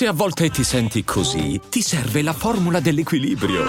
Se 0.00 0.06
a 0.06 0.14
volte 0.14 0.48
ti 0.48 0.64
senti 0.64 1.04
così, 1.04 1.60
ti 1.68 1.82
serve 1.82 2.22
la 2.22 2.32
formula 2.32 2.80
dell'equilibrio. 2.80 3.66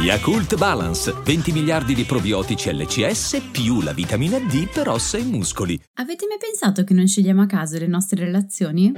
Yakult 0.00 0.56
Balance, 0.56 1.12
20 1.24 1.50
miliardi 1.50 1.92
di 1.92 2.04
probiotici 2.04 2.72
LCS 2.72 3.48
più 3.50 3.80
la 3.80 3.92
vitamina 3.92 4.38
D 4.38 4.68
per 4.68 4.90
ossa 4.90 5.18
e 5.18 5.24
muscoli. 5.24 5.76
Avete 5.94 6.26
mai 6.28 6.38
pensato 6.38 6.84
che 6.84 6.94
non 6.94 7.08
scegliamo 7.08 7.42
a 7.42 7.46
caso 7.46 7.78
le 7.78 7.88
nostre 7.88 8.20
relazioni? 8.26 8.92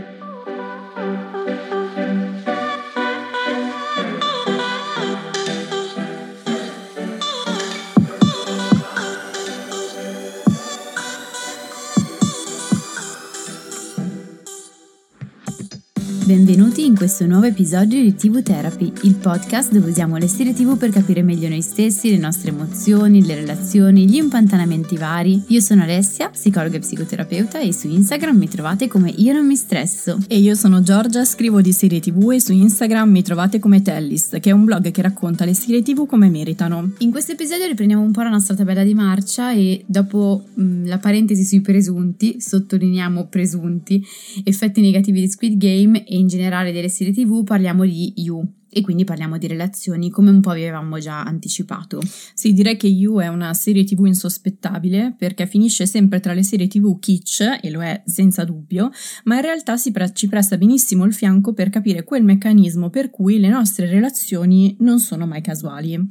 Benvenuti 16.31 16.85
in 16.85 16.95
questo 16.95 17.27
nuovo 17.27 17.47
episodio 17.47 18.01
di 18.01 18.15
TV 18.15 18.41
Therapy, 18.41 18.93
il 19.03 19.17
podcast 19.17 19.73
dove 19.73 19.91
usiamo 19.91 20.17
le 20.17 20.29
serie 20.29 20.53
TV 20.53 20.79
per 20.79 20.91
capire 20.91 21.23
meglio 21.23 21.49
noi 21.49 21.61
stessi, 21.61 22.09
le 22.09 22.19
nostre 22.19 22.51
emozioni, 22.51 23.27
le 23.27 23.35
relazioni, 23.35 24.09
gli 24.09 24.15
impantanamenti 24.15 24.97
vari. 24.97 25.43
Io 25.49 25.59
sono 25.59 25.83
Alessia, 25.83 26.29
psicologa 26.29 26.77
e 26.77 26.79
psicoterapeuta 26.79 27.59
e 27.59 27.73
su 27.73 27.89
Instagram 27.89 28.37
mi 28.37 28.49
trovate 28.49 28.87
come 28.87 29.13
Io 29.17 29.33
non 29.33 29.45
mi 29.45 29.57
stresso. 29.57 30.19
E 30.29 30.39
io 30.39 30.55
sono 30.55 30.83
Giorgia, 30.83 31.25
scrivo 31.25 31.61
di 31.61 31.73
serie 31.73 31.99
TV 31.99 32.31
e 32.31 32.41
su 32.41 32.53
Instagram 32.53 33.11
mi 33.11 33.25
trovate 33.25 33.59
come 33.59 33.83
Tellist, 33.83 34.39
che 34.39 34.51
è 34.51 34.53
un 34.53 34.65
blog 34.65 34.93
che 34.93 35.03
racconta 35.03 35.45
le 35.45 35.55
serie 35.55 35.83
TV 35.83 36.07
come 36.07 36.31
meritano. 36.31 36.93
In 36.99 37.11
questo 37.11 37.33
episodio 37.33 37.67
riprendiamo 37.67 38.05
un 38.05 38.13
po' 38.13 38.23
la 38.23 38.31
nostra 38.31 38.55
tabella 38.55 38.85
di 38.85 38.95
marcia 38.95 39.53
e 39.53 39.83
dopo 39.85 40.45
mh, 40.55 40.87
la 40.87 40.99
parentesi 40.99 41.43
sui 41.43 41.61
presunti, 41.61 42.41
sottolineiamo 42.41 43.27
presunti, 43.27 44.01
effetti 44.45 44.81
negativi 44.81 45.19
di 45.19 45.29
Squid 45.29 45.57
Game 45.57 46.05
e 46.05 46.19
in 46.21 46.29
generale 46.29 46.73
delle 46.73 46.89
serie 46.89 47.13
tv 47.13 47.43
parliamo 47.43 47.85
di 47.85 48.13
You 48.17 48.47
e 48.73 48.83
quindi 48.83 49.05
parliamo 49.05 49.37
di 49.37 49.49
relazioni 49.49 50.11
come 50.11 50.31
un 50.31 50.41
po' 50.41 50.51
avevamo 50.51 50.99
già 50.99 51.23
anticipato. 51.23 52.01
Sì, 52.35 52.53
direi 52.53 52.77
che 52.77 52.87
You 52.87 53.19
è 53.19 53.27
una 53.27 53.53
serie 53.53 53.85
tv 53.85 54.07
insospettabile 54.07 55.15
perché 55.19 55.47
finisce 55.47 55.87
sempre 55.87 56.21
tra 56.21 56.33
le 56.33 56.45
serie 56.45 56.69
tv 56.69 56.99
kitsch, 57.01 57.59
e 57.61 57.71
lo 57.71 57.83
è 57.83 58.03
senza 58.05 58.45
dubbio, 58.45 58.91
ma 59.25 59.35
in 59.37 59.43
realtà 59.43 59.77
pre- 59.93 60.13
ci 60.15 60.29
presta 60.29 60.57
benissimo 60.57 61.05
il 61.05 61.13
fianco 61.13 61.53
per 61.53 61.69
capire 61.69 62.05
quel 62.05 62.23
meccanismo 62.23 62.91
per 62.91 63.11
cui 63.11 63.41
le 63.41 63.49
nostre 63.49 63.87
relazioni 63.87 64.77
non 64.81 65.01
sono 65.01 65.27
mai 65.27 65.43
casuali. 65.43 66.09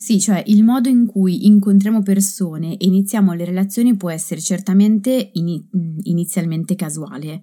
Sì, 0.00 0.20
cioè 0.20 0.44
il 0.46 0.62
modo 0.62 0.88
in 0.88 1.06
cui 1.06 1.46
incontriamo 1.46 2.02
persone 2.02 2.76
e 2.76 2.86
iniziamo 2.86 3.32
le 3.32 3.44
relazioni 3.44 3.96
può 3.96 4.10
essere 4.10 4.40
certamente 4.40 5.30
in- 5.32 5.60
inizialmente 6.04 6.76
casuale, 6.76 7.42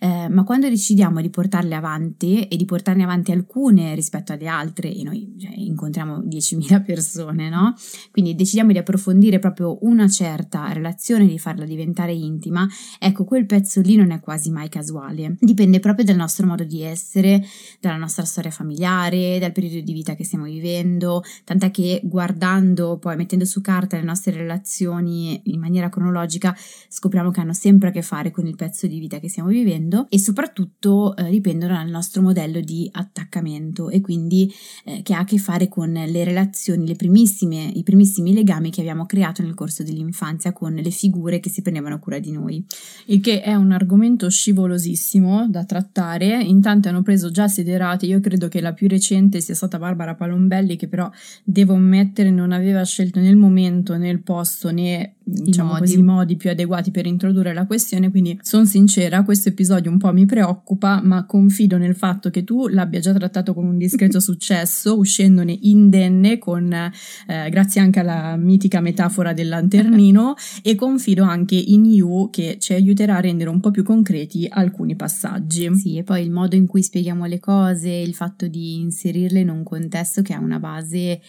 eh, 0.00 0.28
ma 0.28 0.44
quando 0.44 0.68
decidiamo 0.68 1.20
di 1.20 1.30
portarle 1.30 1.74
avanti 1.74 2.46
e 2.46 2.56
di 2.56 2.64
portarne 2.64 3.02
avanti 3.02 3.32
alcune 3.32 3.94
rispetto 3.94 4.32
alle 4.32 4.46
altre, 4.46 4.92
e 4.92 5.02
noi 5.02 5.34
cioè, 5.38 5.52
incontriamo 5.54 6.18
10.000 6.18 6.84
persone, 6.84 7.48
no? 7.48 7.74
Quindi 8.10 8.34
decidiamo 8.34 8.72
di 8.72 8.78
approfondire 8.78 9.38
proprio 9.38 9.78
una 9.82 10.08
certa 10.08 10.72
relazione, 10.72 11.26
di 11.26 11.38
farla 11.38 11.64
diventare 11.64 12.12
intima, 12.12 12.66
ecco, 12.98 13.24
quel 13.24 13.46
pezzo 13.46 13.80
lì 13.80 13.96
non 13.96 14.10
è 14.10 14.20
quasi 14.20 14.50
mai 14.50 14.68
casuale. 14.68 15.36
Dipende 15.38 15.80
proprio 15.80 16.04
dal 16.04 16.16
nostro 16.16 16.46
modo 16.46 16.64
di 16.64 16.82
essere, 16.82 17.44
dalla 17.80 17.96
nostra 17.96 18.24
storia 18.24 18.50
familiare, 18.50 19.38
dal 19.38 19.52
periodo 19.52 19.80
di 19.80 19.92
vita 19.92 20.14
che 20.14 20.24
stiamo 20.24 20.44
vivendo, 20.44 21.22
tant'è 21.44 21.70
che 21.70 22.00
guardando, 22.04 22.98
poi 22.98 23.16
mettendo 23.16 23.44
su 23.44 23.60
carta 23.60 23.96
le 23.96 24.02
nostre 24.02 24.32
relazioni 24.32 25.40
in 25.44 25.60
maniera 25.60 25.88
cronologica, 25.88 26.56
scopriamo 26.88 27.30
che 27.30 27.40
hanno 27.40 27.52
sempre 27.52 27.88
a 27.88 27.92
che 27.92 28.02
fare 28.02 28.30
con 28.30 28.46
il 28.46 28.56
pezzo 28.56 28.86
di 28.86 28.98
vita 28.98 29.18
che 29.18 29.28
stiamo 29.28 29.48
vivendo 29.48 29.83
e 30.08 30.18
soprattutto 30.18 31.16
eh, 31.16 31.30
dipendono 31.30 31.74
dal 31.74 31.88
nostro 31.88 32.22
modello 32.22 32.60
di 32.60 32.88
attaccamento 32.92 33.88
e 33.90 34.00
quindi 34.00 34.52
eh, 34.84 35.02
che 35.02 35.14
ha 35.14 35.20
a 35.20 35.24
che 35.24 35.38
fare 35.38 35.68
con 35.68 35.92
le 35.92 36.24
relazioni, 36.24 36.86
le 36.86 36.94
i 36.94 37.82
primissimi 37.82 38.32
legami 38.32 38.70
che 38.70 38.80
abbiamo 38.80 39.06
creato 39.06 39.42
nel 39.42 39.54
corso 39.54 39.82
dell'infanzia 39.82 40.52
con 40.52 40.74
le 40.74 40.90
figure 40.90 41.40
che 41.40 41.50
si 41.50 41.62
prendevano 41.62 41.98
cura 41.98 42.18
di 42.18 42.32
noi. 42.32 42.64
Il 43.06 43.20
che 43.20 43.42
è 43.42 43.54
un 43.54 43.72
argomento 43.72 44.28
scivolosissimo 44.28 45.48
da 45.48 45.64
trattare, 45.64 46.42
in 46.42 46.60
tanti 46.60 46.88
hanno 46.88 47.02
preso 47.02 47.30
già 47.30 47.48
sederate, 47.48 48.06
io 48.06 48.20
credo 48.20 48.48
che 48.48 48.60
la 48.60 48.72
più 48.72 48.88
recente 48.88 49.40
sia 49.40 49.54
stata 49.54 49.78
Barbara 49.78 50.14
Palombelli 50.14 50.76
che 50.76 50.88
però 50.88 51.10
devo 51.42 51.74
ammettere 51.74 52.30
non 52.30 52.52
aveva 52.52 52.84
scelto 52.84 53.20
nel 53.20 53.36
momento, 53.36 53.96
nel 53.96 54.22
posto 54.22 54.70
né 54.70 55.16
diciamo 55.24 55.70
modi. 55.70 55.80
così, 55.80 56.02
modi 56.02 56.36
più 56.36 56.50
adeguati 56.50 56.90
per 56.90 57.06
introdurre 57.06 57.54
la 57.54 57.66
questione, 57.66 58.10
quindi 58.10 58.38
sono 58.42 58.64
sincera, 58.66 59.22
questo 59.24 59.48
episodio 59.48 59.90
un 59.90 59.98
po' 59.98 60.12
mi 60.12 60.26
preoccupa, 60.26 61.00
ma 61.02 61.24
confido 61.24 61.78
nel 61.78 61.96
fatto 61.96 62.30
che 62.30 62.44
tu 62.44 62.68
l'abbia 62.68 63.00
già 63.00 63.12
trattato 63.12 63.54
con 63.54 63.64
un 63.64 63.78
discreto 63.78 64.20
successo, 64.20 64.98
uscendone 64.98 65.56
indenne 65.62 66.38
con, 66.38 66.70
eh, 66.72 67.50
grazie 67.50 67.80
anche 67.80 68.00
alla 68.00 68.36
mitica 68.36 68.80
metafora 68.80 69.32
del 69.32 69.48
lanternino 69.48 70.34
e 70.62 70.74
confido 70.74 71.24
anche 71.24 71.56
in 71.56 71.86
You 71.86 72.28
che 72.30 72.56
ci 72.58 72.74
aiuterà 72.74 73.16
a 73.16 73.20
rendere 73.20 73.50
un 73.50 73.60
po' 73.60 73.70
più 73.70 73.82
concreti 73.82 74.46
alcuni 74.48 74.94
passaggi. 74.94 75.74
Sì, 75.74 75.96
e 75.96 76.02
poi 76.02 76.22
il 76.22 76.30
modo 76.30 76.54
in 76.56 76.66
cui 76.66 76.82
spieghiamo 76.82 77.24
le 77.24 77.40
cose, 77.40 77.90
il 77.90 78.14
fatto 78.14 78.46
di 78.46 78.80
inserirle 78.80 79.40
in 79.40 79.48
un 79.48 79.62
contesto 79.62 80.22
che 80.22 80.34
ha 80.34 80.38
una 80.38 80.58
base 80.58 81.20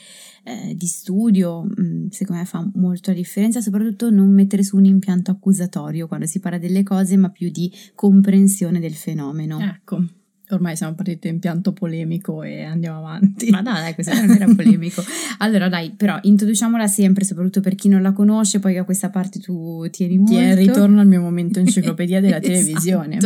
eh, 0.45 0.75
di 0.75 0.85
studio, 0.85 1.63
mh, 1.63 1.81
mm, 1.81 2.07
secondo 2.09 2.41
me 2.41 2.47
fa 2.47 2.69
molto 2.75 3.09
la 3.09 3.17
differenza, 3.17 3.61
soprattutto 3.61 4.11
non 4.11 4.29
mettere 4.31 4.63
su 4.63 4.77
un 4.77 4.85
impianto 4.85 5.31
accusatorio 5.31 6.07
quando 6.07 6.27
si 6.27 6.39
parla 6.39 6.59
delle 6.59 6.83
cose, 6.83 7.17
ma 7.17 7.29
più 7.29 7.49
di 7.49 7.71
comprensione 7.95 8.79
del 8.79 8.93
fenomeno. 8.93 9.59
Ecco. 9.59 10.03
Ormai 10.49 10.75
siamo 10.75 10.93
partiti 10.93 11.27
in 11.27 11.39
pianto 11.39 11.73
polemico 11.73 12.43
e 12.43 12.63
andiamo 12.63 12.99
avanti. 12.99 13.49
Ma 13.49 13.63
dai, 13.63 13.81
dai 13.81 13.93
questo 13.95 14.13
non 14.13 14.29
era 14.29 14.45
polemico. 14.53 15.03
Allora 15.39 15.67
dai, 15.67 15.91
però 15.91 16.17
introduciamola 16.21 16.87
sempre, 16.87 17.25
soprattutto 17.25 17.59
per 17.59 17.75
chi 17.75 17.89
non 17.89 18.01
la 18.01 18.13
conosce, 18.13 18.59
poi 18.59 18.77
a 18.77 18.85
questa 18.85 19.09
parte 19.09 19.39
tu 19.39 19.85
tieni 19.89 20.17
molto. 20.17 20.33
Tieni, 20.33 20.55
ritorno 20.55 21.01
al 21.01 21.07
mio 21.07 21.19
momento 21.19 21.59
enciclopedia 21.59 22.21
della 22.21 22.39
esatto. 22.41 22.53
televisione. 22.53 23.17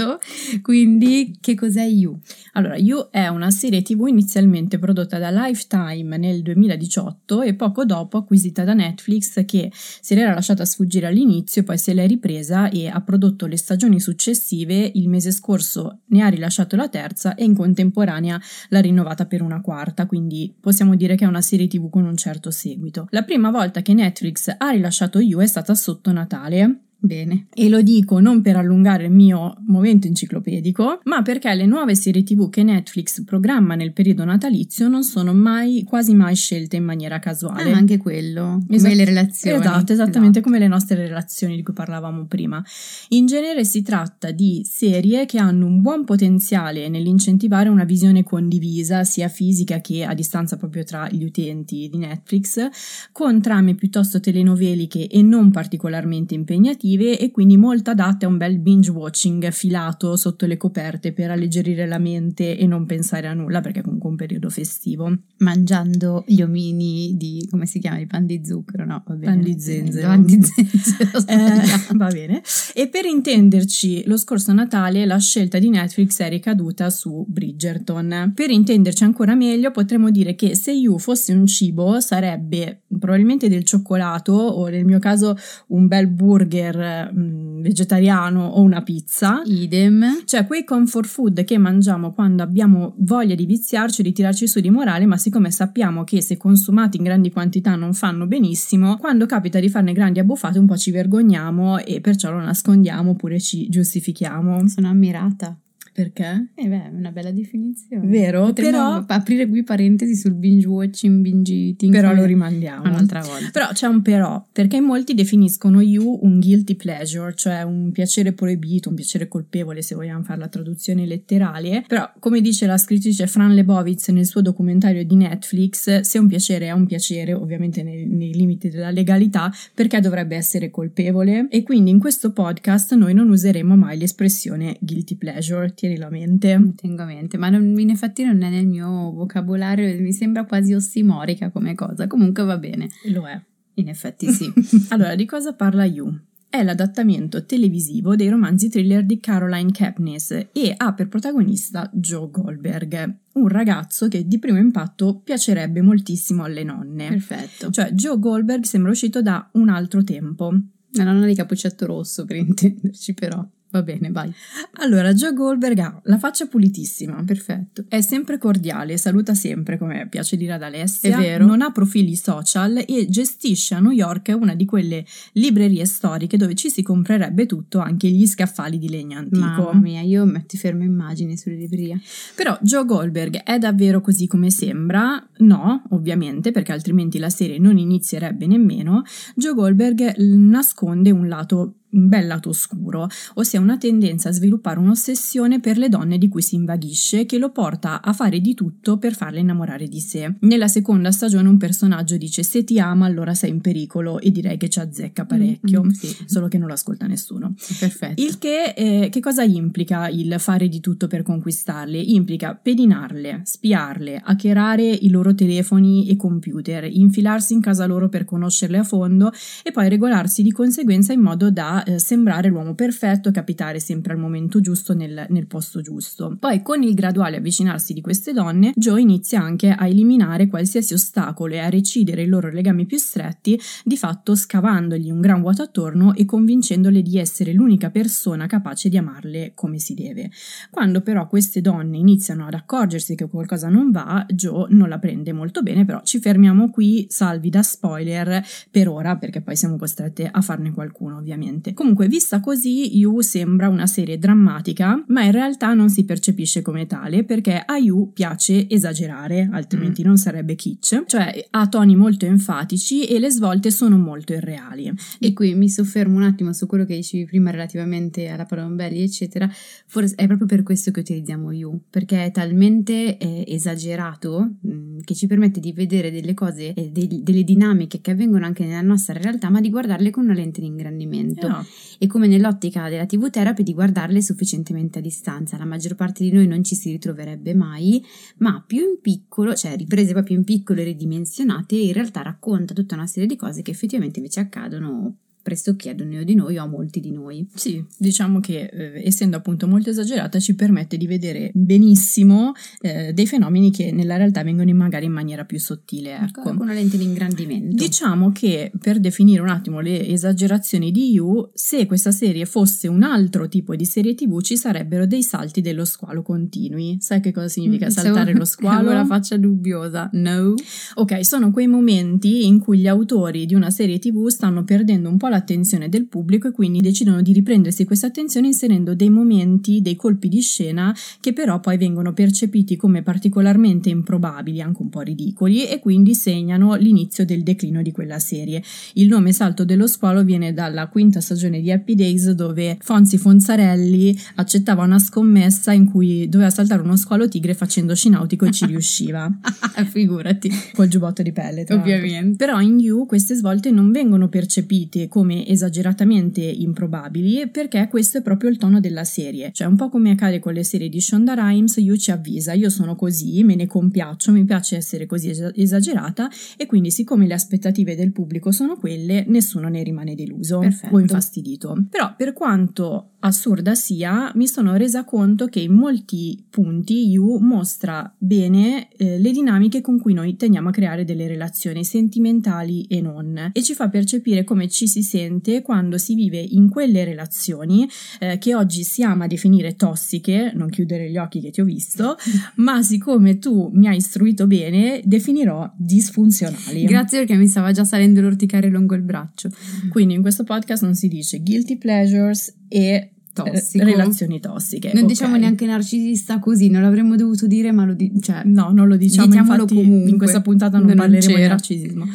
Quindi, 0.61 1.37
che 1.39 1.55
cos'è 1.55 1.83
You? 1.83 2.17
Allora, 2.53 2.77
You 2.77 3.09
è 3.11 3.27
una 3.27 3.51
serie 3.51 3.81
tv 3.81 4.07
inizialmente 4.07 4.79
prodotta 4.79 5.19
da 5.19 5.29
Lifetime 5.29 6.17
nel 6.17 6.41
2018 6.41 7.41
e 7.41 7.53
poco 7.53 7.85
dopo 7.85 8.17
acquisita 8.17 8.63
da 8.63 8.73
Netflix 8.73 9.45
che 9.45 9.71
se 9.73 10.15
l'era 10.15 10.33
lasciata 10.33 10.65
sfuggire 10.65 11.05
all'inizio, 11.05 11.63
poi 11.63 11.77
se 11.77 11.93
l'è 11.93 12.07
ripresa 12.07 12.69
e 12.69 12.87
ha 12.87 13.01
prodotto 13.01 13.45
le 13.45 13.57
stagioni 13.57 13.99
successive. 13.99 14.89
Il 14.95 15.09
mese 15.09 15.31
scorso 15.31 15.99
ne 16.07 16.23
ha 16.23 16.27
rilasciato 16.27 16.75
la 16.75 16.87
terza 16.89 17.08
terza 17.09 17.35
e 17.35 17.43
in 17.43 17.55
contemporanea 17.55 18.39
l'ha 18.69 18.79
rinnovata 18.79 19.25
per 19.25 19.41
una 19.41 19.61
quarta, 19.61 20.05
quindi 20.05 20.53
possiamo 20.59 20.95
dire 20.95 21.15
che 21.15 21.25
è 21.25 21.27
una 21.27 21.41
serie 21.41 21.67
tv 21.67 21.89
con 21.89 22.05
un 22.05 22.15
certo 22.15 22.51
seguito. 22.51 23.07
La 23.11 23.23
prima 23.23 23.49
volta 23.49 23.81
che 23.81 23.93
Netflix 23.93 24.53
ha 24.55 24.69
rilasciato 24.69 25.19
You 25.19 25.41
è 25.41 25.47
stata 25.47 25.73
sotto 25.73 26.11
Natale 26.11 26.88
Bene. 27.01 27.47
E 27.53 27.69
lo 27.69 27.81
dico 27.81 28.19
non 28.19 28.41
per 28.41 28.57
allungare 28.57 29.05
il 29.05 29.11
mio 29.11 29.55
momento 29.67 30.07
enciclopedico, 30.07 30.99
ma 31.05 31.21
perché 31.21 31.53
le 31.53 31.65
nuove 31.65 31.95
serie 31.95 32.23
TV 32.23 32.49
che 32.49 32.61
Netflix 32.61 33.23
programma 33.23 33.75
nel 33.75 33.93
periodo 33.93 34.25
natalizio 34.25 34.89
non 34.89 35.03
sono 35.03 35.33
mai, 35.33 35.83
quasi 35.83 36.13
mai 36.13 36.35
scelte 36.35 36.75
in 36.75 36.83
maniera 36.83 37.19
casuale. 37.19 37.71
Ah, 37.71 37.77
anche 37.77 37.97
quello, 37.97 38.61
come 38.65 38.77
esatto, 38.77 38.95
le 38.95 39.05
relazioni. 39.05 39.59
Esatto, 39.59 39.93
esattamente 39.93 40.39
esatto. 40.39 40.41
come 40.41 40.59
le 40.59 40.67
nostre 40.67 40.97
relazioni 40.97 41.55
di 41.55 41.63
cui 41.63 41.73
parlavamo 41.73 42.25
prima. 42.25 42.61
In 43.09 43.27
genere 43.27 43.63
si 43.63 43.81
tratta 43.81 44.31
di 44.31 44.61
serie 44.69 45.25
che 45.25 45.37
hanno 45.37 45.67
un 45.67 45.81
buon 45.81 46.03
potenziale 46.03 46.89
nell'incentivare 46.89 47.69
una 47.69 47.85
visione 47.85 48.23
condivisa, 48.23 49.05
sia 49.05 49.29
fisica 49.29 49.79
che 49.79 50.03
a 50.03 50.13
distanza 50.13 50.57
proprio 50.57 50.83
tra 50.83 51.07
gli 51.09 51.23
utenti 51.23 51.87
di 51.89 51.97
Netflix, 51.97 52.67
con 53.13 53.39
trame 53.39 53.75
piuttosto 53.75 54.19
telenoveliche 54.19 55.07
e 55.07 55.21
non 55.21 55.49
particolarmente 55.51 56.33
impegnative 56.33 56.87
narrative 56.89 57.17
e 57.19 57.31
quindi 57.31 57.57
molto 57.57 57.91
adatte 57.91 58.25
a 58.25 58.27
un 58.27 58.37
bel 58.37 58.59
binge 58.59 58.89
watching 58.91 59.49
filato 59.51 60.15
sotto 60.15 60.45
le 60.45 60.57
coperte 60.57 61.11
per 61.11 61.31
alleggerire 61.31 61.85
la 61.87 61.99
mente 61.99 62.57
e 62.57 62.65
non 62.65 62.85
pensare 62.85 63.27
a 63.27 63.33
nulla 63.33 63.61
perché 63.61 63.79
è 63.79 63.83
comunque 63.83 64.09
un 64.09 64.15
periodo 64.15 64.49
festivo. 64.49 65.13
Mangiando 65.37 66.23
gli 66.27 66.41
omini 66.41 67.15
di, 67.15 67.47
come 67.49 67.65
si 67.65 67.79
chiama, 67.79 67.99
i 67.99 68.07
pan 68.07 68.25
di 68.25 68.41
zucchero, 68.43 68.85
no? 68.85 69.03
Va 69.05 69.13
bene. 69.13 69.33
Pan 69.33 69.43
di 69.43 69.59
zenzero. 69.59 70.07
Pan 70.07 70.25
di 70.25 70.41
zenzero. 70.41 71.25
eh, 71.27 71.95
va 71.95 72.07
bene. 72.07 72.41
E 72.73 72.87
per 72.87 73.05
intenderci, 73.05 74.03
lo 74.05 74.17
scorso 74.17 74.53
Natale 74.53 75.05
la 75.05 75.19
scelta 75.19 75.59
di 75.59 75.69
Netflix 75.69 76.19
è 76.19 76.29
ricaduta 76.29 76.89
su 76.89 77.25
Bridgerton. 77.27 78.31
Per 78.33 78.49
intenderci 78.49 79.03
ancora 79.03 79.35
meglio 79.35 79.71
potremmo 79.71 80.09
dire 80.09 80.35
che 80.35 80.55
se 80.55 80.71
You 80.71 80.97
fosse 80.97 81.33
un 81.33 81.45
cibo 81.45 81.99
sarebbe 81.99 82.83
probabilmente 82.87 83.49
del 83.49 83.63
cioccolato 83.63 84.33
o 84.33 84.67
nel 84.67 84.85
mio 84.85 84.99
caso 84.99 85.37
un 85.67 85.87
bel 85.87 86.07
burger 86.07 86.78
mh, 86.79 87.19
mm, 87.19 87.61
vegetariano 87.61 88.45
o 88.45 88.61
una 88.61 88.81
pizza. 88.81 89.41
Idem. 89.45 90.23
Cioè 90.25 90.45
quei 90.45 90.63
comfort 90.63 91.07
food 91.07 91.43
che 91.43 91.57
mangiamo 91.57 92.11
quando 92.13 92.43
abbiamo 92.43 92.93
voglia 92.97 93.35
di 93.35 93.45
viziarci 93.45 94.01
o 94.01 94.03
di 94.03 94.11
tirarci 94.11 94.47
su 94.47 94.59
di 94.59 94.69
morale, 94.69 95.05
ma 95.05 95.17
siccome 95.17 95.51
sappiamo 95.51 96.03
che 96.03 96.21
se 96.21 96.37
consumati 96.37 96.97
in 96.97 97.03
grandi 97.03 97.31
quantità 97.31 97.75
non 97.75 97.93
fanno 97.93 98.27
benissimo, 98.27 98.97
quando 98.97 99.25
capita 99.25 99.59
di 99.59 99.69
farne 99.69 99.93
grandi 99.93 100.19
abbuffate 100.19 100.59
un 100.59 100.65
po' 100.65 100.77
ci 100.77 100.91
vergogniamo 100.91 101.79
e 101.79 102.01
perciò 102.01 102.31
lo 102.31 102.39
nascondiamo 102.39 103.11
oppure 103.11 103.39
ci 103.39 103.69
giustifichiamo. 103.69 104.67
Sono 104.67 104.89
ammirata 104.89 105.57
Perché? 105.99 106.51
Eh 106.55 106.65
beh, 106.65 106.85
è 106.85 106.89
una 106.93 107.11
bella 107.11 107.31
definizione. 107.31 108.07
Vero, 108.07 108.45
Potremmo 108.45 108.71
però- 108.71 109.03
aprire 109.05 109.49
qui 109.49 109.63
parentesi 109.63 110.15
sul 110.15 110.33
binge 110.33 110.65
watching, 110.65 111.19
binge 111.19 111.53
eating. 111.53 111.91
Però 111.91 112.13
lo 112.13 112.23
rimandiamo. 112.23 112.83
un'altra 112.83 113.19
volta. 113.19 113.49
Però 113.51 113.67
c'è 113.73 113.85
un 113.87 114.01
però, 114.01 114.47
perché 114.49 114.79
molti 114.79 115.13
definiscono 115.13 115.81
You 115.81 116.19
un 116.21 116.39
guilty 116.39 116.75
pleasure, 116.75 117.33
cioè 117.35 117.63
un 117.63 117.91
piacere 117.91 118.31
proibito, 118.31 118.87
un 118.87 118.95
piacere 118.95 119.27
colpevole 119.27 119.81
se 119.81 119.93
vogliamo 119.93 120.23
fare 120.23 120.39
la 120.39 120.47
traduzione 120.47 121.05
letterale. 121.05 121.83
Però, 121.85 122.09
come 122.19 122.39
dice 122.39 122.65
la 122.65 122.77
scrittrice 122.77 123.27
Fran 123.27 123.53
Lebowitz 123.53 124.07
nel 124.07 124.25
suo 124.25 124.41
documentario 124.41 125.03
di 125.03 125.15
Netflix, 125.17 125.99
se 125.99 126.17
un 126.17 126.27
piacere 126.27 126.67
è 126.67 126.71
un 126.71 126.85
piacere, 126.85 127.33
ovviamente 127.33 127.83
nei, 127.83 128.05
nei 128.05 128.33
limiti 128.33 128.69
della 128.69 128.89
legalità, 128.89 129.51
perché 129.73 129.99
dovrebbe 129.99 130.37
essere 130.37 130.71
colpevole? 130.71 131.47
E 131.49 131.63
quindi 131.63 131.89
in 131.89 131.99
questo 131.99 132.31
podcast 132.31 132.93
noi 132.95 133.13
non 133.13 133.29
useremo 133.29 133.75
mai 133.75 133.97
l'espressione 133.97 134.77
guilty 134.79 135.15
pleasure, 135.15 135.73
tienilo 135.89 136.07
a 136.07 136.09
mente. 136.09 136.73
Tengo 136.75 137.01
a 137.01 137.05
mente, 137.05 137.37
ma 137.37 137.49
non- 137.49 137.77
in 137.77 137.89
effetti 137.89 138.23
non 138.23 138.41
è 138.41 138.49
nel 138.49 138.67
mio 138.67 139.11
vocabolario, 139.11 139.99
mi 140.01 140.13
sembra 140.13 140.45
quasi 140.45 140.73
ossimorica 140.73 141.49
come 141.49 141.75
cosa. 141.75 142.07
Comunque 142.07 142.43
va 142.43 142.57
bene. 142.57 142.89
Lo 143.05 143.27
è. 143.27 143.39
In 143.75 143.89
effetti 143.89 144.31
sì. 144.31 144.51
Allora, 144.89 145.15
di 145.15 145.25
cosa 145.25 145.53
parla 145.53 145.85
You? 145.85 146.13
È 146.49 146.63
l'adattamento 146.63 147.45
televisivo 147.45 148.15
dei 148.15 148.27
romanzi 148.27 148.69
thriller 148.69 149.05
di 149.05 149.19
Caroline 149.19 149.71
Kepnes 149.71 150.47
e 150.51 150.73
ha 150.75 150.93
per 150.93 151.07
protagonista 151.07 151.87
Joe 151.93 152.29
Goldberg, 152.31 153.17
un 153.33 153.47
ragazzo 153.47 154.07
che 154.07 154.27
di 154.27 154.39
primo 154.39 154.57
impatto 154.57 155.21
piacerebbe 155.23 155.81
moltissimo 155.81 156.43
alle 156.43 156.63
nonne. 156.63 157.09
Perfetto. 157.09 157.69
Cioè, 157.69 157.91
Joe 157.91 158.17
Goldberg 158.17 158.63
sembra 158.63 158.89
uscito 158.89 159.21
da 159.21 159.47
un 159.53 159.69
altro 159.69 160.03
tempo. 160.03 160.51
La 160.93 161.03
nonna 161.03 161.27
di 161.27 161.35
Cappuccetto 161.35 161.85
Rosso, 161.85 162.25
per 162.25 162.37
intenderci, 162.37 163.13
però. 163.13 163.47
Va 163.71 163.83
bene, 163.83 164.09
vai. 164.09 164.33
Allora, 164.79 165.13
Joe 165.13 165.33
Goldberg 165.33 165.77
ha 165.79 166.01
la 166.05 166.17
faccia 166.17 166.47
pulitissima, 166.47 167.23
Perfetto. 167.23 167.85
È 167.87 168.01
sempre 168.01 168.39
cordiale, 168.39 168.97
saluta 168.97 169.35
sempre, 169.35 169.77
come 169.77 170.07
piace 170.09 170.37
dire 170.37 170.53
ad 170.53 170.63
Alessia. 170.63 171.15
È 171.15 171.21
vero. 171.21 171.45
Non 171.45 171.61
ha 171.61 171.71
profili 171.71 172.15
social 172.15 172.83
e 172.87 173.07
gestisce 173.09 173.75
a 173.75 173.79
New 173.79 173.91
York 173.91 174.35
una 174.39 174.55
di 174.55 174.65
quelle 174.65 175.05
librerie 175.33 175.85
storiche 175.85 176.37
dove 176.37 176.55
ci 176.55 176.69
si 176.69 176.81
comprerebbe 176.81 177.45
tutto, 177.45 177.79
anche 177.79 178.07
gli 178.07 178.25
scaffali 178.25 178.79
di 178.79 178.89
legno 178.89 179.19
antico. 179.19 179.39
Mamma 179.39 179.73
mia, 179.73 180.01
io 180.01 180.25
metti 180.25 180.57
fermo 180.57 180.83
immagini 180.83 181.37
sulle 181.37 181.55
librerie. 181.55 182.01
Però 182.35 182.57
Joe 182.61 182.85
Goldberg 182.85 183.43
è 183.43 183.59
davvero 183.59 184.01
così 184.01 184.25
come 184.25 184.49
sembra? 184.49 185.23
No, 185.37 185.83
ovviamente, 185.89 186.51
perché 186.51 186.71
altrimenti 186.71 187.19
la 187.19 187.29
serie 187.29 187.59
non 187.59 187.77
inizierebbe 187.77 188.47
nemmeno. 188.47 189.03
Joe 189.35 189.53
Goldberg 189.53 190.15
nasconde 190.17 191.11
un 191.11 191.27
lato 191.27 191.75
un 191.91 192.07
bel 192.07 192.27
lato 192.27 192.49
oscuro, 192.49 193.07
ossia 193.35 193.59
una 193.59 193.77
tendenza 193.77 194.29
a 194.29 194.31
sviluppare 194.31 194.79
un'ossessione 194.79 195.59
per 195.59 195.77
le 195.77 195.89
donne 195.89 196.17
di 196.17 196.27
cui 196.27 196.41
si 196.41 196.55
invaghisce 196.55 197.25
che 197.25 197.37
lo 197.37 197.51
porta 197.51 198.01
a 198.01 198.13
fare 198.13 198.39
di 198.39 198.53
tutto 198.53 198.97
per 198.97 199.15
farle 199.15 199.39
innamorare 199.39 199.87
di 199.87 199.99
sé. 199.99 200.35
Nella 200.41 200.67
seconda 200.67 201.11
stagione 201.11 201.47
un 201.47 201.57
personaggio 201.57 202.17
dice 202.17 202.43
se 202.43 202.63
ti 202.63 202.79
ama 202.79 203.05
allora 203.05 203.33
sei 203.33 203.49
in 203.49 203.61
pericolo 203.61 204.19
e 204.19 204.31
direi 204.31 204.57
che 204.57 204.69
ci 204.69 204.79
azzecca 204.79 205.25
parecchio, 205.25 205.83
Mm, 205.83 205.87
mm, 205.87 205.89
sì. 205.89 206.15
solo 206.25 206.47
che 206.47 206.57
non 206.57 206.67
lo 206.67 206.73
ascolta 206.73 207.07
nessuno. 207.07 207.53
Perfetto. 207.79 208.21
Il 208.21 208.37
che, 208.37 208.73
eh, 208.75 209.09
che 209.09 209.19
cosa 209.19 209.43
implica 209.43 210.07
il 210.09 210.35
fare 210.39 210.67
di 210.67 210.79
tutto 210.79 211.07
per 211.07 211.23
conquistarle? 211.23 211.97
Implica 211.97 212.53
pedinarle, 212.55 213.41
spiarle, 213.43 214.21
hackerare 214.23 214.83
i 214.87 215.09
loro 215.09 215.33
telefoni 215.33 216.07
e 216.09 216.15
computer, 216.15 216.83
infilarsi 216.85 217.53
in 217.53 217.61
casa 217.61 217.85
loro 217.85 218.09
per 218.09 218.25
conoscerle 218.25 218.77
a 218.77 218.83
fondo 218.83 219.31
e 219.63 219.71
poi 219.71 219.89
regolarsi 219.89 220.43
di 220.43 220.51
conseguenza 220.51 221.13
in 221.13 221.21
modo 221.21 221.49
da 221.51 221.78
eh, 221.83 221.99
sembrare 221.99 222.49
l'uomo 222.49 222.75
perfetto, 222.75 223.31
capitare 223.31 223.79
sempre 223.79 224.13
al 224.13 224.19
momento 224.19 224.59
giusto 224.59 224.93
nel, 224.93 225.25
nel 225.29 225.47
posto 225.47 225.81
giusto. 225.81 226.35
Poi 226.39 226.61
con 226.61 226.83
il 226.83 226.93
graduale 226.93 227.37
avvicinarsi 227.37 227.93
di 227.93 228.01
queste 228.01 228.33
donne, 228.33 228.71
Joe 228.75 229.01
inizia 229.01 229.41
anche 229.41 229.69
a 229.69 229.87
eliminare 229.87 230.47
qualsiasi 230.47 230.93
ostacolo 230.93 231.53
e 231.53 231.59
a 231.59 231.69
recidere 231.69 232.23
i 232.23 232.27
loro 232.27 232.49
legami 232.49 232.85
più 232.85 232.97
stretti, 232.97 233.59
di 233.83 233.97
fatto 233.97 234.35
scavandogli 234.35 235.09
un 235.09 235.21
gran 235.21 235.41
vuoto 235.41 235.61
attorno 235.61 236.13
e 236.13 236.25
convincendole 236.25 237.01
di 237.01 237.17
essere 237.17 237.53
l'unica 237.53 237.89
persona 237.89 238.47
capace 238.47 238.89
di 238.89 238.97
amarle 238.97 239.51
come 239.55 239.79
si 239.79 239.93
deve. 239.93 240.31
Quando 240.69 241.01
però 241.01 241.27
queste 241.27 241.61
donne 241.61 241.97
iniziano 241.97 242.45
ad 242.45 242.53
accorgersi 242.53 243.15
che 243.15 243.27
qualcosa 243.27 243.69
non 243.69 243.91
va, 243.91 244.25
Joe 244.29 244.67
non 244.69 244.89
la 244.89 244.99
prende 244.99 245.33
molto 245.33 245.61
bene, 245.61 245.85
però 245.85 246.01
ci 246.03 246.19
fermiamo 246.19 246.69
qui, 246.69 247.05
salvi 247.09 247.49
da 247.49 247.61
spoiler 247.61 248.43
per 248.69 248.87
ora, 248.87 249.17
perché 249.17 249.41
poi 249.41 249.55
siamo 249.55 249.77
costrette 249.77 250.27
a 250.31 250.41
farne 250.41 250.71
qualcuno 250.71 251.17
ovviamente. 251.17 251.68
Comunque, 251.73 252.07
vista 252.07 252.39
così, 252.39 252.97
You 252.97 253.21
sembra 253.21 253.67
una 253.67 253.87
serie 253.87 254.17
drammatica, 254.17 255.03
ma 255.07 255.23
in 255.23 255.31
realtà 255.31 255.73
non 255.73 255.89
si 255.89 256.05
percepisce 256.05 256.61
come 256.61 256.85
tale, 256.85 257.23
perché 257.23 257.61
a 257.65 257.77
You 257.77 258.11
piace 258.13 258.67
esagerare, 258.69 259.49
altrimenti 259.51 260.03
non 260.03 260.17
sarebbe 260.17 260.55
kitsch, 260.55 261.05
cioè 261.05 261.47
ha 261.51 261.67
toni 261.67 261.95
molto 261.95 262.25
enfatici 262.25 263.05
e 263.05 263.19
le 263.19 263.29
svolte 263.29 263.71
sono 263.71 263.97
molto 263.97 264.33
irreali. 264.33 264.91
E 265.19 265.33
qui 265.33 265.55
mi 265.55 265.69
soffermo 265.69 266.17
un 266.17 266.23
attimo 266.23 266.53
su 266.53 266.65
quello 266.67 266.85
che 266.85 266.95
dicevi 266.95 267.25
prima 267.25 267.51
relativamente 267.51 268.27
alla 268.27 268.45
Palombelli, 268.45 269.01
eccetera. 269.01 269.49
Forse 269.87 270.15
è 270.15 270.27
proprio 270.27 270.47
per 270.47 270.63
questo 270.63 270.91
che 270.91 271.01
utilizziamo 271.01 271.51
You, 271.51 271.81
perché 271.89 272.25
è 272.25 272.31
talmente 272.31 273.17
eh, 273.17 273.43
esagerato 273.47 274.55
mh, 274.61 274.99
che 275.03 275.15
ci 275.15 275.27
permette 275.27 275.59
di 275.59 275.71
vedere 275.73 276.11
delle 276.11 276.33
cose, 276.33 276.73
eh, 276.73 276.89
dei- 276.91 277.21
delle 277.23 277.43
dinamiche 277.43 278.01
che 278.01 278.11
avvengono 278.11 278.45
anche 278.45 278.65
nella 278.65 278.81
nostra 278.81 279.17
realtà, 279.17 279.49
ma 279.49 279.61
di 279.61 279.69
guardarle 279.69 280.09
con 280.09 280.25
una 280.25 280.33
lente 280.33 280.61
di 280.61 280.67
ingrandimento. 280.67 281.47
No. 281.47 281.58
E 281.97 282.07
come 282.07 282.27
nell'ottica 282.27 282.89
della 282.89 283.05
TV 283.05 283.29
therapy 283.29 283.63
di 283.63 283.73
guardarle 283.73 284.21
sufficientemente 284.21 284.99
a 284.99 285.01
distanza. 285.01 285.57
La 285.57 285.65
maggior 285.65 285.95
parte 285.95 286.23
di 286.23 286.31
noi 286.31 286.47
non 286.47 286.63
ci 286.63 286.75
si 286.75 286.91
ritroverebbe 286.91 287.53
mai, 287.53 288.03
ma 288.37 288.63
più 288.65 288.79
in 288.79 288.99
piccolo, 289.01 289.53
cioè 289.53 289.75
riprese 289.75 290.13
proprio 290.13 290.37
in 290.37 290.43
piccolo 290.43 290.81
e 290.81 290.85
ridimensionate, 290.85 291.75
in 291.75 291.93
realtà 291.93 292.21
racconta 292.21 292.73
tutta 292.73 292.95
una 292.95 293.07
serie 293.07 293.27
di 293.27 293.35
cose 293.35 293.61
che 293.61 293.71
effettivamente 293.71 294.19
invece 294.19 294.39
accadono 294.39 295.15
pressoché 295.49 295.89
ad 295.89 295.99
ognuno 296.01 296.21
di 296.23 296.35
noi 296.35 296.57
o 296.59 296.63
a 296.63 296.67
molti 296.67 296.99
di 296.99 297.11
noi. 297.11 297.47
Sì, 297.55 297.83
diciamo 297.97 298.39
che 298.39 298.69
eh, 298.71 299.01
essendo 299.03 299.35
appunto 299.37 299.67
molto 299.67 299.89
esagerata 299.89 300.39
ci 300.39 300.53
permette 300.53 300.95
di 300.95 301.07
vedere 301.07 301.49
benissimo 301.55 302.51
eh, 302.81 303.13
dei 303.13 303.25
fenomeni 303.25 303.71
che 303.71 303.91
nella 303.91 304.15
realtà 304.15 304.43
vengono 304.43 304.71
magari 304.75 305.05
in 305.05 305.11
maniera 305.11 305.45
più 305.45 305.57
sottile. 305.59 306.19
Ecco. 306.21 306.41
Con 306.43 306.57
una 306.59 306.73
lente 306.73 306.97
di 306.99 307.03
ingrandimento. 307.03 307.75
Diciamo 307.83 308.31
che 308.31 308.71
per 308.79 308.99
definire 308.99 309.41
un 309.41 309.49
attimo 309.49 309.79
le 309.79 310.07
esagerazioni 310.07 310.91
di 310.91 311.13
You, 311.13 311.49
se 311.55 311.87
questa 311.87 312.11
serie 312.11 312.45
fosse 312.45 312.87
un 312.87 313.01
altro 313.01 313.47
tipo 313.47 313.75
di 313.75 313.85
serie 313.85 314.13
TV 314.13 314.41
ci 314.41 314.55
sarebbero 314.55 315.07
dei 315.07 315.23
salti 315.23 315.61
dello 315.61 315.83
squalo 315.83 316.21
continui. 316.21 316.97
Sai 316.99 317.21
che 317.21 317.31
cosa 317.31 317.47
significa 317.47 317.87
Mm, 317.87 317.89
saltare 317.89 318.19
avevo- 318.21 318.39
lo 318.39 318.45
squalo? 318.45 318.91
la 318.93 319.05
faccia 319.05 319.35
dubbiosa. 319.37 320.09
No. 320.13 320.53
Ok, 320.95 321.25
sono 321.25 321.49
quei 321.51 321.65
momenti 321.67 322.45
in 322.45 322.59
cui 322.59 322.77
gli 322.79 322.87
autori 322.87 323.47
di 323.47 323.55
una 323.55 323.71
serie 323.71 323.97
TV 323.97 324.27
stanno 324.27 324.63
perdendo 324.63 325.09
un 325.09 325.17
po' 325.17 325.27
l'attenzione 325.39 325.89
del 325.89 326.05
pubblico 326.05 326.49
e 326.49 326.51
quindi 326.51 326.81
decidono 326.81 327.21
di 327.21 327.31
riprendersi 327.33 327.85
questa 327.85 328.07
attenzione 328.07 328.47
inserendo 328.47 328.93
dei 328.93 329.09
momenti, 329.09 329.81
dei 329.81 329.95
colpi 329.95 330.27
di 330.27 330.41
scena 330.41 330.95
che 331.19 331.33
però 331.33 331.59
poi 331.59 331.77
vengono 331.77 332.13
percepiti 332.13 332.75
come 332.75 333.01
particolarmente 333.01 333.89
improbabili, 333.89 334.61
anche 334.61 334.81
un 334.81 334.89
po' 334.89 335.01
ridicoli 335.01 335.65
e 335.67 335.79
quindi 335.79 336.13
segnano 336.13 336.75
l'inizio 336.75 337.25
del 337.25 337.43
declino 337.43 337.81
di 337.81 337.91
quella 337.91 338.19
serie. 338.19 338.61
Il 338.93 339.07
nome 339.07 339.31
Salto 339.31 339.63
dello 339.63 339.87
Squalo 339.87 340.23
viene 340.23 340.53
dalla 340.53 340.87
quinta 340.87 341.21
stagione 341.21 341.61
di 341.61 341.71
Happy 341.71 341.95
Days 341.95 342.31
dove 342.31 342.77
Fonzi 342.81 343.17
Fonzarelli 343.17 344.17
accettava 344.35 344.83
una 344.83 344.99
scommessa 344.99 345.71
in 345.71 345.85
cui 345.85 346.27
doveva 346.27 346.49
saltare 346.49 346.81
uno 346.81 346.97
squalo 346.97 347.27
tigre 347.27 347.53
facendo 347.53 347.93
nautico 348.09 348.45
e 348.45 348.51
ci 348.51 348.65
riusciva 348.65 349.31
Figurati. 349.89 350.51
col 350.73 350.87
giubbotto 350.87 351.21
di 351.21 351.31
pelle. 351.31 351.65
Ovviamente. 351.69 352.35
Però 352.35 352.59
in 352.59 352.79
You 352.79 353.05
queste 353.05 353.35
svolte 353.35 353.71
non 353.71 353.91
vengono 353.91 354.27
percepite 354.27 355.07
come 355.07 355.28
esageratamente 355.35 356.41
improbabili 356.41 357.47
perché 357.49 357.87
questo 357.89 358.19
è 358.19 358.21
proprio 358.21 358.49
il 358.49 358.57
tono 358.57 358.79
della 358.79 359.03
serie. 359.03 359.51
Cioè 359.53 359.67
un 359.67 359.75
po' 359.75 359.89
come 359.89 360.11
accade 360.11 360.39
con 360.39 360.53
le 360.53 360.63
serie 360.63 360.89
di 360.89 360.99
Shonda 360.99 361.33
Rhimes, 361.33 361.77
You 361.77 361.95
ci 361.95 362.11
avvisa, 362.11 362.53
io 362.53 362.69
sono 362.69 362.95
così, 362.95 363.43
me 363.43 363.55
ne 363.55 363.67
compiaccio, 363.67 364.31
mi 364.31 364.45
piace 364.45 364.75
essere 364.77 365.05
così 365.05 365.29
es- 365.29 365.51
esagerata 365.55 366.29
e 366.57 366.65
quindi 366.65 366.91
siccome 366.91 367.27
le 367.27 367.33
aspettative 367.33 367.95
del 367.95 368.11
pubblico 368.11 368.51
sono 368.51 368.77
quelle, 368.77 369.25
nessuno 369.27 369.67
ne 369.69 369.83
rimane 369.83 370.15
deluso 370.15 370.59
Perfetto. 370.59 370.95
o 370.95 370.99
infastidito. 370.99 371.85
Però 371.89 372.13
per 372.15 372.33
quanto 372.33 373.11
assurda 373.19 373.75
sia, 373.75 374.31
mi 374.35 374.47
sono 374.47 374.75
resa 374.75 375.03
conto 375.03 375.47
che 375.47 375.59
in 375.59 375.73
molti 375.73 376.45
punti 376.49 377.07
You 377.07 377.39
mostra 377.39 378.13
bene 378.17 378.89
eh, 378.95 379.19
le 379.19 379.31
dinamiche 379.31 379.81
con 379.81 379.99
cui 379.99 380.13
noi 380.13 380.35
tendiamo 380.35 380.69
a 380.69 380.71
creare 380.71 381.03
delle 381.03 381.27
relazioni 381.27 381.83
sentimentali 381.83 382.85
e 382.85 383.01
non 383.01 383.51
e 383.53 383.63
ci 383.63 383.73
fa 383.73 383.89
percepire 383.89 384.43
come 384.43 384.69
ci 384.69 384.87
si 384.87 385.01
sente 385.01 385.61
quando 385.61 385.97
si 385.97 386.15
vive 386.15 386.39
in 386.39 386.69
quelle 386.69 387.03
relazioni 387.03 387.87
eh, 388.19 388.37
che 388.37 388.55
oggi 388.55 388.83
si 388.83 389.03
ama 389.03 389.27
definire 389.27 389.75
tossiche, 389.75 390.51
non 390.55 390.69
chiudere 390.69 391.09
gli 391.09 391.17
occhi 391.17 391.41
che 391.41 391.51
ti 391.51 391.61
ho 391.61 391.65
visto, 391.65 392.15
ma 392.57 392.81
siccome 392.81 393.39
tu 393.39 393.69
mi 393.73 393.87
hai 393.87 393.97
istruito 393.97 394.47
bene, 394.47 395.01
definirò 395.03 395.71
disfunzionali. 395.77 396.85
Grazie 396.85 397.19
perché 397.19 397.35
mi 397.35 397.47
stava 397.47 397.71
già 397.71 397.83
salendo 397.83 398.21
l'orticaria 398.21 398.69
lungo 398.69 398.95
il 398.95 399.01
braccio. 399.01 399.49
Quindi 399.89 400.13
in 400.13 400.21
questo 400.21 400.43
podcast 400.43 400.83
non 400.83 400.95
si 400.95 401.07
dice 401.07 401.39
guilty 401.39 401.77
pleasures 401.77 402.55
e 402.67 403.08
tossico. 403.43 403.83
relazioni 403.85 404.39
tossiche. 404.39 404.91
Non 404.93 405.03
ok. 405.03 405.09
diciamo 405.09 405.35
neanche 405.37 405.65
narcisista 405.65 406.39
così, 406.39 406.69
non 406.69 406.81
l'avremmo 406.81 407.15
dovuto 407.15 407.47
dire, 407.47 407.71
ma 407.71 407.85
lo 407.85 407.93
di- 407.93 408.11
cioè, 408.21 408.41
No, 408.45 408.71
non 408.71 408.87
lo 408.87 408.95
diciamo, 408.97 409.33
infatti 409.33 409.75
comunque. 409.75 410.09
in 410.09 410.17
questa 410.17 410.41
puntata 410.41 410.77
non, 410.77 410.87
Non 410.87 410.95
parleremo 410.95 411.27
di 411.27 411.33
c'era. 411.41 411.47
narcisismo. 411.53 412.05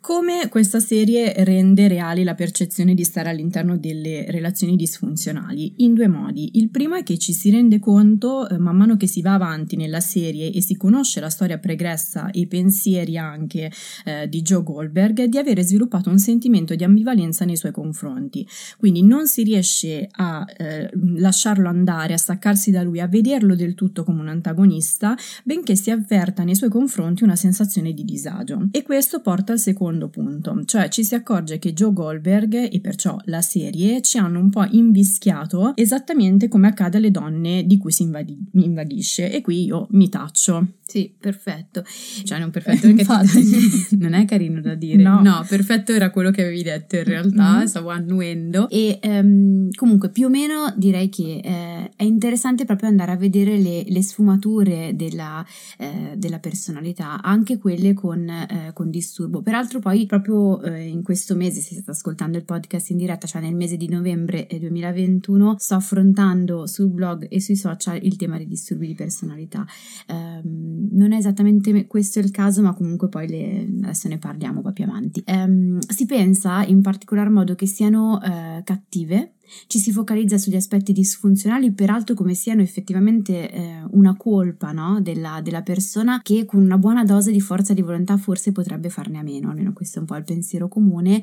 Come 0.00 0.48
questa 0.48 0.80
serie 0.80 1.44
rende 1.44 1.86
reale 1.86 2.24
la 2.24 2.34
percezione 2.34 2.94
di 2.94 3.04
stare 3.04 3.28
all'interno 3.28 3.76
delle 3.76 4.24
relazioni 4.30 4.74
disfunzionali? 4.74 5.74
In 5.84 5.92
due 5.92 6.08
modi. 6.08 6.52
Il 6.54 6.70
primo 6.70 6.94
è 6.94 7.02
che 7.02 7.18
ci 7.18 7.34
si 7.34 7.50
rende 7.50 7.78
conto, 7.80 8.48
eh, 8.48 8.56
man 8.56 8.78
mano 8.78 8.96
che 8.96 9.06
si 9.06 9.20
va 9.20 9.34
avanti 9.34 9.76
nella 9.76 10.00
serie 10.00 10.52
e 10.52 10.62
si 10.62 10.74
conosce 10.78 11.20
la 11.20 11.28
storia 11.28 11.58
pregressa 11.58 12.30
e 12.30 12.40
i 12.40 12.46
pensieri 12.46 13.18
anche 13.18 13.70
eh, 14.06 14.26
di 14.26 14.40
Joe 14.40 14.62
Goldberg, 14.62 15.24
di 15.24 15.36
avere 15.36 15.62
sviluppato 15.62 16.08
un 16.08 16.18
sentimento 16.18 16.74
di 16.74 16.82
ambivalenza 16.82 17.44
nei 17.44 17.56
suoi 17.56 17.72
confronti. 17.72 18.48
Quindi 18.78 19.02
non 19.02 19.26
si 19.26 19.42
riesce 19.42 20.08
a 20.12 20.46
eh, 20.56 20.88
lasciarlo 21.16 21.68
andare, 21.68 22.14
a 22.14 22.18
staccarsi 22.18 22.70
da 22.70 22.82
lui, 22.82 23.00
a 23.00 23.06
vederlo 23.06 23.54
del 23.54 23.74
tutto 23.74 24.02
come 24.04 24.22
un 24.22 24.28
antagonista, 24.28 25.14
benché 25.44 25.76
si 25.76 25.90
avverta 25.90 26.42
nei 26.42 26.54
suoi 26.54 26.70
confronti 26.70 27.22
una 27.22 27.36
sensazione 27.36 27.92
di 27.92 28.02
disagio. 28.02 28.66
E 28.70 28.82
questo 28.82 29.20
porta 29.20 29.52
al 29.52 29.58
secondo 29.58 29.88
punto, 30.08 30.62
cioè 30.64 30.88
ci 30.88 31.04
si 31.04 31.14
accorge 31.14 31.58
che 31.58 31.72
Joe 31.72 31.92
Goldberg 31.92 32.68
e 32.72 32.80
perciò 32.80 33.16
la 33.24 33.40
serie 33.40 34.00
ci 34.02 34.18
hanno 34.18 34.38
un 34.38 34.50
po' 34.50 34.64
invischiato 34.70 35.72
esattamente 35.76 36.48
come 36.48 36.68
accade 36.68 36.98
alle 36.98 37.10
donne 37.10 37.64
di 37.66 37.76
cui 37.78 37.92
si 37.92 38.02
invadi- 38.02 38.38
invaghisce 38.52 39.32
e 39.32 39.40
qui 39.40 39.64
io 39.64 39.86
mi 39.90 40.08
taccio. 40.08 40.66
Sì, 40.90 41.12
perfetto. 41.16 41.84
Cioè, 42.24 42.38
non 42.40 42.50
perfetto 42.50 42.80
perché 42.92 43.00
Infatti. 43.02 43.96
non 43.98 44.12
è 44.12 44.24
carino 44.24 44.60
da 44.60 44.74
dire. 44.74 45.00
No. 45.02 45.44
perfetto 45.48 45.92
era 45.92 46.10
quello 46.10 46.30
che 46.32 46.42
avevi 46.42 46.62
detto 46.64 46.96
in 46.96 47.04
realtà, 47.04 47.58
Mhm. 47.58 47.64
stavo 47.66 47.90
annuendo. 47.90 48.68
E 48.68 48.98
ehm, 49.00 49.70
comunque 49.76 50.10
più 50.10 50.26
o 50.26 50.28
meno 50.28 50.72
direi 50.76 51.08
che 51.08 51.40
eh, 51.44 51.90
è 51.94 52.02
interessante 52.02 52.64
proprio 52.64 52.88
andare 52.88 53.12
a 53.12 53.16
vedere 53.16 53.56
le, 53.58 53.84
le 53.86 54.02
sfumature 54.02 54.92
della, 54.96 55.44
eh, 55.78 56.14
della 56.16 56.38
personalità, 56.40 57.22
anche 57.22 57.58
quelle 57.58 57.94
con, 57.94 58.28
eh, 58.28 58.70
con 58.74 58.90
disturbo. 58.90 59.42
Peraltro 59.42 59.78
poi 59.80 60.06
proprio 60.06 60.62
eh, 60.62 60.86
in 60.86 61.02
questo 61.02 61.34
mese, 61.34 61.60
se 61.60 61.74
state 61.74 61.90
ascoltando 61.90 62.38
il 62.38 62.44
podcast 62.44 62.90
in 62.90 62.96
diretta, 62.96 63.26
cioè 63.26 63.42
nel 63.42 63.56
mese 63.56 63.76
di 63.76 63.88
novembre 63.88 64.46
eh, 64.46 64.58
2021, 64.60 65.56
sto 65.58 65.74
affrontando 65.74 66.66
sul 66.66 66.90
blog 66.90 67.26
e 67.28 67.40
sui 67.40 67.56
social 67.56 67.98
il 68.02 68.16
tema 68.16 68.36
dei 68.36 68.46
disturbi 68.46 68.86
di 68.86 68.94
personalità. 68.94 69.66
Ehm, 70.06 70.88
non 70.92 71.12
è 71.12 71.16
esattamente 71.16 71.86
questo 71.86 72.20
il 72.20 72.30
caso, 72.30 72.62
ma 72.62 72.74
comunque 72.74 73.08
poi 73.08 73.28
le- 73.28 73.68
adesso 73.82 74.08
ne 74.08 74.18
parliamo 74.18 74.60
poi 74.62 74.72
più 74.72 74.84
avanti. 74.84 75.22
Ehm, 75.24 75.78
si 75.80 76.06
pensa 76.06 76.64
in 76.64 76.80
particolar 76.82 77.28
modo 77.30 77.54
che 77.54 77.66
siano 77.66 78.22
eh, 78.22 78.62
cattive. 78.64 79.34
Ci 79.66 79.78
si 79.78 79.92
focalizza 79.92 80.38
sugli 80.38 80.56
aspetti 80.56 80.92
disfunzionali, 80.92 81.72
peraltro 81.72 82.14
come 82.14 82.34
siano 82.34 82.62
effettivamente 82.62 83.50
eh, 83.50 83.82
una 83.90 84.16
colpa 84.16 84.72
no, 84.72 85.00
della, 85.00 85.40
della 85.42 85.62
persona 85.62 86.20
che 86.22 86.44
con 86.44 86.60
una 86.62 86.78
buona 86.78 87.04
dose 87.04 87.30
di 87.32 87.40
forza 87.40 87.74
di 87.74 87.82
volontà 87.82 88.16
forse 88.16 88.52
potrebbe 88.52 88.90
farne 88.90 89.18
a 89.18 89.22
meno, 89.22 89.50
almeno 89.50 89.72
questo 89.72 89.98
è 89.98 90.00
un 90.00 90.06
po' 90.06 90.16
il 90.16 90.24
pensiero 90.24 90.68
comune, 90.68 91.22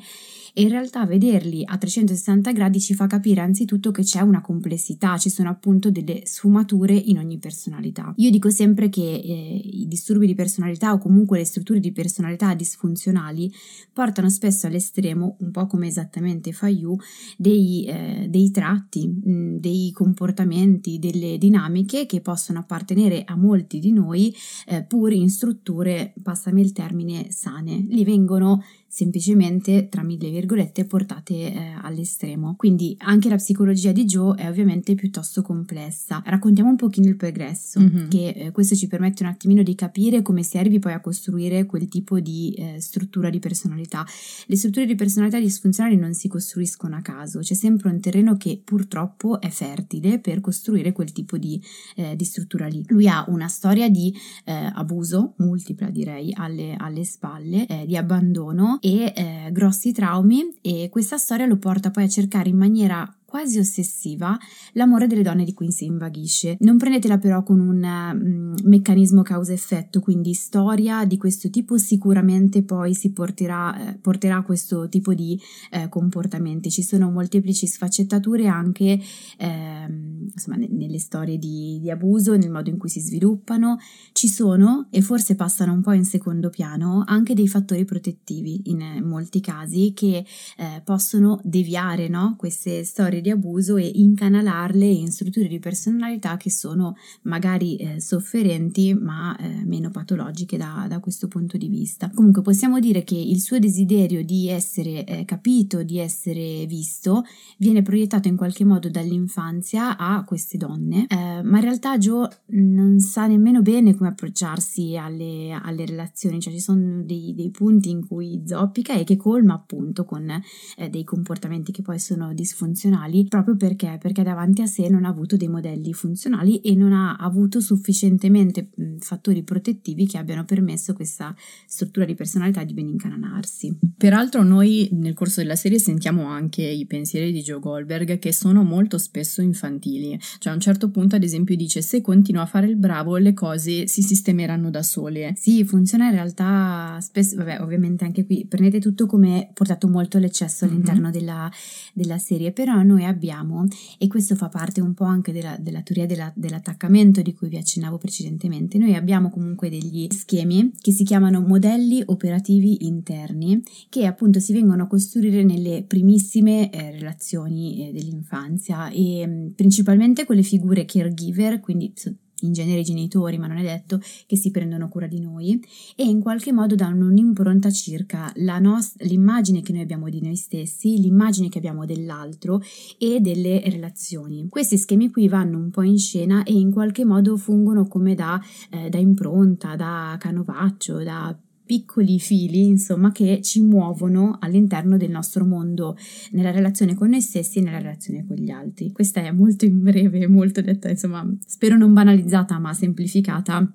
e 0.58 0.64
in 0.64 0.70
realtà 0.70 1.06
vederli 1.06 1.62
a 1.64 1.78
360 1.78 2.52
gradi 2.52 2.80
ci 2.80 2.96
fa 2.96 3.06
capire 3.06 3.42
anzitutto 3.42 3.92
che 3.92 4.02
c'è 4.02 4.22
una 4.22 4.42
complessità, 4.42 5.16
ci 5.20 5.30
sono 5.30 5.50
appunto 5.50 5.92
delle 5.92 6.22
sfumature 6.26 6.96
in 6.96 7.20
ogni 7.20 7.38
personalità. 7.38 8.12
Io 8.16 8.32
dico 8.32 8.50
sempre 8.50 8.90
che 8.90 9.04
eh, 9.04 9.62
i 9.64 9.88
disturbi 9.88 10.26
di 10.26 10.34
personalità 10.34 10.94
o 10.94 10.98
comunque 10.98 11.38
le 11.38 11.46
strutture 11.46 11.80
di 11.80 11.92
personalità 11.92 12.56
disfunzionali 12.56 13.54
portano 13.94 14.32
spesso 14.32 14.66
all'estremo, 14.66 15.36
un 15.42 15.52
po' 15.52 15.68
come 15.68 15.86
esattamente 15.86 16.52
fa 16.52 16.70
Yu, 16.70 16.98
dei, 17.38 17.86
eh, 17.86 18.26
dei 18.28 18.50
tratti, 18.50 19.08
mh, 19.08 19.60
dei 19.60 19.92
comportamenti, 19.92 20.98
delle 20.98 21.38
dinamiche 21.38 22.08
che 22.08 22.20
possono 22.22 22.58
appartenere 22.58 23.22
a 23.26 23.36
molti 23.36 23.78
di 23.78 23.92
noi 23.92 24.36
eh, 24.66 24.82
pur 24.82 25.14
in 25.14 25.30
strutture, 25.30 26.16
passami 26.24 26.62
il 26.62 26.72
termine, 26.72 27.28
sane. 27.30 27.86
Li 27.88 28.04
vengono 28.04 28.64
semplicemente, 28.88 29.88
tra 29.90 30.04
mille 30.04 30.30
virgolette, 30.30 30.86
portate 30.86 31.34
eh, 31.34 31.74
all'estremo. 31.82 32.56
Quindi 32.56 32.96
anche 33.00 33.30
la 33.30 33.36
psicologia 33.36 33.92
di 33.92 34.06
Joe 34.06 34.36
è 34.38 34.48
ovviamente 34.48 34.96
piuttosto 34.96 35.42
complessa. 35.42 36.22
Raccontiamo 36.26 36.70
un 36.70 36.76
pochino 36.76 37.08
il 37.08 37.16
progresso, 37.16 37.80
Mhm. 37.80 38.08
che 38.10 38.30
eh, 38.30 38.52
questo 38.52 38.76
ci 38.76 38.88
permette 38.88 39.24
un 39.24 39.30
attimino 39.30 39.64
di 39.64 39.76
capire 39.76 40.22
come 40.22 40.44
si 40.44 40.58
arrivi 40.58 40.80
poi 40.80 40.94
a 40.94 41.02
costruire 41.02 41.66
quel 41.66 41.88
tipo 41.88 42.20
di 42.20 42.54
eh, 42.58 42.80
struttura 42.80 43.30
di 43.30 43.40
personalità. 43.40 44.06
Le 44.46 44.56
strutture 44.56 44.86
di 44.86 44.96
personalità 44.96 45.40
disfunzionali 45.40 45.96
non 45.96 46.14
si 46.14 46.28
costruiscono 46.28 46.96
a 46.96 47.02
caso, 47.02 47.40
c'è 47.40 47.54
sempre 47.54 47.90
un 47.90 48.00
terreno 48.00 48.36
che 48.38 48.62
purtroppo 48.64 49.40
è 49.42 49.50
fertile 49.50 50.20
per 50.20 50.42
costruire 50.42 50.92
quel 50.92 51.12
tipo 51.12 51.38
di, 51.38 51.62
eh, 51.96 52.16
di 52.16 52.24
struttura 52.26 52.68
lì. 52.68 52.84
Lui 52.88 53.08
ha 53.08 53.26
una 53.28 53.48
storia 53.48 53.90
di 53.90 54.14
eh, 54.46 54.72
abuso, 54.74 55.34
multipla 55.38 55.90
direi, 55.90 56.34
alle, 56.34 56.76
alle 56.78 57.04
spalle, 57.04 57.66
eh, 57.68 57.86
di 57.86 57.96
abbandono 57.98 58.77
e 58.80 59.14
eh, 59.16 59.50
grossi 59.52 59.92
traumi 59.92 60.56
e 60.62 60.90
questa 60.92 61.18
storia 61.18 61.46
lo 61.46 61.58
porta 61.58 61.92
poi 61.92 62.04
a 62.04 62.10
cercare 62.10 62.50
in 62.50 62.58
maniera 62.58 63.17
quasi 63.28 63.60
ossessiva 63.60 64.38
l'amore 64.72 65.06
delle 65.06 65.22
donne 65.22 65.44
di 65.44 65.54
cui 65.54 65.70
si 65.70 65.84
invaghisce. 65.84 66.56
Non 66.62 66.78
prendetela 66.78 67.18
però 67.18 67.44
con 67.44 67.60
un 67.60 67.78
mm, 67.78 68.54
meccanismo 68.64 69.22
causa-effetto, 69.22 70.00
quindi 70.00 70.34
storia 70.34 71.04
di 71.04 71.18
questo 71.18 71.50
tipo 71.50 71.78
sicuramente 71.78 72.64
poi 72.64 72.94
si 72.94 73.12
porterà, 73.12 73.90
eh, 73.90 73.98
porterà 73.98 74.38
a 74.38 74.44
questo 74.44 74.88
tipo 74.88 75.14
di 75.14 75.38
eh, 75.72 75.90
comportamenti. 75.90 76.72
Ci 76.72 76.84
sono 76.84 77.12
molteplici 77.12 77.68
sfaccettature 77.68 78.48
anche 78.48 78.98
ehm, 79.38 80.30
insomma, 80.32 80.56
ne- 80.56 80.70
nelle 80.72 81.00
storie 81.00 81.38
di, 81.38 81.80
di 81.82 81.92
abuso, 81.92 82.38
nel 82.38 82.50
modo 82.50 82.70
in 82.70 82.78
cui 82.78 82.90
si 82.90 83.02
sviluppano. 83.02 83.78
Ci 84.14 84.30
sono, 84.30 84.88
e 84.90 85.02
forse 85.02 85.36
passano 85.36 85.74
un 85.74 85.82
po' 85.82 85.92
in 85.92 86.06
secondo 86.06 86.50
piano, 86.50 87.04
anche 87.06 87.34
dei 87.34 87.50
fattori 87.50 87.84
protettivi 87.84 88.70
in 88.70 89.04
molti 89.04 89.42
casi 89.42 89.92
che 89.94 90.26
eh, 90.58 90.82
possono 90.84 91.42
deviare 91.44 92.08
no? 92.08 92.36
queste 92.38 92.86
storie 92.86 93.17
di 93.22 93.30
abuso 93.30 93.78
e 93.78 93.90
incanalarle 93.94 94.86
in 94.86 95.12
strutture 95.12 95.48
di 95.48 95.60
personalità 95.60 96.38
che 96.38 96.52
sono 96.52 96.96
magari 97.24 97.76
eh, 97.78 98.02
sofferenti 98.02 98.94
ma 98.94 99.36
eh, 99.38 99.64
meno 99.66 99.90
patologiche 99.90 100.58
da, 100.58 100.86
da 100.88 101.00
questo 101.00 101.28
punto 101.28 101.58
di 101.58 101.68
vista. 101.68 102.10
Comunque 102.14 102.42
possiamo 102.42 102.80
dire 102.80 103.04
che 103.04 103.16
il 103.16 103.40
suo 103.40 103.60
desiderio 103.60 104.24
di 104.24 104.50
essere 104.50 105.06
eh, 105.06 105.26
capito, 105.26 105.84
di 105.84 106.00
essere 106.00 106.66
visto, 106.66 107.24
viene 107.58 107.82
proiettato 107.82 108.28
in 108.28 108.36
qualche 108.36 108.66
modo 108.66 108.90
dall'infanzia 108.90 109.98
a 109.98 110.24
queste 110.24 110.58
donne, 110.58 111.06
eh, 111.08 111.42
ma 111.44 111.58
in 111.58 111.62
realtà 111.62 111.98
Joe 111.98 112.28
non 112.48 113.00
sa 113.00 113.28
nemmeno 113.28 113.62
bene 113.62 113.96
come 113.96 114.10
approcciarsi 114.10 114.98
alle, 114.98 115.52
alle 115.52 115.86
relazioni, 115.86 116.40
cioè 116.40 116.54
ci 116.54 116.60
sono 116.60 117.04
dei, 117.04 117.34
dei 117.36 117.50
punti 117.52 117.90
in 117.90 118.06
cui 118.06 118.44
zoppica 118.46 118.94
e 118.94 119.04
che 119.04 119.16
colma 119.16 119.54
appunto 119.54 120.06
con 120.06 120.30
eh, 120.30 120.90
dei 120.90 121.04
comportamenti 121.04 121.72
che 121.72 121.82
poi 121.82 122.00
sono 122.00 122.34
disfunzionali 122.34 123.07
proprio 123.28 123.56
perché, 123.56 123.98
perché 124.02 124.24
davanti 124.24 124.62
a 124.62 124.66
sé 124.66 124.88
non 124.90 125.06
ha 125.06 125.10
avuto 125.10 125.38
dei 125.38 125.48
modelli 125.48 125.94
funzionali 125.94 126.60
e 126.62 126.76
non 126.76 126.94
ha 126.94 127.16
avuto 127.16 127.60
sufficientemente 127.60 128.70
fattori 129.00 129.44
protettivi 129.44 130.06
che 130.06 130.18
abbiano 130.18 130.46
permesso 130.46 130.94
questa 130.94 131.36
struttura 131.66 132.06
di 132.06 132.16
personalità 132.16 132.64
di 132.64 132.74
ben 132.74 132.88
incananarsi. 132.88 133.78
Peraltro 133.98 134.44
noi 134.44 134.90
nel 134.94 135.14
corso 135.14 135.42
della 135.42 135.56
serie 135.56 135.80
sentiamo 135.80 136.26
anche 136.28 136.64
i 136.64 136.86
pensieri 136.86 137.32
di 137.32 137.42
Joe 137.42 137.60
Goldberg 137.60 138.20
che 138.20 138.32
sono 138.34 138.64
molto 138.64 138.98
spesso 138.98 139.42
infantili, 139.42 140.20
cioè 140.40 140.52
a 140.52 140.56
un 140.56 140.62
certo 140.62 140.90
punto 140.90 141.16
ad 141.16 141.24
esempio 141.24 141.56
dice 141.56 141.82
se 141.82 142.02
continua 142.02 142.44
a 142.44 142.46
fare 142.46 142.68
il 142.68 142.76
bravo 142.78 143.18
le 143.18 143.34
cose 143.34 143.88
si 143.88 144.02
sistemeranno 144.02 144.70
da 144.70 144.84
sole. 144.84 145.34
Sì, 145.36 145.64
funziona 145.66 146.06
in 146.06 146.12
realtà 146.12 146.98
spesso, 147.02 147.36
vabbè, 147.36 147.62
ovviamente 147.62 148.04
anche 148.06 148.26
qui 148.26 148.46
prendete 148.48 148.80
tutto 148.80 149.06
come 149.06 149.50
portato 149.54 149.88
molto 149.88 150.18
all'eccesso 150.18 150.66
Mhm. 150.66 150.72
all'interno 150.72 151.12
della, 151.12 151.52
della 151.94 152.18
serie, 152.18 152.52
però 152.52 152.82
noi 152.84 152.97
abbiamo, 153.06 153.66
e 153.98 154.08
questo 154.08 154.36
fa 154.36 154.50
parte 154.50 154.82
un 154.82 154.94
po' 154.94 155.06
anche 155.06 155.32
della, 155.32 155.58
della 155.60 155.82
teoria 155.82 156.06
della- 156.06 156.32
dell'attaccamento 156.36 157.22
di 157.22 157.34
cui 157.34 157.50
vi 157.50 157.58
accennavo 157.58 157.98
precedentemente, 157.98 158.78
noi 158.78 158.96
abbiamo 158.96 159.30
comunque 159.30 159.70
degli 159.70 160.08
schemi 160.12 160.72
che 160.80 160.92
si 160.92 161.04
chiamano 161.04 161.42
modelli 161.42 162.02
operativi 162.06 162.86
interni, 162.86 163.62
che 163.90 164.06
appunto 164.06 164.40
si 164.40 164.54
vengono 164.54 164.84
a 164.84 164.88
costruire 164.88 165.44
nelle 165.44 165.84
primissime 165.88 166.70
eh, 166.70 166.92
relazioni 166.92 167.88
eh, 167.88 167.92
dell'infanzia 167.92 168.90
e 168.90 169.52
principalmente 169.56 170.26
quelle 170.26 170.44
figure 170.44 170.86
caregiver, 170.86 171.60
quindi 171.60 171.94
in 172.42 172.54
genere 172.54 172.82
i 172.82 172.84
genitori, 172.84 173.38
ma 173.38 173.48
non 173.48 173.58
è 173.58 173.64
detto 173.64 174.00
che 174.26 174.36
si 174.36 174.52
prendono 174.52 174.90
cura 174.90 175.08
di 175.08 175.20
noi 175.20 175.60
e 175.96 176.04
in 176.04 176.20
qualche 176.20 176.52
modo 176.52 176.76
danno 176.76 177.08
un'impronta 177.08 177.70
circa 177.72 178.32
nos- 178.60 178.96
l'immagine 179.00 179.62
che 179.62 179.72
noi 179.72 179.82
abbiamo 179.82 180.10
di 180.10 180.22
noi 180.22 180.36
stessi, 180.36 181.00
l'immagine 181.00 181.50
che 181.50 181.58
abbiamo 181.58 181.86
dell'altro 181.86 182.62
e 182.98 183.20
delle 183.20 183.62
relazioni. 183.70 184.48
Questi 184.50 184.78
schemi 184.78 185.10
qui 185.10 185.28
vanno 185.28 185.58
un 185.58 185.70
po' 185.72 185.84
in 185.84 185.98
scena 185.98 186.44
e 186.44 186.54
in 186.54 186.72
qualche 186.72 187.06
modo 187.06 187.38
fungono 187.38 187.88
come 187.88 188.16
da, 188.16 188.42
eh, 188.70 188.90
da 188.90 188.98
impronta, 188.98 189.76
da 189.76 190.16
canovaccio, 190.20 191.04
da 191.04 191.38
piccoli 191.68 192.20
fili, 192.20 192.66
insomma, 192.66 193.12
che 193.12 193.42
ci 193.44 193.62
muovono 193.62 194.38
all'interno 194.42 194.98
del 194.98 195.12
nostro 195.12 195.46
mondo, 195.46 195.96
nella 196.32 196.50
relazione 196.50 196.96
con 196.96 197.10
noi 197.10 197.22
stessi 197.22 197.60
e 197.60 197.62
nella 197.62 197.78
relazione 197.78 198.26
con 198.26 198.38
gli 198.38 198.50
altri. 198.50 198.92
Questa 198.92 199.22
è 199.22 199.30
molto 199.32 199.66
in 199.66 199.84
breve, 199.84 200.28
molto 200.28 200.62
detta, 200.62 200.90
insomma, 200.90 201.24
spero 201.46 201.78
non 201.78 201.94
banalizzata, 201.94 202.58
ma 202.58 202.74
semplificata 202.74 203.72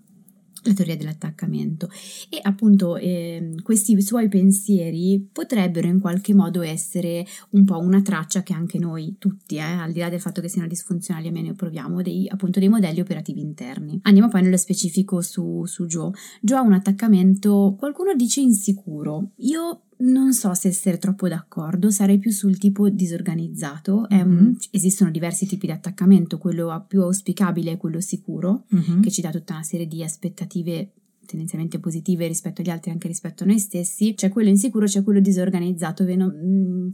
la 0.62 0.74
teoria 0.74 0.96
dell'attaccamento 0.96 1.88
e 2.28 2.38
appunto 2.42 2.96
eh, 2.96 3.54
questi 3.62 4.00
suoi 4.00 4.28
pensieri 4.28 5.28
potrebbero 5.32 5.88
in 5.88 6.00
qualche 6.00 6.34
modo 6.34 6.62
essere 6.62 7.26
un 7.50 7.64
po' 7.64 7.78
una 7.78 8.02
traccia 8.02 8.42
che 8.42 8.52
anche 8.52 8.78
noi 8.78 9.16
tutti, 9.18 9.56
eh, 9.56 9.60
al 9.60 9.92
di 9.92 10.00
là 10.00 10.08
del 10.08 10.20
fatto 10.20 10.40
che 10.40 10.48
siano 10.48 10.68
disfunzionali 10.68 11.28
a 11.28 11.32
meno 11.32 11.54
proviamo, 11.54 12.02
dei, 12.02 12.28
appunto 12.28 12.58
dei 12.58 12.68
modelli 12.68 13.00
operativi 13.00 13.40
interni. 13.40 13.98
Andiamo 14.02 14.28
poi 14.28 14.42
nello 14.42 14.56
specifico 14.56 15.20
su, 15.20 15.64
su 15.66 15.86
Joe. 15.86 16.12
Joe 16.40 16.58
ha 16.58 16.62
un 16.62 16.72
attaccamento, 16.72 17.76
qualcuno 17.78 18.14
dice 18.14 18.40
insicuro, 18.40 19.30
io 19.36 19.82
non 20.02 20.32
so 20.32 20.54
se 20.54 20.68
essere 20.68 20.98
troppo 20.98 21.28
d'accordo, 21.28 21.90
sarei 21.90 22.18
più 22.18 22.30
sul 22.30 22.58
tipo 22.58 22.88
disorganizzato. 22.88 24.06
Mm-hmm. 24.12 24.52
esistono 24.70 25.10
diversi 25.10 25.46
tipi 25.46 25.66
di 25.66 25.72
attaccamento, 25.72 26.38
quello 26.38 26.84
più 26.86 27.02
auspicabile 27.02 27.72
è 27.72 27.76
quello 27.76 28.00
sicuro, 28.00 28.64
mm-hmm. 28.74 29.00
che 29.00 29.10
ci 29.10 29.20
dà 29.20 29.30
tutta 29.30 29.54
una 29.54 29.62
serie 29.62 29.86
di 29.86 30.02
aspettative 30.02 30.92
tendenzialmente 31.24 31.78
positive 31.78 32.26
rispetto 32.26 32.60
agli 32.60 32.70
altri, 32.70 32.90
anche 32.90 33.08
rispetto 33.08 33.44
a 33.44 33.46
noi 33.46 33.58
stessi. 33.58 34.14
C'è 34.14 34.28
quello 34.28 34.48
insicuro, 34.48 34.86
c'è 34.86 35.02
quello 35.02 35.20
disorganizzato. 35.20 36.04
Ve 36.04 36.16
non, 36.16 36.30
mm, 36.30 36.88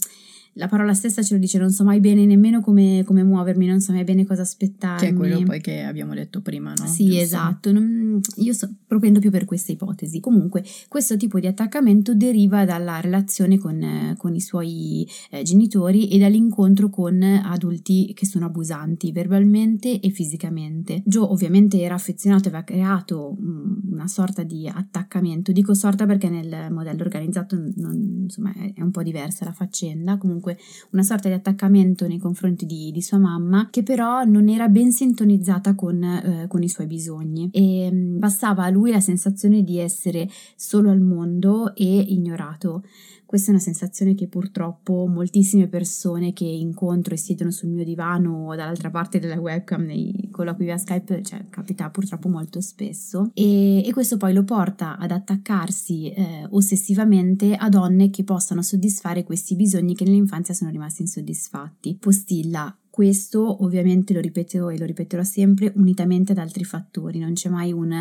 la 0.59 0.67
parola 0.67 0.93
stessa 0.93 1.23
ce 1.23 1.35
lo 1.35 1.41
dice, 1.41 1.57
non 1.57 1.71
so 1.71 1.85
mai 1.85 2.00
bene 2.00 2.27
nemmeno 2.27 2.61
come, 2.61 3.05
come, 3.07 3.23
muovermi, 3.23 3.67
non 3.67 3.81
so 3.81 3.93
mai 3.93 4.03
bene 4.03 4.27
cosa 4.27 4.43
aspettarmi. 4.43 5.00
Che 5.00 5.09
è 5.09 5.15
quello 5.15 5.43
poi 5.45 5.61
che 5.61 5.83
abbiamo 5.83 6.15
detto 6.15 6.41
prima, 6.41 6.73
no? 6.77 6.87
Sì, 6.87 7.07
Giusto? 7.07 7.21
esatto, 7.21 7.73
non, 7.73 8.21
io 8.37 8.53
so, 8.53 8.69
propendo 8.87 9.21
più 9.21 9.31
per 9.31 9.45
questa 9.45 9.73
ipotesi. 9.73 10.19
Comunque, 10.19 10.65
questo 10.88 11.17
tipo 11.17 11.38
di 11.38 11.47
attaccamento 11.47 12.15
deriva 12.15 12.65
dalla 12.65 13.00
relazione 13.00 13.57
con, 13.57 14.15
con 14.17 14.35
i 14.35 14.41
suoi 14.41 15.09
eh, 15.31 15.43
genitori 15.43 16.09
e 16.09 16.19
dall'incontro 16.19 16.91
con 16.91 17.23
adulti 17.23 18.12
che 18.15 18.27
sono 18.27 18.47
abusanti 18.47 19.12
verbalmente 19.12 20.00
e 20.00 20.11
fisicamente. 20.11 21.03
Joe 21.05 21.29
ovviamente 21.29 21.81
era 21.81 21.95
affezionato 21.95 22.47
e 22.47 22.49
aveva 22.49 22.65
creato 22.65 23.37
mh, 23.38 23.93
una 23.93 24.09
sorta 24.09 24.43
di 24.43 24.67
attaccamento, 24.67 25.53
dico 25.53 25.73
sorta 25.75 26.05
perché 26.05 26.29
nel 26.29 26.73
modello 26.73 27.03
organizzato 27.03 27.57
non, 27.77 28.23
insomma, 28.25 28.53
è 28.53 28.83
un 28.83 28.91
po' 28.91 29.05
diversa 29.05 29.45
la 29.45 29.53
faccenda, 29.53 30.19
comunque 30.19 30.48
comunque 30.49 30.57
una 30.90 31.02
sorta 31.02 31.28
di 31.28 31.35
attaccamento 31.35 32.07
nei 32.07 32.19
confronti 32.19 32.64
di, 32.64 32.90
di 32.90 33.02
sua 33.02 33.19
mamma 33.19 33.69
che 33.71 33.83
però 33.83 34.25
non 34.25 34.49
era 34.49 34.69
ben 34.69 34.90
sintonizzata 34.90 35.75
con, 35.75 36.02
eh, 36.02 36.47
con 36.49 36.62
i 36.62 36.69
suoi 36.69 36.87
bisogni 36.87 37.50
e 37.52 37.90
mm, 37.93 38.19
passava 38.19 38.64
a 38.64 38.71
lui 38.71 38.90
la 38.90 39.00
sensazione 39.00 39.62
di 39.62 39.78
essere 39.78 40.28
solo 40.57 40.90
al 40.90 41.00
mondo 41.00 41.75
e 41.75 41.85
ignorato. 41.85 42.85
Questa 43.28 43.49
è 43.49 43.50
una 43.50 43.62
sensazione 43.62 44.14
che 44.14 44.26
purtroppo 44.26 45.06
moltissime 45.06 45.68
persone 45.68 46.32
che 46.32 46.47
incontro 46.47 47.12
e 47.12 47.18
siedono 47.18 47.50
sul 47.50 47.68
mio 47.68 47.85
divano 47.85 48.47
o 48.47 48.54
dall'altra 48.54 48.88
parte 48.88 49.18
della 49.18 49.38
webcam 49.38 49.85
nei 49.85 50.30
colloqui 50.32 50.64
via 50.64 50.78
Skype, 50.78 51.23
cioè 51.23 51.44
capita 51.50 51.90
purtroppo 51.90 52.30
molto 52.30 52.62
spesso 52.62 53.30
e, 53.35 53.87
e 53.87 53.92
questo 53.92 54.16
poi 54.16 54.32
lo 54.32 54.44
porta 54.44 54.97
ad 54.97 55.11
attaccarsi 55.11 56.11
eh, 56.11 56.47
ossessivamente 56.49 57.54
a 57.54 57.68
donne 57.68 58.08
che 58.08 58.25
possano 58.25 58.62
soddisfare 58.62 59.25
questi 59.25 59.56
bisogni 59.56 59.94
che 59.94 60.04
nell'infanzia 60.04 60.54
sono 60.54 60.70
rimasti 60.70 61.02
insoddisfatti. 61.02 61.99
Postilla 62.00 62.75
questo 62.88 63.62
ovviamente 63.62 64.14
lo 64.14 64.20
ripeto 64.20 64.70
e 64.70 64.78
lo 64.78 64.87
ripeterò 64.87 65.23
sempre 65.23 65.70
unitamente 65.76 66.32
ad 66.32 66.38
altri 66.38 66.64
fattori, 66.64 67.18
non 67.18 67.35
c'è 67.35 67.50
mai 67.50 67.73
un 67.73 67.92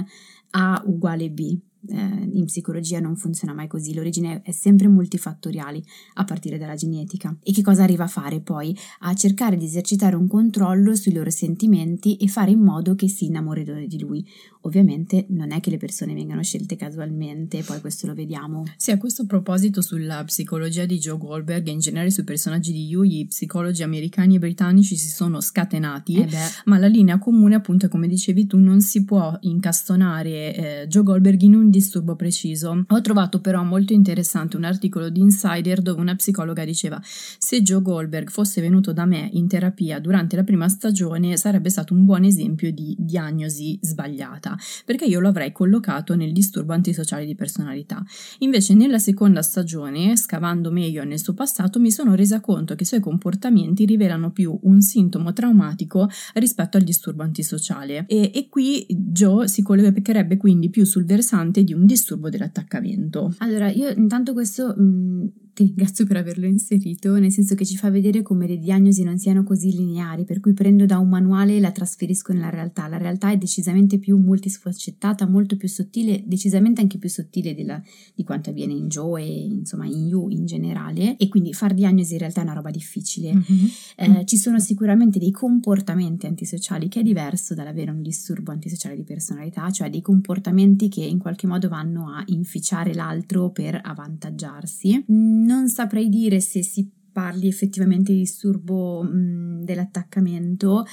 A 0.52 0.82
uguale 0.86 1.30
B, 1.30 1.60
eh, 1.90 2.30
in 2.34 2.46
psicologia 2.46 3.00
non 3.00 3.16
funziona 3.16 3.54
mai 3.54 3.68
così, 3.68 3.94
l'origine 3.94 4.42
è 4.44 4.52
sempre 4.52 4.88
multifattoriale 4.88 5.82
a 6.16 6.24
partire 6.24 6.58
dalla 6.58 6.76
genetica. 6.76 7.36
E 7.44 7.52
che 7.52 7.62
cosa 7.62 7.84
arriva 7.84 8.06
a 8.06 8.08
fare 8.08 8.42
poi? 8.42 8.78
A 9.00 9.14
cercare 9.14 9.58
di 9.58 9.66
esercitare 9.66 10.16
un 10.16 10.28
controllo 10.28 10.96
sui 10.96 11.14
loro 11.14 11.30
sentimenti 11.30 12.18
e 12.18 12.28
fare 12.28 12.52
in 12.52 12.60
modo 12.60 12.96
che 12.96 13.08
si 13.08 13.26
innamorino 13.26 13.86
di 13.86 14.00
lui. 14.00 14.26
Ovviamente 14.62 15.26
non 15.30 15.52
è 15.52 15.62
che 15.62 15.70
le 15.70 15.78
persone 15.78 16.14
vengano 16.14 16.44
scelte 16.44 16.76
casualmente, 16.76 17.64
poi 17.64 17.80
questo 17.80 18.08
lo 18.08 18.14
vediamo. 18.14 18.66
Sì, 18.76 18.92
a 18.92 18.98
questo 18.98 19.26
proposito 19.26 19.82
sulla 19.82 20.24
psicologia 20.26 20.86
di 20.86 20.98
Joe 20.98 21.18
Goldberg 21.18 21.68
e 21.68 21.72
in 21.72 21.80
generale 21.80 22.12
sui 22.12 22.24
personaggi 22.24 22.74
di 22.74 22.88
Yu, 22.88 23.04
gli 23.04 23.28
psicologi 23.28 23.84
americani 23.84 24.36
e 24.36 24.40
britannici 24.40 24.98
si 24.98 25.08
sono 25.10 25.40
scatenati, 25.40 26.16
eh 26.16 26.28
ma 26.66 26.78
la 26.78 26.88
linea 26.88 27.18
comune 27.18 27.56
appunto 27.56 27.88
come 27.88 28.08
dicevi 28.08 28.48
tu 28.48 28.58
non 28.58 28.82
si 28.82 29.04
può 29.04 29.38
incastonare 29.42 30.56
eh, 30.56 30.88
Joe 30.88 31.04
Goldberg 31.04 31.42
in 31.42 31.56
un 31.56 31.67
disturbo 31.70 32.16
preciso. 32.16 32.86
Ho 32.88 33.02
trovato 33.02 33.40
però 33.42 33.64
molto 33.64 33.94
interessante 33.94 34.58
un 34.58 34.64
articolo 34.64 35.10
di 35.10 35.20
Insider 35.20 35.82
dove 35.82 36.02
una 36.02 36.16
psicologa 36.16 36.66
diceva 36.66 37.00
se 37.04 37.62
Joe 37.62 37.82
Goldberg 37.82 38.30
fosse 38.30 38.62
venuto 38.62 38.94
da 38.94 39.06
me 39.06 39.30
in 39.34 39.48
terapia 39.48 40.00
durante 40.00 40.36
la 40.36 40.44
prima 40.44 40.68
stagione 40.68 41.38
sarebbe 41.38 41.70
stato 41.70 41.94
un 41.94 42.06
buon 42.06 42.24
esempio 42.24 42.72
di 42.72 42.96
diagnosi 42.98 43.78
sbagliata, 43.82 44.58
perché 44.86 45.06
io 45.06 45.20
lo 45.20 45.30
avrei 45.30 45.52
collocato 45.52 46.16
nel 46.16 46.32
disturbo 46.32 46.74
antisociale 46.74 47.26
di 47.26 47.36
personalità. 47.36 48.04
Invece 48.40 48.74
nella 48.74 49.00
seconda 49.00 49.42
stagione, 49.42 50.16
scavando 50.18 50.72
meglio 50.72 51.04
nel 51.04 51.20
suo 51.20 51.34
passato, 51.34 51.80
mi 51.80 51.92
sono 51.92 52.16
resa 52.16 52.40
conto 52.40 52.76
che 52.76 52.84
i 52.84 52.86
suoi 52.86 53.00
comportamenti 53.00 53.86
rivelano 53.86 54.32
più 54.32 54.58
un 54.64 54.82
sintomo 54.82 55.34
traumatico 55.34 56.10
rispetto 56.34 56.78
al 56.78 56.84
disturbo 56.84 57.24
antisociale 57.24 58.06
e, 58.08 58.32
e 58.34 58.48
qui 58.50 58.86
Joe 58.90 59.48
si 59.48 59.62
collocherebbe 59.62 60.38
quindi 60.38 60.70
più 60.70 60.86
sul 60.86 61.06
versante 61.06 61.57
di 61.64 61.74
un 61.74 61.86
disturbo 61.86 62.30
dell'attaccamento. 62.30 63.34
Allora, 63.40 63.70
io 63.70 63.90
intanto 63.90 64.34
questo 64.34 64.74
mh, 64.76 65.28
ti 65.58 65.66
ringrazio 65.66 66.06
per 66.06 66.18
averlo 66.18 66.46
inserito, 66.46 67.18
nel 67.18 67.32
senso 67.32 67.56
che 67.56 67.66
ci 67.66 67.76
fa 67.76 67.90
vedere 67.90 68.22
come 68.22 68.48
le 68.48 68.58
diagnosi 68.58 69.04
non 69.04 69.18
siano 69.18 69.44
così 69.44 69.76
lineari, 69.76 70.24
per 70.24 70.40
cui 70.40 70.54
prendo 70.54 70.86
da 70.86 70.98
un 71.00 71.10
manuale 71.10 71.58
e 71.58 71.60
la 71.60 71.72
trasferisco 71.72 72.32
nella 72.32 72.50
realtà. 72.50 72.88
La 72.88 72.98
realtà 72.98 73.32
è 73.32 73.38
decisamente 73.38 73.98
più 73.98 74.18
multisfaccettata, 74.18 75.28
molto 75.28 75.58
più 75.58 75.68
sottile, 75.68 76.24
decisamente 76.26 76.80
anche 76.80 76.98
più 76.98 77.10
sottile 77.10 77.54
della, 77.54 77.82
di 78.16 78.24
quanto 78.24 78.52
avviene 78.52 78.74
in 78.74 78.88
Joe 78.88 79.22
e 79.22 79.46
insomma 79.46 79.86
in 79.86 80.08
You 80.08 80.30
in 80.30 80.46
generale, 80.46 81.18
e 81.18 81.28
quindi 81.28 81.54
far 81.54 81.74
diagnosi 81.74 82.14
in 82.14 82.20
realtà 82.20 82.42
è 82.42 82.44
una 82.44 82.54
roba 82.54 82.72
difficile. 82.72 83.34
Mm-hmm. 83.34 83.66
Eh, 83.98 84.26
ci 84.26 84.38
sono 84.38 84.60
sicuramente 84.60 85.20
dei 85.20 85.32
comportamenti 85.32 86.28
antisociali 86.28 86.88
che 86.88 87.02
è 87.02 87.04
diverso 87.04 87.54
dall'avere 87.54 87.92
un 87.92 88.02
disturbo 88.02 88.52
antisociale 88.52 88.96
di 88.96 89.04
personalità, 89.04 89.70
cioè 89.70 89.90
dei 89.90 90.02
comportamenti 90.02 90.88
che 90.88 91.02
in 91.02 91.18
qualche 91.18 91.46
modo 91.46 91.56
modo 91.58 91.68
vanno 91.68 92.10
a 92.10 92.24
inficiare 92.28 92.94
l'altro 92.94 93.50
per 93.50 93.80
avvantaggiarsi. 93.84 95.04
Non 95.48 95.70
saprei 95.70 96.10
dire 96.10 96.42
se 96.42 96.62
si 96.62 96.92
parli 97.10 97.48
effettivamente 97.48 98.12
di 98.12 98.20
disturbo 98.20 99.02
mh, 99.02 99.64
dell'attaccamento 99.64 100.86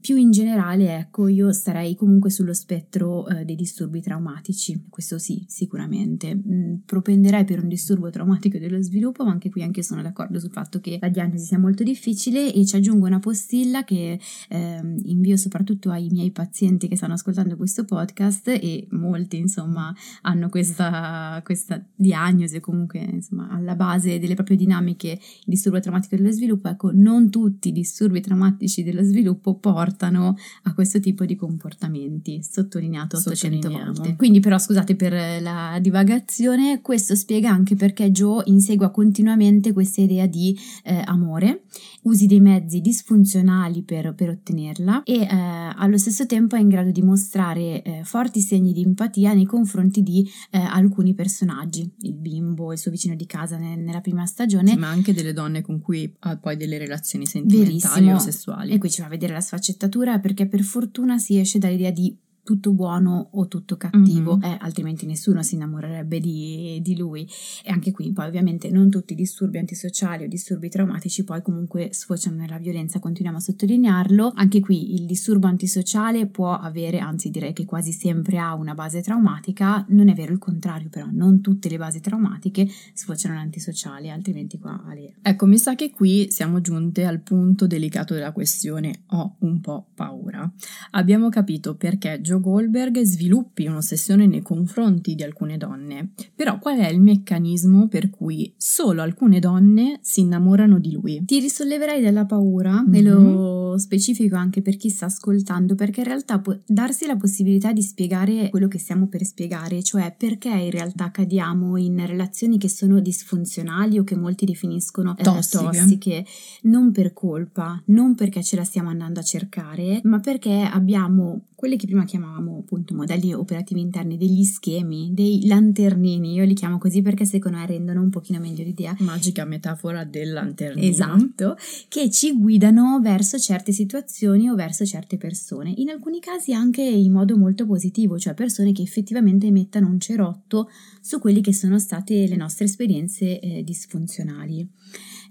più 0.00 0.16
in 0.16 0.30
generale, 0.30 0.96
ecco, 0.96 1.28
io 1.28 1.52
starei 1.52 1.94
comunque 1.94 2.30
sullo 2.30 2.54
spettro 2.54 3.28
eh, 3.28 3.44
dei 3.44 3.54
disturbi 3.54 4.00
traumatici, 4.00 4.86
questo 4.88 5.18
sì, 5.18 5.44
sicuramente. 5.46 6.34
Mm, 6.34 6.76
propenderei 6.86 7.44
per 7.44 7.62
un 7.62 7.68
disturbo 7.68 8.08
traumatico 8.08 8.58
dello 8.58 8.80
sviluppo, 8.80 9.24
ma 9.24 9.30
anche 9.30 9.50
qui 9.50 9.62
anche 9.62 9.82
sono 9.82 10.00
d'accordo 10.00 10.40
sul 10.40 10.50
fatto 10.50 10.80
che 10.80 10.98
la 11.00 11.10
diagnosi 11.10 11.44
sia 11.44 11.58
molto 11.58 11.82
difficile 11.82 12.52
e 12.52 12.64
ci 12.64 12.76
aggiungo 12.76 13.06
una 13.06 13.18
postilla 13.18 13.84
che 13.84 14.18
eh, 14.48 14.94
invio 15.04 15.36
soprattutto 15.36 15.90
ai 15.90 16.08
miei 16.10 16.30
pazienti 16.30 16.88
che 16.88 16.96
stanno 16.96 17.14
ascoltando 17.14 17.56
questo 17.56 17.84
podcast 17.84 18.48
e 18.48 18.86
molti, 18.92 19.36
insomma, 19.36 19.94
hanno 20.22 20.48
questa, 20.48 21.40
questa 21.44 21.84
diagnosi 21.94 22.58
comunque, 22.60 23.00
insomma, 23.00 23.50
alla 23.50 23.74
base 23.74 24.18
delle 24.18 24.34
proprie 24.34 24.56
dinamiche 24.56 25.20
disturbo 25.44 25.78
traumatico 25.78 26.16
dello 26.16 26.30
sviluppo. 26.32 26.68
Ecco, 26.68 26.90
non 26.90 27.28
tutti 27.28 27.68
i 27.68 27.72
disturbi 27.72 28.22
traumatici 28.22 28.82
dello 28.82 29.02
sviluppo 29.02 29.56
portano 29.56 29.88
portano 29.90 30.36
a 30.62 30.74
questo 30.74 31.00
tipo 31.00 31.24
di 31.24 31.34
comportamenti, 31.34 32.42
sottolineato 32.42 33.16
800 33.16 33.68
volte. 33.68 34.16
Quindi 34.16 34.40
però 34.40 34.58
scusate 34.58 34.94
per 34.94 35.42
la 35.42 35.78
divagazione, 35.80 36.80
questo 36.80 37.16
spiega 37.16 37.50
anche 37.50 37.74
perché 37.74 38.10
Joe 38.12 38.42
insegua 38.46 38.90
continuamente 38.90 39.72
questa 39.72 40.00
idea 40.00 40.26
di 40.26 40.56
eh, 40.84 41.02
amore, 41.04 41.64
usi 42.02 42.26
dei 42.26 42.40
mezzi 42.40 42.80
disfunzionali 42.80 43.82
per, 43.82 44.14
per 44.14 44.30
ottenerla 44.30 45.02
e 45.04 45.20
eh, 45.20 45.28
allo 45.28 45.98
stesso 45.98 46.26
tempo 46.26 46.56
è 46.56 46.60
in 46.60 46.68
grado 46.68 46.90
di 46.90 47.02
mostrare 47.02 47.82
eh, 47.82 48.00
forti 48.04 48.40
segni 48.40 48.72
di 48.72 48.82
empatia 48.82 49.32
nei 49.32 49.44
confronti 49.44 50.02
di 50.02 50.28
eh, 50.50 50.58
alcuni 50.58 51.14
personaggi, 51.14 51.90
il 52.00 52.14
bimbo, 52.14 52.72
il 52.72 52.78
suo 52.78 52.90
vicino 52.90 53.14
di 53.14 53.26
casa 53.26 53.56
ne, 53.56 53.76
nella 53.76 54.00
prima 54.00 54.26
stagione. 54.26 54.70
Sì, 54.70 54.76
ma 54.76 54.88
anche 54.88 55.12
delle 55.12 55.32
donne 55.32 55.62
con 55.62 55.80
cui 55.80 56.14
ha 56.20 56.36
poi 56.36 56.56
delle 56.56 56.78
relazioni 56.78 57.26
sentimentali 57.26 57.78
Verissimo. 57.78 58.14
o 58.14 58.18
sessuali. 58.18 58.72
E 58.72 58.78
qui 58.78 58.90
ci 58.90 59.00
va 59.00 59.06
a 59.06 59.10
vedere 59.10 59.32
la 59.32 59.40
sfaccettatura 59.40 59.68
sfaccettatura 59.80 60.18
perché 60.18 60.46
per 60.46 60.62
fortuna 60.62 61.18
si 61.18 61.38
esce 61.38 61.58
dall'idea 61.58 61.90
di 61.90 62.16
tutto 62.50 62.72
buono 62.72 63.28
o 63.34 63.46
tutto 63.46 63.76
cattivo, 63.76 64.36
mm-hmm. 64.36 64.52
eh, 64.52 64.56
altrimenti 64.60 65.06
nessuno 65.06 65.40
si 65.44 65.54
innamorerebbe 65.54 66.18
di, 66.18 66.80
di, 66.82 66.96
lui. 66.96 67.24
E 67.62 67.70
anche 67.70 67.92
qui 67.92 68.10
poi 68.10 68.26
ovviamente 68.26 68.70
non 68.70 68.90
tutti 68.90 69.12
i 69.12 69.16
disturbi 69.16 69.58
antisociali 69.58 70.24
o 70.24 70.26
disturbi 70.26 70.68
traumatici 70.68 71.22
poi 71.22 71.42
comunque 71.42 71.92
sfociano 71.92 72.38
nella 72.38 72.58
violenza, 72.58 72.98
continuiamo 72.98 73.38
a 73.38 73.40
sottolinearlo. 73.40 74.32
Anche 74.34 74.58
qui 74.58 74.94
il 74.94 75.06
disturbo 75.06 75.46
antisociale 75.46 76.26
può 76.26 76.52
avere, 76.54 76.98
anzi 76.98 77.30
direi 77.30 77.52
che 77.52 77.64
quasi 77.64 77.92
sempre 77.92 78.38
ha 78.38 78.54
una 78.54 78.74
base 78.74 79.00
traumatica, 79.00 79.84
non 79.90 80.08
è 80.08 80.14
vero 80.14 80.32
il 80.32 80.38
contrario 80.38 80.88
però, 80.88 81.06
non 81.08 81.40
tutte 81.40 81.68
le 81.68 81.76
basi 81.76 82.00
traumatiche 82.00 82.66
sfociano 82.94 83.34
in 83.34 83.42
antisociale, 83.42 84.10
altrimenti 84.10 84.58
qua 84.58 84.82
Ale. 84.84 85.14
Ecco, 85.22 85.46
mi 85.46 85.56
sa 85.56 85.76
che 85.76 85.92
qui 85.92 86.32
siamo 86.32 86.60
giunte 86.60 87.04
al 87.04 87.20
punto 87.20 87.68
delicato 87.68 88.14
della 88.14 88.32
questione, 88.32 89.02
ho 89.10 89.36
un 89.38 89.60
po' 89.60 89.86
paura. 89.94 90.52
Abbiamo 90.90 91.28
capito 91.28 91.76
perché 91.76 92.20
Joe 92.20 92.39
Goldberg 92.40 93.00
sviluppi 93.02 93.66
un'ossessione 93.66 94.26
nei 94.26 94.42
confronti 94.42 95.14
di 95.14 95.22
alcune 95.22 95.56
donne. 95.56 96.10
Però 96.34 96.58
qual 96.58 96.78
è 96.78 96.88
il 96.88 97.00
meccanismo 97.00 97.88
per 97.88 98.10
cui 98.10 98.52
solo 98.56 99.02
alcune 99.02 99.38
donne 99.38 99.98
si 100.02 100.20
innamorano 100.20 100.78
di 100.78 100.92
lui? 100.92 101.22
Ti 101.24 101.38
risolleverai 101.38 102.02
dalla 102.02 102.26
paura 102.26 102.82
mm-hmm. 102.82 102.94
e 102.94 103.02
lo 103.02 103.70
mhm. 103.70 103.76
specifico 103.76 104.36
anche 104.36 104.62
per 104.62 104.76
chi 104.76 104.88
sta 104.88 105.06
ascoltando, 105.06 105.74
perché 105.74 106.00
in 106.00 106.06
realtà 106.06 106.38
può 106.38 106.56
darsi 106.66 107.06
la 107.06 107.16
possibilità 107.16 107.72
di 107.72 107.82
spiegare 107.82 108.48
quello 108.50 108.68
che 108.68 108.78
stiamo 108.78 109.06
per 109.06 109.24
spiegare, 109.24 109.82
cioè 109.82 110.14
perché 110.16 110.48
in 110.48 110.70
realtà 110.70 111.10
cadiamo 111.10 111.76
in 111.76 112.04
relazioni 112.06 112.58
che 112.58 112.68
sono 112.68 113.00
disfunzionali 113.00 113.98
o 113.98 114.04
che 114.04 114.16
molti 114.16 114.44
definiscono 114.44 115.16
eh, 115.16 115.22
tossiche. 115.22 115.64
tossiche, 115.64 116.26
non 116.62 116.92
per 116.92 117.12
colpa, 117.12 117.82
non 117.86 118.14
perché 118.14 118.42
ce 118.42 118.56
la 118.56 118.64
stiamo 118.64 118.88
andando 118.88 119.20
a 119.20 119.22
cercare, 119.22 120.00
ma 120.04 120.20
perché 120.20 120.68
abbiamo 120.70 121.42
quelli 121.54 121.76
che 121.76 121.86
prima 121.86 122.04
chiamavamo 122.04 122.19
appunto 122.24 122.94
modelli 122.94 123.32
operativi 123.32 123.80
interni, 123.80 124.16
degli 124.16 124.44
schemi, 124.44 125.10
dei 125.12 125.46
lanternini, 125.46 126.34
io 126.34 126.44
li 126.44 126.54
chiamo 126.54 126.78
così 126.78 127.02
perché 127.02 127.24
secondo 127.24 127.58
me 127.58 127.66
rendono 127.66 128.00
un 128.00 128.10
pochino 128.10 128.38
meglio 128.38 128.64
l'idea. 128.64 128.94
Magica 129.00 129.44
metafora 129.44 130.04
del 130.04 130.32
lanternino. 130.32 130.86
Esatto, 130.86 131.56
che 131.88 132.10
ci 132.10 132.36
guidano 132.38 133.00
verso 133.02 133.38
certe 133.38 133.72
situazioni 133.72 134.48
o 134.48 134.54
verso 134.54 134.84
certe 134.84 135.16
persone, 135.16 135.72
in 135.76 135.90
alcuni 135.90 136.20
casi 136.20 136.52
anche 136.52 136.82
in 136.82 137.12
modo 137.12 137.36
molto 137.36 137.66
positivo, 137.66 138.18
cioè 138.18 138.34
persone 138.34 138.72
che 138.72 138.82
effettivamente 138.82 139.50
mettano 139.50 139.88
un 139.88 140.00
cerotto 140.00 140.68
su 141.00 141.18
quelle 141.18 141.40
che 141.40 141.54
sono 141.54 141.78
state 141.78 142.26
le 142.26 142.36
nostre 142.36 142.66
esperienze 142.66 143.40
eh, 143.40 143.62
disfunzionali. 143.62 144.68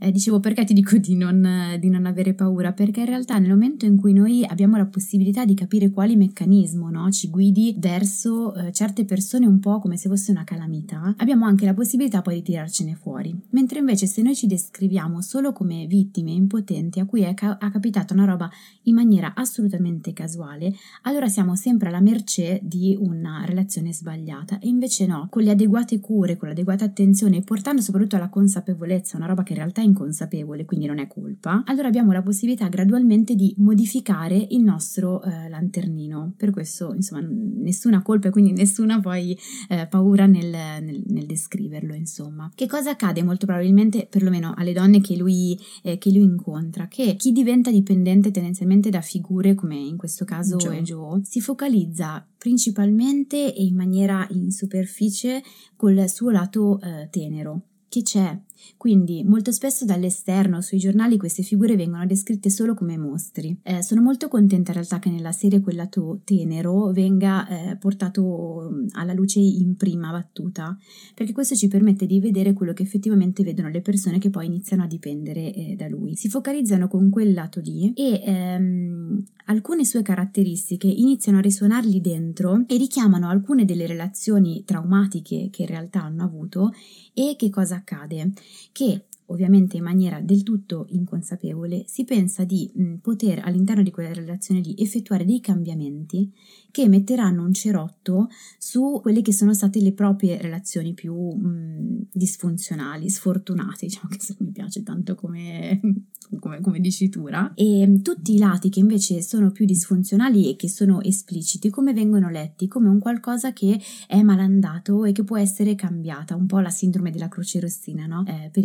Eh, 0.02 0.12
dicevo 0.12 0.40
perché 0.40 0.64
ti 0.64 0.74
dico 0.74 0.98
di 0.98 1.18
non, 1.18 1.76
di 1.78 1.90
non, 1.90 2.06
avere 2.06 2.34
paura? 2.34 2.72
Perché 2.72 3.02
in 3.02 3.08
realtà 3.08 3.38
nel 3.38 3.50
momento 3.50 3.86
in 3.86 3.98
cui 3.98 4.14
noi 4.14 4.46
abbiamo 4.46 4.78
la 4.78 4.86
possibilità 4.86 5.44
di 5.44 5.54
capire 5.54 5.90
quali 5.90 6.16
meccanismo 6.16 6.90
no, 6.90 7.12
ci 7.12 7.30
guidi 7.30 7.76
verso 7.78 8.56
eh, 8.56 8.72
certe 8.72 9.04
persone 9.04 9.46
un 9.46 9.60
po' 9.60 9.80
come 9.80 9.98
se 9.98 10.08
fosse 10.08 10.32
una 10.32 10.46
calamità, 10.46 11.14
abbiamo 11.18 11.46
anche 11.46 11.66
la 11.66 11.74
possibilità 11.74 12.22
poi 12.22 12.36
di 12.36 12.44
tirarcene 12.44 12.96
fuori. 12.96 13.38
Mentre 13.50 13.80
invece 13.80 14.08
se 14.08 14.22
noi 14.22 14.36
ci 14.36 14.48
descriviamo 14.48 15.22
solo 15.22 15.52
come 15.52 15.86
vittime 15.86 16.32
impotenti 16.32 17.02
a 17.02 17.06
cui 17.06 17.24
è 17.24 17.34
ca- 17.34 17.58
ha 17.60 17.70
capitato 17.70 18.14
una 18.14 18.24
roba 18.24 18.50
in 18.84 18.96
maniera 18.96 19.34
assolutamente 19.36 20.14
casuale, 20.14 20.74
allora 21.04 21.28
siamo 21.28 21.58
sempre 21.58 21.90
alla 21.90 22.00
mercé 22.00 22.62
di 22.64 22.98
una 22.98 23.44
relazione 23.46 23.92
sbagliata. 23.92 24.60
E 24.60 24.70
invece 24.70 25.06
no, 25.06 25.28
con 25.30 25.44
le 25.44 25.52
adeguate 25.52 26.00
cure, 26.00 26.38
con 26.38 26.48
l'adeguata 26.48 26.86
attenzione, 26.86 27.42
portando 27.42 27.82
soprattutto 27.82 28.16
alla 28.16 28.30
consapevolezza, 28.30 29.18
una 29.18 29.26
roba 29.26 29.44
che 29.44 29.52
in 29.52 29.58
realtà 29.60 29.82
è 29.82 29.88
inconsapevole, 29.90 30.66
quindi 30.66 30.86
non 30.86 31.00
è 31.00 31.08
colpa, 31.08 31.64
allora 31.66 31.88
abbiamo 31.88 32.12
la 32.12 32.22
possibilità 32.22 32.68
gradualmente 32.68 33.36
di 33.36 33.54
modificare 33.58 34.48
il 34.50 34.64
nostro 34.64 35.22
eh, 35.24 35.50
lanternino. 35.50 36.34
Per 36.38 36.52
questo, 36.52 36.94
insomma, 36.94 37.26
nessuna 37.28 38.02
colpa 38.02 38.30
e 38.30 38.32
quindi 38.32 38.52
nessuna 38.52 39.00
poi 39.00 39.38
eh, 39.68 39.88
paura 39.88 40.26
nel, 40.26 40.50
nel, 40.50 41.04
nel, 41.08 41.26
descriverlo, 41.26 41.94
insomma. 41.94 42.52
Che 42.54 42.68
cosa 42.68 42.92
accade 42.92 43.24
molto 43.24 43.46
probabilmente, 43.46 44.08
perlomeno 44.10 44.54
alle 44.56 44.74
donne 44.74 45.02
che 45.02 45.18
lui, 45.18 45.58
eh, 45.84 45.98
che 45.98 46.12
lui 46.12 46.24
incontra? 46.24 46.88
Che 46.88 47.16
chi 47.16 47.32
diventa 47.32 47.72
dipendente 47.72 48.32
tendenzialmente 48.32 48.90
da 48.90 49.02
figure, 49.02 49.56
come 49.56 49.76
in 49.76 49.98
questo 49.98 50.26
caso 50.26 50.58
Joe, 50.58 50.82
Joe 50.82 51.22
si 51.24 51.42
focalizza 51.42 52.26
principalmente 52.38 53.54
e 53.54 53.64
in 53.64 53.76
maniera 53.76 54.26
in 54.32 54.52
superficie 54.52 55.44
col 55.76 56.08
suo 56.08 56.30
lato 56.30 56.80
eh, 56.82 57.10
tenero 57.12 57.64
che 57.90 58.04
c'è. 58.04 58.40
Quindi 58.78 59.24
molto 59.24 59.52
spesso 59.52 59.86
dall'esterno 59.86 60.62
sui 60.62 60.78
giornali 60.78 61.18
queste 61.18 61.44
figure 61.44 61.76
vengono 61.76 62.06
descritte 62.06 62.50
solo 62.50 62.74
come 62.74 62.98
mostri. 62.98 63.60
Eh, 63.64 63.84
sono 63.84 64.02
molto 64.02 64.28
contenta 64.28 64.72
in 64.72 64.78
realtà 64.78 65.00
che 65.00 65.10
nella 65.10 65.32
serie 65.32 65.60
quel 65.60 65.76
lato 65.76 66.22
tenero 66.24 66.92
venga 66.92 67.48
eh, 67.48 67.78
portato 67.78 68.70
mm, 68.72 68.88
alla 68.92 69.14
luce 69.14 69.40
in 69.40 69.76
prima 69.76 70.12
battuta, 70.12 70.78
perché 71.14 71.34
questo 71.34 71.56
ci 71.56 71.68
permette 71.68 72.06
di 72.06 72.20
vedere 72.20 72.54
quello 72.54 72.74
che 72.74 72.84
effettivamente 72.84 73.44
vedono 73.44 73.70
le 73.70 73.82
persone 73.82 74.20
che 74.20 74.30
poi 74.30 74.46
iniziano 74.46 74.84
a 74.84 74.88
dipendere 74.88 75.54
eh, 75.54 75.76
da 75.76 75.88
lui. 75.88 76.16
Si 76.16 76.30
focalizzano 76.30 76.88
con 76.88 77.10
quel 77.10 77.34
lato 77.34 77.60
lì 77.60 77.92
e 77.94 78.22
ehm, 78.24 79.24
alcune 79.46 79.86
sue 79.86 80.02
caratteristiche 80.02 80.88
iniziano 80.88 81.40
a 81.40 81.42
risuonargli 81.42 82.00
dentro 82.00 82.64
e 82.68 82.78
richiamano 82.78 83.30
alcune 83.30 83.66
delle 83.66 83.88
relazioni 83.88 84.64
traumatiche 84.66 85.50
che 85.52 85.64
in 85.64 85.68
realtà 85.68 86.04
hanno 86.04 86.24
avuto 86.24 86.72
e 87.14 87.36
che 87.38 87.50
cosa 87.50 87.76
accade? 87.76 88.32
Che 88.72 89.02
ovviamente 89.30 89.78
in 89.78 89.84
maniera 89.84 90.20
del 90.22 90.44
tutto 90.44 90.86
inconsapevole, 90.90 91.84
si 91.88 92.04
pensa 92.04 92.44
di 92.44 92.70
mh, 92.74 92.96
poter 92.96 93.42
all'interno 93.44 93.84
di 93.84 93.92
quella 93.92 94.14
relazione 94.14 94.62
lì 94.62 94.76
effettuare 94.78 95.26
dei 95.26 95.40
cambiamenti 95.40 96.32
che 96.72 96.88
metteranno 96.88 97.44
un 97.44 97.54
cerotto 97.54 98.30
su 98.58 99.00
quelle 99.02 99.22
che 99.22 99.34
sono 99.34 99.54
state 99.54 99.80
le 99.82 99.94
proprie 99.94 100.40
relazioni 100.40 100.94
più 100.94 101.16
mh, 101.16 102.08
disfunzionali, 102.12 103.10
sfortunate, 103.10 103.86
diciamo 103.88 104.10
che 104.10 104.20
se 104.20 104.36
mi 104.40 104.52
piace 104.52 104.84
tanto 104.84 105.16
come, 105.16 105.80
come, 106.40 106.62
come 106.62 106.80
dicitura, 106.80 107.54
e 107.56 108.00
tutti 108.04 108.34
i 108.34 108.38
lati 108.38 108.70
che 108.70 108.80
invece 108.80 109.22
sono 109.22 109.52
più 109.52 109.66
disfunzionali 109.66 110.50
e 110.50 110.56
che 110.56 110.70
sono 110.70 111.02
espliciti, 111.02 111.70
come 111.70 111.94
vengono 111.94 112.30
letti? 112.30 112.68
Come 112.68 112.90
un 112.90 113.00
qualcosa 113.00 113.54
che 113.54 113.80
è 114.08 114.22
malandato 114.22 115.06
e 115.06 115.12
che 115.12 115.24
può 115.24 115.38
essere 115.38 115.76
cambiata, 115.76 116.36
un 116.36 116.46
po' 116.46 116.60
la 116.60 116.70
sindrome 116.70 117.12
della 117.12 117.30
croce 117.30 117.60
rossina, 117.60 118.06
no? 118.06 118.24
Eh, 118.26 118.50
per 118.52 118.64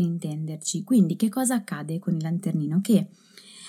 intenderci. 0.55 0.85
Quindi 0.85 1.17
che 1.17 1.29
cosa 1.29 1.57
accade 1.57 1.99
con 1.99 2.15
il 2.15 2.23
lanternino? 2.23 2.81
Che 2.81 3.09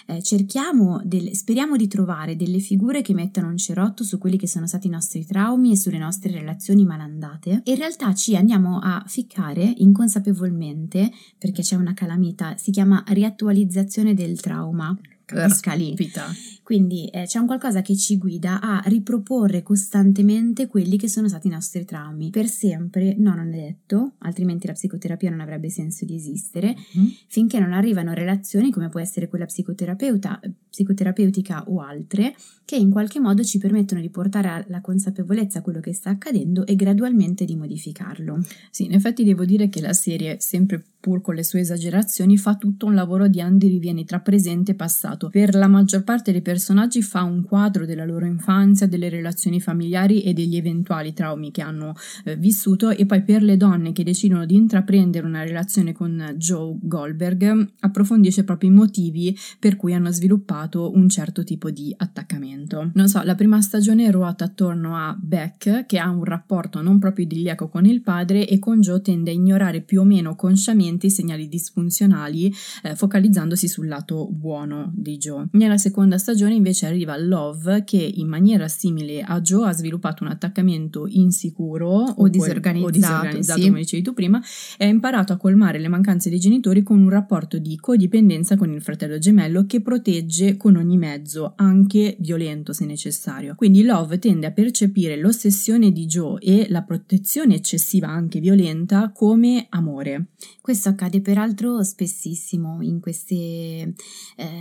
eh, 0.07 0.21
cerchiamo, 0.21 1.01
del, 1.03 1.35
speriamo 1.35 1.75
di 1.75 1.87
trovare 1.87 2.35
delle 2.35 2.59
figure 2.59 3.01
che 3.01 3.13
mettano 3.13 3.47
un 3.47 3.57
cerotto 3.57 4.03
su 4.03 4.19
quelli 4.19 4.37
che 4.37 4.47
sono 4.47 4.67
stati 4.67 4.87
i 4.87 4.91
nostri 4.91 5.25
traumi 5.25 5.71
e 5.71 5.77
sulle 5.77 5.97
nostre 5.97 6.31
relazioni 6.31 6.85
malandate 6.85 7.61
e 7.63 7.71
in 7.71 7.77
realtà 7.77 8.13
ci 8.13 8.35
andiamo 8.35 8.79
a 8.79 9.03
ficcare 9.07 9.63
inconsapevolmente, 9.77 11.11
perché 11.37 11.63
c'è 11.63 11.75
una 11.75 11.93
calamita, 11.93 12.55
si 12.57 12.71
chiama 12.71 13.03
riattualizzazione 13.07 14.13
del 14.13 14.39
trauma 14.39 14.95
Caspita. 15.25 16.27
Quindi 16.65 17.05
eh, 17.09 17.25
c'è 17.27 17.37
un 17.37 17.45
qualcosa 17.45 17.83
che 17.83 17.95
ci 17.95 18.17
guida 18.17 18.59
a 18.59 18.81
riproporre 18.87 19.61
costantemente 19.61 20.65
quelli 20.65 20.97
che 20.97 21.07
sono 21.07 21.27
stati 21.27 21.45
i 21.45 21.51
nostri 21.51 21.85
traumi. 21.85 22.31
Per 22.31 22.47
sempre, 22.47 23.13
no, 23.19 23.35
non 23.35 23.53
è 23.53 23.55
detto, 23.55 24.13
altrimenti 24.21 24.65
la 24.65 24.73
psicoterapia 24.73 25.29
non 25.29 25.41
avrebbe 25.41 25.69
senso 25.69 26.05
di 26.05 26.15
esistere, 26.15 26.75
mm. 26.97 27.05
finché 27.27 27.59
non 27.59 27.71
arrivano 27.71 28.13
relazioni 28.13 28.71
come 28.71 28.89
può 28.89 28.99
essere 28.99 29.27
quella 29.27 29.45
psicoterapeuta, 29.45 30.39
psicoterapeutica 30.67 31.65
o 31.67 31.81
altre, 31.81 32.35
che 32.65 32.77
in 32.77 32.89
qualche 32.89 33.19
modo 33.19 33.43
ci 33.43 33.59
permettono 33.59 34.01
di 34.01 34.09
portare 34.09 34.65
alla 34.67 34.81
consapevolezza 34.81 35.61
quello 35.61 35.79
che 35.79 35.93
sta 35.93 36.09
accadendo 36.09 36.65
e 36.65 36.75
gradualmente 36.75 37.45
di 37.45 37.55
modificarlo. 37.55 38.43
Sì, 38.71 38.85
in 38.85 38.93
effetti 38.93 39.23
devo 39.23 39.45
dire 39.45 39.69
che 39.69 39.81
la 39.81 39.93
serie, 39.93 40.37
sempre 40.39 40.83
pur 41.05 41.21
con 41.21 41.35
le 41.35 41.43
sue 41.43 41.59
esagerazioni, 41.59 42.35
fa 42.35 42.55
tutto 42.55 42.87
un 42.87 42.95
lavoro 42.95 43.27
di 43.27 43.39
andirivieni 43.39 44.05
tra 44.05 44.19
presente 44.21 44.71
e 44.71 44.75
passato. 44.75 45.29
Per 45.29 45.53
la 45.53 45.67
maggior 45.67 46.03
parte 46.03 46.31
dei 46.31 46.41
personaggi 46.55 47.01
fa 47.01 47.21
un 47.23 47.43
quadro 47.43 47.85
della 47.85 48.05
loro 48.05 48.25
infanzia, 48.25 48.87
delle 48.87 49.09
relazioni 49.09 49.59
familiari 49.59 50.21
e 50.21 50.31
degli 50.31 50.55
eventuali 50.55 51.11
traumi 51.11 51.51
che 51.51 51.61
hanno 51.61 51.93
eh, 52.23 52.37
vissuto 52.37 52.91
e 52.91 53.05
poi 53.05 53.23
per 53.23 53.43
le 53.43 53.57
donne 53.57 53.91
che 53.91 54.05
decidono 54.05 54.45
di 54.45 54.55
intraprendere 54.55 55.27
una 55.27 55.43
relazione 55.43 55.91
con 55.91 56.35
Joe 56.37 56.77
Goldberg 56.81 57.73
approfondisce 57.81 58.45
proprio 58.45 58.69
i 58.69 58.73
motivi 58.73 59.37
per 59.59 59.75
cui 59.75 59.93
hanno 59.93 60.11
sviluppato 60.11 60.93
un 60.95 61.09
certo 61.09 61.43
tipo 61.43 61.71
di 61.71 61.93
attaccamento. 61.97 62.91
Non 62.93 63.09
so, 63.09 63.21
la 63.23 63.35
prima 63.35 63.59
stagione 63.59 64.09
ruota 64.09 64.45
attorno 64.45 64.95
a 64.95 65.13
Beck 65.19 65.85
che 65.85 65.99
ha 65.99 66.09
un 66.09 66.23
rapporto 66.23 66.81
non 66.81 66.99
proprio 66.99 67.25
idilliaco 67.25 67.67
con 67.67 67.85
il 67.85 68.01
padre 68.01 68.47
e 68.47 68.59
con 68.59 68.79
Joe 68.79 69.01
tende 69.01 69.31
a 69.31 69.33
ignorare 69.33 69.81
più 69.81 69.99
o 69.99 70.03
meno 70.05 70.37
consciamente 70.37 71.07
i 71.07 71.11
segnali 71.11 71.49
disfunzionali, 71.49 72.53
eh, 72.83 72.95
focalizzandosi 72.95 73.67
sul 73.67 73.89
lato 73.89 74.29
buono 74.31 74.93
di 74.95 75.17
Joe. 75.17 75.47
Nella 75.51 75.77
seconda 75.77 76.17
stagione 76.17 76.43
invece 76.53 76.85
arriva 76.85 77.17
Love 77.17 77.83
che 77.83 77.97
in 77.97 78.27
maniera 78.27 78.67
simile 78.67 79.21
a 79.21 79.41
Joe 79.41 79.69
ha 79.69 79.73
sviluppato 79.73 80.23
un 80.23 80.29
attaccamento 80.29 81.07
insicuro 81.07 81.87
o, 81.89 82.27
disorganizzato, 82.27 82.87
o 82.87 82.91
disorganizzato 82.91 83.59
sì. 83.61 83.67
come 83.67 83.79
dicevi 83.79 84.03
tu 84.03 84.13
prima, 84.13 84.41
e 84.77 84.85
ha 84.85 84.89
imparato 84.89 85.33
a 85.33 85.37
colmare 85.37 85.79
le 85.79 85.87
mancanze 85.87 86.29
dei 86.29 86.39
genitori 86.39 86.83
con 86.83 86.99
un 86.99 87.09
rapporto 87.09 87.57
di 87.57 87.77
codipendenza 87.77 88.57
con 88.57 88.71
il 88.71 88.81
fratello 88.81 89.17
gemello 89.17 89.65
che 89.65 89.81
protegge 89.81 90.57
con 90.57 90.75
ogni 90.75 90.97
mezzo, 90.97 91.53
anche 91.55 92.17
violento 92.19 92.73
se 92.73 92.85
necessario. 92.85 93.55
Quindi 93.55 93.83
Love 93.83 94.19
tende 94.19 94.47
a 94.47 94.51
percepire 94.51 95.17
l'ossessione 95.17 95.91
di 95.91 96.05
Joe 96.05 96.39
e 96.41 96.67
la 96.69 96.83
protezione 96.83 97.55
eccessiva 97.55 98.07
anche 98.07 98.39
violenta 98.39 99.11
come 99.13 99.67
amore. 99.69 100.27
Questo 100.65 100.89
accade 100.89 101.21
peraltro 101.21 101.83
spessissimo 101.83 102.81
in, 102.81 102.99
queste, 102.99 103.35
eh, 103.35 103.93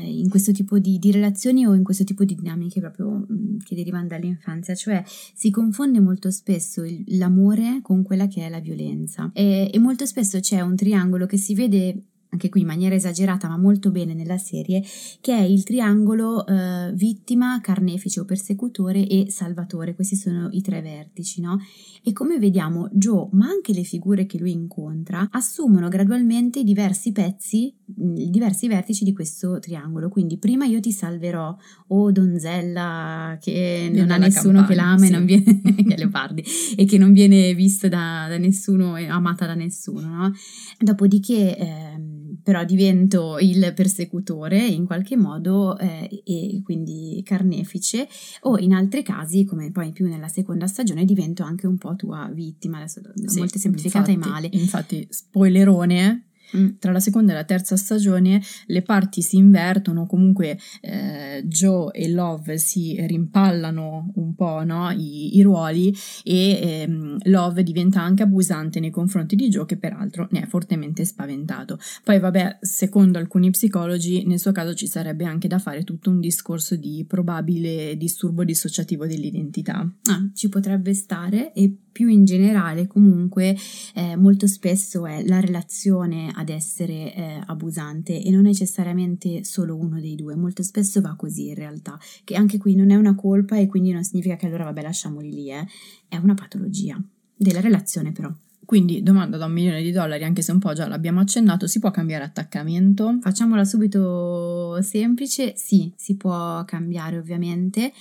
in 0.05 0.29
questo 0.29 0.53
tipo 0.53 0.79
di, 0.79 0.99
di, 0.99 1.11
relazioni 1.11 1.65
o 1.65 1.73
in 1.73 1.83
questo 1.83 2.05
tipo 2.05 2.25
di 2.25 2.35
dinamiche 2.35 2.79
proprio 2.79 3.25
mm, 3.27 3.61
che 3.65 3.75
derivano 3.75 4.09
dall'infanzia, 4.09 4.75
cioè 4.75 5.03
si 5.07 5.49
confonde 5.49 6.01
molto 6.01 6.31
spesso 6.31 6.83
il, 6.83 7.05
l'amore 7.17 7.79
con 7.81 8.03
quella 8.03 8.27
che 8.27 8.45
è 8.45 8.51
la 8.51 8.61
violenza. 8.61 9.31
E, 9.33 9.71
e 9.73 9.79
molto 9.79 10.05
spesso 10.05 10.41
c'è 10.41 10.61
un 10.61 10.77
triangolo 10.77 11.25
che 11.25 11.39
si 11.39 11.55
vede 11.55 12.03
anche 12.35 12.49
qui 12.49 12.61
in 12.61 12.67
maniera 12.67 12.95
esagerata 12.95 13.49
ma 13.49 13.57
molto 13.57 13.91
bene 13.91 14.13
nella 14.13 14.39
serie, 14.39 14.83
che 15.21 15.33
è 15.33 15.41
il 15.41 15.63
triangolo 15.63 16.47
eh, 16.47 16.93
vittima, 16.95 17.61
carnefice 17.63 18.21
o 18.21 18.25
persecutore 18.25 19.07
e 19.07 19.31
salvatore. 19.31 19.95
Questi 19.95 20.17
sono 20.17 20.49
i 20.51 20.61
tre 20.61 20.83
vertici, 20.83 21.41
no? 21.41 21.61
E 22.03 22.13
come 22.13 22.39
vediamo, 22.39 22.89
Joe, 22.93 23.29
ma 23.33 23.47
anche 23.47 23.73
le 23.73 23.85
figure 23.85 24.27
che 24.27 24.39
lui 24.39 24.51
incontra, 24.51 25.29
assumono 25.31 25.89
gradualmente 25.89 26.63
diversi 26.65 27.13
pezzi, 27.13 27.73
diversi 27.85 28.69
vertici 28.69 29.05
di 29.05 29.13
questo 29.13 29.59
triangolo. 29.61 30.09
Quindi 30.09 30.37
prima 30.39 30.67
io 30.67 30.81
ti 30.81 30.93
salverò, 30.93 31.57
o 31.89 32.03
oh, 32.03 32.11
donzella 32.11 33.39
che 33.41 33.91
non 33.93 34.11
ha 34.11 34.17
nessuno 34.17 34.65
campagna, 34.65 34.67
che 34.67 34.75
l'ama 34.75 34.99
sì. 34.99 35.07
e 35.07 35.11
non 35.11 35.25
viene, 35.25 35.61
leopardi, 35.97 36.45
e 36.77 36.85
che 36.85 36.99
non 36.99 37.13
viene 37.13 37.55
vista 37.55 37.89
da, 37.89 38.27
da 38.29 38.39
nessuno 38.39 38.97
e 38.97 39.07
amata 39.07 39.47
da 39.47 39.55
nessuno, 39.55 40.09
no? 40.09 40.33
Dopodiché... 40.81 41.57
Eh, 41.57 42.04
però 42.45 42.63
divento 42.65 43.39
il 43.41 43.73
persecutore 43.75 44.65
in 44.65 44.85
qualche 44.87 45.17
modo 45.17 45.77
eh, 45.79 46.23
e 46.25 46.61
quindi 46.63 47.21
carnefice. 47.25 48.07
O 48.43 48.59
in 48.59 48.73
altri 48.73 49.03
casi 49.03 49.45
come 49.45 49.73
poi 49.73 49.91
più 49.91 50.07
nella 50.07 50.29
seconda 50.29 50.67
stagione 50.69 51.05
divento 51.05 51.43
anche 51.43 51.67
un 51.67 51.79
po' 51.79 51.97
tua 51.97 52.31
vittima. 52.33 52.77
Adesso 52.77 53.01
sì, 53.27 53.39
molto 53.39 53.59
semplificata 53.59 54.11
infatti, 54.13 54.29
e 54.29 54.31
male. 54.31 54.49
infatti 54.53 55.07
spoilerone 55.11 55.93
Mm. 56.05 56.34
Tra 56.79 56.93
la 56.93 57.01
seconda 57.01 57.33
e 57.33 57.35
la 57.35 57.45
terza 57.45 57.77
stagione 57.77 58.43
le 58.67 58.83
parti 58.83 59.23
si 59.23 59.37
invertono, 59.37 60.07
comunque 60.07 60.59
eh, 60.81 61.43
Joe 61.47 61.93
e 61.93 62.09
Love 62.09 62.59
si 62.59 62.97
rimpallano 63.07 64.13
un 64.15 64.35
po' 64.35 64.63
no? 64.65 64.91
I, 64.91 65.37
i, 65.37 65.43
ruoli 65.43 65.95
e 66.23 66.59
ehm, 66.63 67.19
Love 67.25 67.63
diventa 67.63 68.01
anche 68.01 68.23
abusante 68.23 68.81
nei 68.81 68.91
confronti 68.91 69.37
di 69.37 69.49
Joe 69.49 69.67
che 69.67 69.77
peraltro 69.77 70.29
ne 70.31 70.43
è 70.43 70.47
fortemente 70.47 71.05
spaventato. 71.05 71.79
Poi 72.03 72.19
vabbè, 72.19 72.59
secondo 72.61 73.19
alcuni 73.19 73.51
psicologi 73.51 74.25
nel 74.27 74.39
suo 74.39 74.53
caso 74.53 74.75
ci 74.75 74.87
sarebbe 74.87 75.25
anche 75.25 75.49
da 75.49 75.59
fare 75.59 75.85
tutto 75.85 76.11
un 76.11 76.21
discorso 76.21 76.77
di 76.77 77.05
probabile 77.07 77.97
disturbo 77.97 78.45
dissociativo 78.45 79.07
dell'identità. 79.07 79.89
Ah, 80.05 80.31
ci 80.35 80.49
potrebbe 80.49 80.95
stare 80.95 81.53
e 81.53 81.77
più 81.95 82.09
in 82.09 82.25
generale 82.25 82.89
comunque 82.89 83.57
eh, 83.95 84.17
molto 84.17 84.49
spesso 84.49 85.07
è 85.07 85.25
la 85.25 85.39
relazione 85.39 86.33
ad 86.35 86.49
essere 86.49 87.15
eh, 87.15 87.41
abusante 87.47 88.21
e 88.21 88.31
non 88.33 88.43
necessariamente 88.43 89.45
solo 89.45 89.77
uno 89.77 90.01
dei 90.01 90.17
due, 90.17 90.35
molto 90.35 90.65
spesso 90.65 91.01
va 91.01 91.15
così 91.15 91.47
in 91.47 91.55
realtà, 91.55 91.97
che 92.25 92.35
anche 92.35 92.59
qui 92.59 92.75
non 92.75 92.91
è 92.91 92.97
una 92.97 93.15
colpa 93.15 93.57
e 93.57 93.69
quindi 93.69 93.93
non 93.93 94.03
significa 94.03 94.35
che 94.35 94.47
allora 94.47 94.65
vabbè 94.65 94.83
lasciamoli 94.83 95.31
lì, 95.31 95.53
eh. 95.53 95.65
è 96.09 96.17
una 96.17 96.35
patologia 96.35 97.01
della 97.37 97.61
relazione 97.61 98.11
però. 98.11 98.35
Quindi, 98.65 99.03
domanda 99.03 99.37
da 99.37 99.47
un 99.47 99.53
milione 99.53 99.83
di 99.83 99.91
dollari, 99.91 100.25
anche 100.25 100.43
se 100.43 100.53
un 100.53 100.59
po' 100.59 100.73
già 100.73 100.87
l'abbiamo 100.87 101.21
accennato, 101.21 101.67
si 101.67 101.79
può 101.79 101.91
cambiare 101.91 102.25
attaccamento? 102.25 103.19
Facciamola 103.21 103.65
subito 103.65 104.81
semplice, 104.83 105.55
sì, 105.57 105.93
si 105.97 106.17
può 106.17 106.65
cambiare 106.65 107.19
ovviamente. 107.19 107.93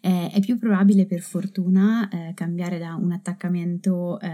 Eh, 0.00 0.30
è 0.30 0.40
più 0.40 0.58
probabile 0.58 1.06
per 1.06 1.20
fortuna 1.20 2.08
eh, 2.08 2.32
cambiare 2.34 2.78
da 2.78 2.94
un 2.94 3.12
attaccamento 3.12 4.18
eh, 4.20 4.28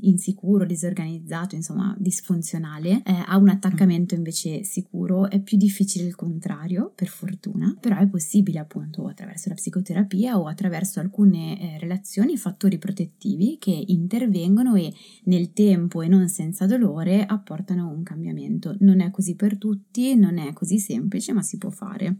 insicuro, 0.00 0.64
disorganizzato, 0.64 1.54
insomma 1.54 1.94
disfunzionale, 1.98 3.02
eh, 3.04 3.24
a 3.26 3.36
un 3.36 3.48
attaccamento 3.48 4.14
invece 4.14 4.64
sicuro. 4.64 5.28
È 5.28 5.40
più 5.40 5.56
difficile 5.56 6.04
il 6.04 6.14
contrario, 6.14 6.92
per 6.94 7.08
fortuna, 7.08 7.76
però 7.80 7.96
è 7.98 8.06
possibile 8.06 8.58
appunto 8.58 9.06
attraverso 9.06 9.48
la 9.48 9.54
psicoterapia 9.54 10.38
o 10.38 10.46
attraverso 10.46 11.00
alcune 11.00 11.60
eh, 11.60 11.78
relazioni, 11.78 12.36
fattori 12.36 12.78
protettivi 12.78 13.56
che 13.58 13.84
intervengono 13.86 14.74
e 14.74 14.92
nel 15.28 15.52
tempo 15.52 16.02
e 16.02 16.08
non 16.08 16.28
senza 16.28 16.66
dolore 16.66 17.24
apportano 17.24 17.88
un 17.88 18.02
cambiamento. 18.02 18.76
Non 18.80 19.00
è 19.00 19.10
così 19.10 19.36
per 19.36 19.56
tutti, 19.56 20.16
non 20.16 20.38
è 20.38 20.52
così 20.52 20.78
semplice, 20.78 21.32
ma 21.32 21.42
si 21.42 21.58
può 21.58 21.70
fare. 21.70 22.16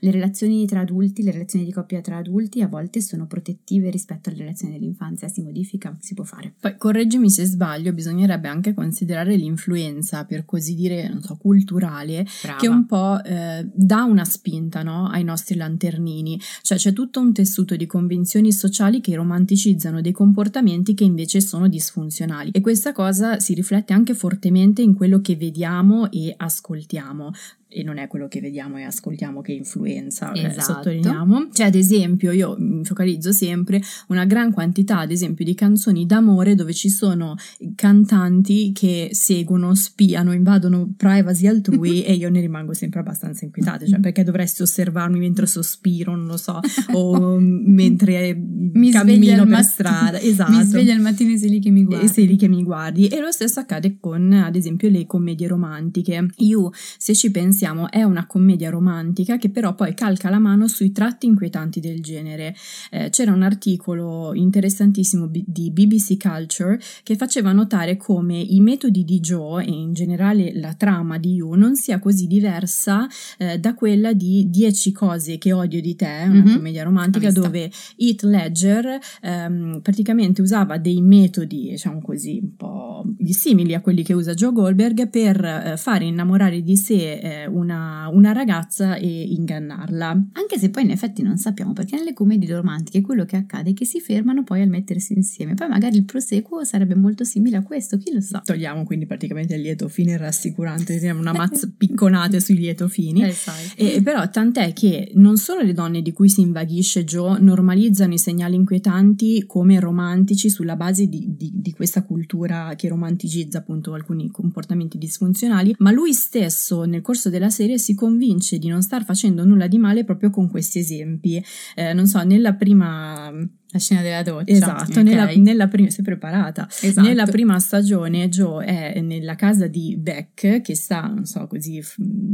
Le 0.00 0.10
relazioni 0.10 0.64
tra 0.66 0.80
adulti, 0.80 1.22
le 1.22 1.32
relazioni 1.32 1.64
di 1.64 1.72
coppia 1.72 2.00
tra 2.00 2.16
adulti 2.16 2.62
a 2.62 2.68
volte 2.68 3.00
sono 3.00 3.26
protettive 3.26 3.90
rispetto 3.90 4.30
alle 4.30 4.38
relazioni 4.38 4.74
dell'infanzia, 4.74 5.28
si 5.28 5.42
modifica, 5.42 5.96
si 6.00 6.14
può 6.14 6.24
fare. 6.24 6.54
Poi 6.58 6.76
correggimi 6.76 7.30
se 7.30 7.44
sbaglio, 7.44 7.92
bisognerebbe 7.92 8.48
anche 8.48 8.74
considerare 8.74 9.36
l'influenza, 9.36 10.24
per 10.24 10.44
così 10.44 10.74
dire, 10.74 11.08
non 11.08 11.20
so, 11.20 11.36
culturale, 11.36 12.26
Brava. 12.42 12.58
che 12.58 12.68
un 12.68 12.86
po' 12.86 13.22
eh, 13.22 13.68
dà 13.74 14.04
una 14.04 14.24
spinta 14.24 14.82
no, 14.82 15.08
ai 15.08 15.24
nostri 15.24 15.56
lanternini, 15.56 16.40
cioè 16.62 16.78
c'è 16.78 16.92
tutto 16.92 17.20
un 17.20 17.32
tessuto 17.32 17.74
di 17.74 17.86
convinzioni 17.86 18.52
sociali 18.52 19.00
che 19.00 19.14
romanticizzano 19.16 20.00
dei 20.00 20.12
comportamenti 20.12 20.94
che 20.94 21.04
invece 21.04 21.40
sono 21.40 21.68
disfunzionali 21.68 22.51
e 22.52 22.60
questa 22.60 22.92
cosa 22.92 23.40
si 23.40 23.54
riflette 23.54 23.92
anche 23.92 24.14
fortemente 24.14 24.82
in 24.82 24.94
quello 24.94 25.20
che 25.20 25.34
vediamo 25.36 26.10
e 26.10 26.34
ascoltiamo 26.36 27.32
e 27.72 27.82
non 27.82 27.98
è 27.98 28.06
quello 28.06 28.28
che 28.28 28.40
vediamo 28.40 28.78
e 28.78 28.82
ascoltiamo 28.82 29.40
che 29.40 29.52
influenza, 29.52 30.32
eh, 30.32 30.44
esatto. 30.44 30.58
eh, 30.58 30.62
sottolineiamo. 30.62 31.48
Cioè, 31.52 31.66
ad 31.66 31.74
esempio, 31.74 32.30
io 32.32 32.54
mi 32.58 32.84
focalizzo 32.84 33.32
sempre 33.32 33.80
una 34.08 34.24
gran 34.24 34.52
quantità, 34.52 34.98
ad 34.98 35.10
esempio, 35.10 35.44
di 35.44 35.54
canzoni 35.54 36.06
d'amore 36.06 36.54
dove 36.54 36.72
ci 36.72 36.90
sono 36.90 37.36
cantanti 37.74 38.72
che 38.72 39.10
seguono, 39.12 39.74
spiano, 39.74 40.32
invadono 40.32 40.92
privacy 40.96 41.46
altrui 41.46 42.02
e 42.04 42.12
io 42.12 42.28
ne 42.28 42.40
rimango 42.40 42.74
sempre 42.74 43.00
abbastanza 43.00 43.44
inquietata, 43.44 43.86
cioè 43.86 44.00
perché 44.00 44.22
dovresti 44.22 44.62
osservarmi 44.62 45.18
mentre 45.18 45.46
sospiro, 45.46 46.14
non 46.14 46.26
lo 46.26 46.36
so, 46.36 46.60
o 46.92 47.38
mentre 47.40 48.34
mi 48.34 48.90
cammino 48.90 49.36
per 49.36 49.46
matt- 49.46 49.64
strada, 49.64 50.20
esatto. 50.20 50.52
Mi 50.52 50.62
sveglio 50.62 50.92
al 50.92 51.00
mattino 51.00 51.32
e 51.32 51.38
sei 51.38 51.50
lì 51.50 51.60
che 51.60 51.70
mi 51.70 51.84
guardi. 51.84 52.04
E 52.04 52.08
sei 52.08 52.26
lì 52.26 52.36
che 52.36 52.48
mi 52.48 52.62
guardi. 52.62 53.08
E 53.08 53.20
lo 53.20 53.30
stesso 53.30 53.60
accade 53.60 53.96
con, 53.98 54.32
ad 54.32 54.56
esempio, 54.56 54.88
le 54.88 55.06
commedie 55.06 55.48
romantiche. 55.48 56.26
Io, 56.36 56.70
se 56.98 57.14
ci 57.14 57.30
pensi 57.30 57.61
pensiamo 57.62 57.90
è 57.90 58.02
una 58.02 58.26
commedia 58.26 58.70
romantica 58.70 59.36
che 59.36 59.48
però 59.48 59.74
poi 59.74 59.94
calca 59.94 60.28
la 60.28 60.40
mano 60.40 60.66
sui 60.66 60.90
tratti 60.90 61.26
inquietanti 61.26 61.78
del 61.78 62.00
genere. 62.00 62.56
Eh, 62.90 63.08
c'era 63.10 63.32
un 63.32 63.42
articolo 63.42 64.34
interessantissimo 64.34 65.28
b- 65.28 65.44
di 65.46 65.70
BBC 65.70 66.20
Culture 66.20 66.80
che 67.04 67.14
faceva 67.14 67.52
notare 67.52 67.96
come 67.96 68.38
i 68.38 68.58
metodi 68.60 69.04
di 69.04 69.20
Joe 69.20 69.64
e 69.64 69.70
in 69.70 69.92
generale 69.92 70.52
la 70.54 70.74
trama 70.74 71.18
di 71.18 71.34
You 71.34 71.54
non 71.54 71.76
sia 71.76 72.00
così 72.00 72.26
diversa 72.26 73.06
eh, 73.38 73.58
da 73.58 73.74
quella 73.74 74.12
di 74.12 74.50
Dieci 74.50 74.90
cose 74.90 75.38
che 75.38 75.52
odio 75.52 75.80
di 75.80 75.94
te, 75.94 76.24
una 76.24 76.42
mm-hmm. 76.42 76.54
commedia 76.54 76.82
romantica 76.82 77.30
dove 77.30 77.70
Heath 77.96 78.22
Ledger 78.22 78.98
ehm, 79.20 79.80
praticamente 79.82 80.42
usava 80.42 80.78
dei 80.78 81.00
metodi, 81.00 81.68
diciamo 81.70 82.00
così, 82.00 82.40
un 82.42 82.56
po' 82.56 83.04
simili 83.30 83.74
a 83.74 83.80
quelli 83.80 84.02
che 84.02 84.14
usa 84.14 84.34
Joe 84.34 84.52
Goldberg 84.52 85.08
per 85.08 85.44
eh, 85.44 85.76
fare 85.76 86.04
innamorare 86.04 86.62
di 86.62 86.76
sé 86.76 87.12
eh, 87.12 87.46
una, 87.52 88.08
una, 88.12 88.32
ragazza 88.32 88.96
e 88.96 89.06
ingannarla. 89.06 90.08
Anche 90.32 90.58
se 90.58 90.70
poi 90.70 90.84
in 90.84 90.90
effetti 90.90 91.22
non 91.22 91.36
sappiamo, 91.36 91.72
perché 91.72 91.96
nelle 91.96 92.12
commedie 92.12 92.54
romantiche 92.54 93.00
quello 93.00 93.24
che 93.24 93.36
accade 93.36 93.70
è 93.70 93.74
che 93.74 93.84
si 93.84 94.00
fermano 94.00 94.42
poi 94.42 94.62
al 94.62 94.68
mettersi 94.68 95.12
insieme. 95.12 95.54
Poi 95.54 95.68
magari 95.68 95.96
il 95.96 96.04
proseguo 96.04 96.64
sarebbe 96.64 96.94
molto 96.94 97.24
simile 97.24 97.56
a 97.56 97.62
questo, 97.62 97.98
chi 97.98 98.12
lo 98.12 98.20
sa. 98.20 98.42
Togliamo 98.44 98.84
quindi 98.84 99.06
praticamente 99.06 99.54
il 99.54 99.62
lieto 99.62 99.88
fine 99.88 100.16
rassicurante, 100.16 100.98
una 101.10 101.32
mazza 101.34 101.70
picconate 101.76 102.40
sui 102.40 102.56
lieto 102.56 102.88
fini. 102.88 103.22
Eh, 103.22 103.34
e, 103.76 104.02
però 104.02 104.28
tant'è 104.28 104.72
che 104.72 105.12
non 105.14 105.36
solo 105.36 105.62
le 105.62 105.72
donne 105.72 106.02
di 106.02 106.12
cui 106.12 106.28
si 106.28 106.40
invaghisce 106.40 107.04
Joe 107.04 107.38
normalizzano 107.40 108.14
i 108.14 108.18
segnali 108.18 108.54
inquietanti 108.54 109.44
come 109.46 109.78
romantici 109.80 110.48
sulla 110.48 110.76
base 110.76 111.06
di, 111.06 111.34
di, 111.36 111.50
di 111.54 111.72
questa 111.72 112.02
cultura 112.02 112.74
che 112.76 112.88
romanticizza 112.88 113.58
appunto 113.58 113.94
alcuni 113.94 114.30
comportamenti 114.30 114.98
disfunzionali, 114.98 115.74
ma 115.78 115.90
lui 115.90 116.12
stesso 116.12 116.84
nel 116.84 117.02
corso 117.02 117.30
della 117.30 117.41
serie 117.50 117.78
si 117.78 117.94
convince 117.94 118.58
di 118.58 118.68
non 118.68 118.82
star 118.82 119.04
facendo 119.04 119.44
nulla 119.44 119.66
di 119.66 119.78
male 119.78 120.04
proprio 120.04 120.30
con 120.30 120.48
questi 120.48 120.78
esempi. 120.78 121.42
Eh, 121.74 121.92
non 121.92 122.06
so, 122.06 122.22
nella 122.22 122.54
prima 122.54 123.32
La 123.72 123.78
scena 123.78 124.02
della 124.02 124.22
doccia. 124.22 124.52
Esatto, 124.52 124.90
okay. 124.90 125.02
nella, 125.02 125.32
nella 125.34 125.66
prima, 125.66 125.88
sei 125.88 126.04
preparata. 126.04 126.68
Esatto. 126.68 127.06
Nella 127.06 127.24
prima 127.24 127.58
stagione 127.58 128.28
Joe 128.28 128.64
è 128.66 129.00
nella 129.00 129.34
casa 129.34 129.66
di 129.66 129.96
Beck 129.98 130.60
che 130.60 130.76
sta, 130.76 131.06
non 131.06 131.24
so, 131.24 131.46
così 131.46 131.82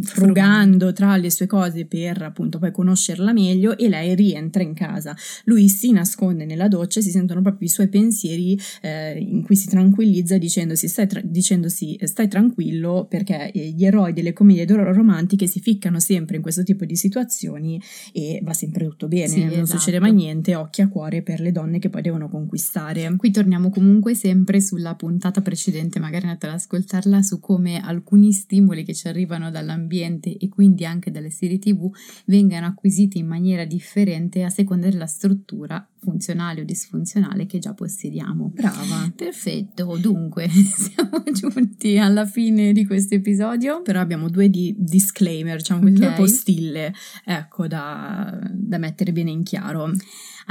frugando 0.03 0.93
tra 0.93 1.17
le 1.17 1.31
sue 1.31 1.47
cose 1.47 1.87
per 1.87 2.23
appunto 2.23 2.59
poi 2.59 2.73
conoscerla 2.73 3.33
meglio 3.33 3.79
e 3.79 3.89
lei 3.89 4.17
rientra 4.17 4.65
in 4.65 4.75
casa. 4.75 5.17
Lui 5.45 5.69
si 5.69 5.93
nasconde 5.93 6.45
nella 6.45 6.67
doccia 6.67 6.99
e 6.99 7.03
si 7.05 7.11
sentono 7.11 7.41
proprio 7.41 7.69
i 7.69 7.71
suoi 7.71 7.89
pensieri 7.89 8.59
eh, 8.83 9.17
in 9.19 9.45
cui 9.45 9.55
si 9.55 9.69
tranquillizza 9.69 10.39
dicendosi 10.39 10.89
stai, 10.89 11.07
tra- 11.07 11.23
dicendosi 11.23 11.99
stai 12.03 12.27
tranquillo 12.27 13.07
perché 13.09 13.53
eh, 13.53 13.69
gli 13.69 13.85
eroi 13.85 14.13
delle 14.13 14.33
commedie 14.33 14.67
romantiche 14.67 15.47
si 15.47 15.61
ficcano 15.61 16.01
sempre 16.01 16.35
in 16.35 16.43
questo 16.43 16.65
tipo 16.65 16.85
di 16.85 16.97
situazioni 16.97 17.81
e 18.13 18.41
va 18.43 18.53
sempre 18.53 18.87
tutto 18.87 19.07
bene, 19.07 19.29
sì, 19.29 19.45
non 19.45 19.51
esatto. 19.51 19.79
succede 19.79 20.01
mai 20.01 20.13
niente, 20.13 20.57
occhi 20.57 20.83
a 20.83 20.89
cuore 20.89 21.23
per 21.29 21.41
le 21.41 21.53
donne 21.53 21.79
che 21.79 21.91
poi 21.91 22.01
devono 22.01 22.31
conquistare. 22.31 23.15
Qui 23.15 23.31
torniamo 23.31 23.69
comunque 23.69 24.15
sempre 24.15 24.63
sulla 24.63 24.95
puntata 24.95 25.43
precedente, 25.43 25.99
magari 25.99 26.25
andate 26.25 26.47
ad 26.47 26.55
ascoltarla, 26.55 27.21
su 27.21 27.39
come 27.39 27.81
alcuni 27.81 28.33
stimoli 28.33 28.83
che 28.83 28.95
ci 28.95 29.09
arrivano 29.09 29.51
dall'ambiente 29.51 30.35
e 30.35 30.49
quindi 30.49 30.87
anche 30.87 31.11
dalle 31.11 31.29
serie 31.29 31.59
tv 31.59 31.91
vengano 32.25 32.65
acquisiti 32.65 33.19
in 33.19 33.27
maniera 33.27 33.67
differente 33.67 34.43
a 34.43 34.49
seconda 34.49 34.89
della 34.89 35.05
struttura 35.05 35.87
funzionale 35.99 36.63
o 36.63 36.65
disfunzionale 36.65 37.45
che 37.45 37.59
già 37.59 37.75
possediamo. 37.75 38.51
Brava. 38.55 39.13
Perfetto, 39.15 39.99
dunque 40.01 40.49
siamo 40.49 41.23
giunti 41.31 41.99
alla 41.99 42.25
fine 42.25 42.73
di 42.73 42.87
questo 42.87 43.17
episodio. 43.17 43.83
Però 43.83 44.01
abbiamo 44.01 44.31
due 44.31 44.49
di 44.49 44.75
disclaimer, 44.79 45.59
diciamo 45.59 45.83
okay. 45.83 45.93
due 45.93 46.13
postille, 46.13 46.95
ecco, 47.23 47.67
da, 47.67 48.41
da 48.51 48.79
mettere 48.79 49.13
bene 49.13 49.31
in 49.31 49.43
chiaro. 49.43 49.91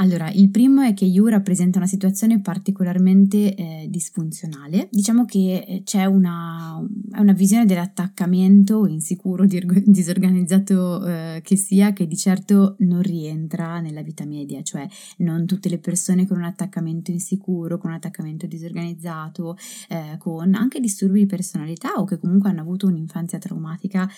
Allora, 0.00 0.30
il 0.30 0.50
primo 0.50 0.82
è 0.82 0.94
che 0.94 1.04
Yu 1.04 1.26
rappresenta 1.26 1.78
una 1.78 1.88
situazione 1.88 2.40
particolarmente 2.40 3.54
eh, 3.54 3.86
disfunzionale. 3.88 4.88
Diciamo 4.92 5.24
che 5.24 5.64
eh, 5.66 5.82
c'è 5.82 6.04
una, 6.04 6.80
una 7.18 7.32
visione 7.32 7.64
dell'attaccamento 7.64 8.86
insicuro, 8.86 9.44
disorganizzato 9.48 11.04
eh, 11.04 11.40
che 11.42 11.56
sia, 11.56 11.92
che 11.92 12.06
di 12.06 12.16
certo 12.16 12.76
non 12.80 13.02
rientra 13.02 13.80
nella 13.80 14.02
vita 14.02 14.24
media, 14.24 14.62
cioè 14.62 14.86
non 15.18 15.46
tutte 15.46 15.68
le 15.68 15.78
persone 15.78 16.28
con 16.28 16.36
un 16.36 16.44
attaccamento 16.44 17.10
insicuro, 17.10 17.76
con 17.78 17.90
un 17.90 17.96
attaccamento 17.96 18.46
disorganizzato, 18.46 19.56
eh, 19.88 20.14
con 20.18 20.54
anche 20.54 20.78
disturbi 20.78 21.20
di 21.20 21.26
personalità 21.26 21.94
o 21.96 22.04
che 22.04 22.20
comunque 22.20 22.50
hanno 22.50 22.60
avuto 22.60 22.86
un'infanzia 22.86 23.38
traumatica, 23.38 24.08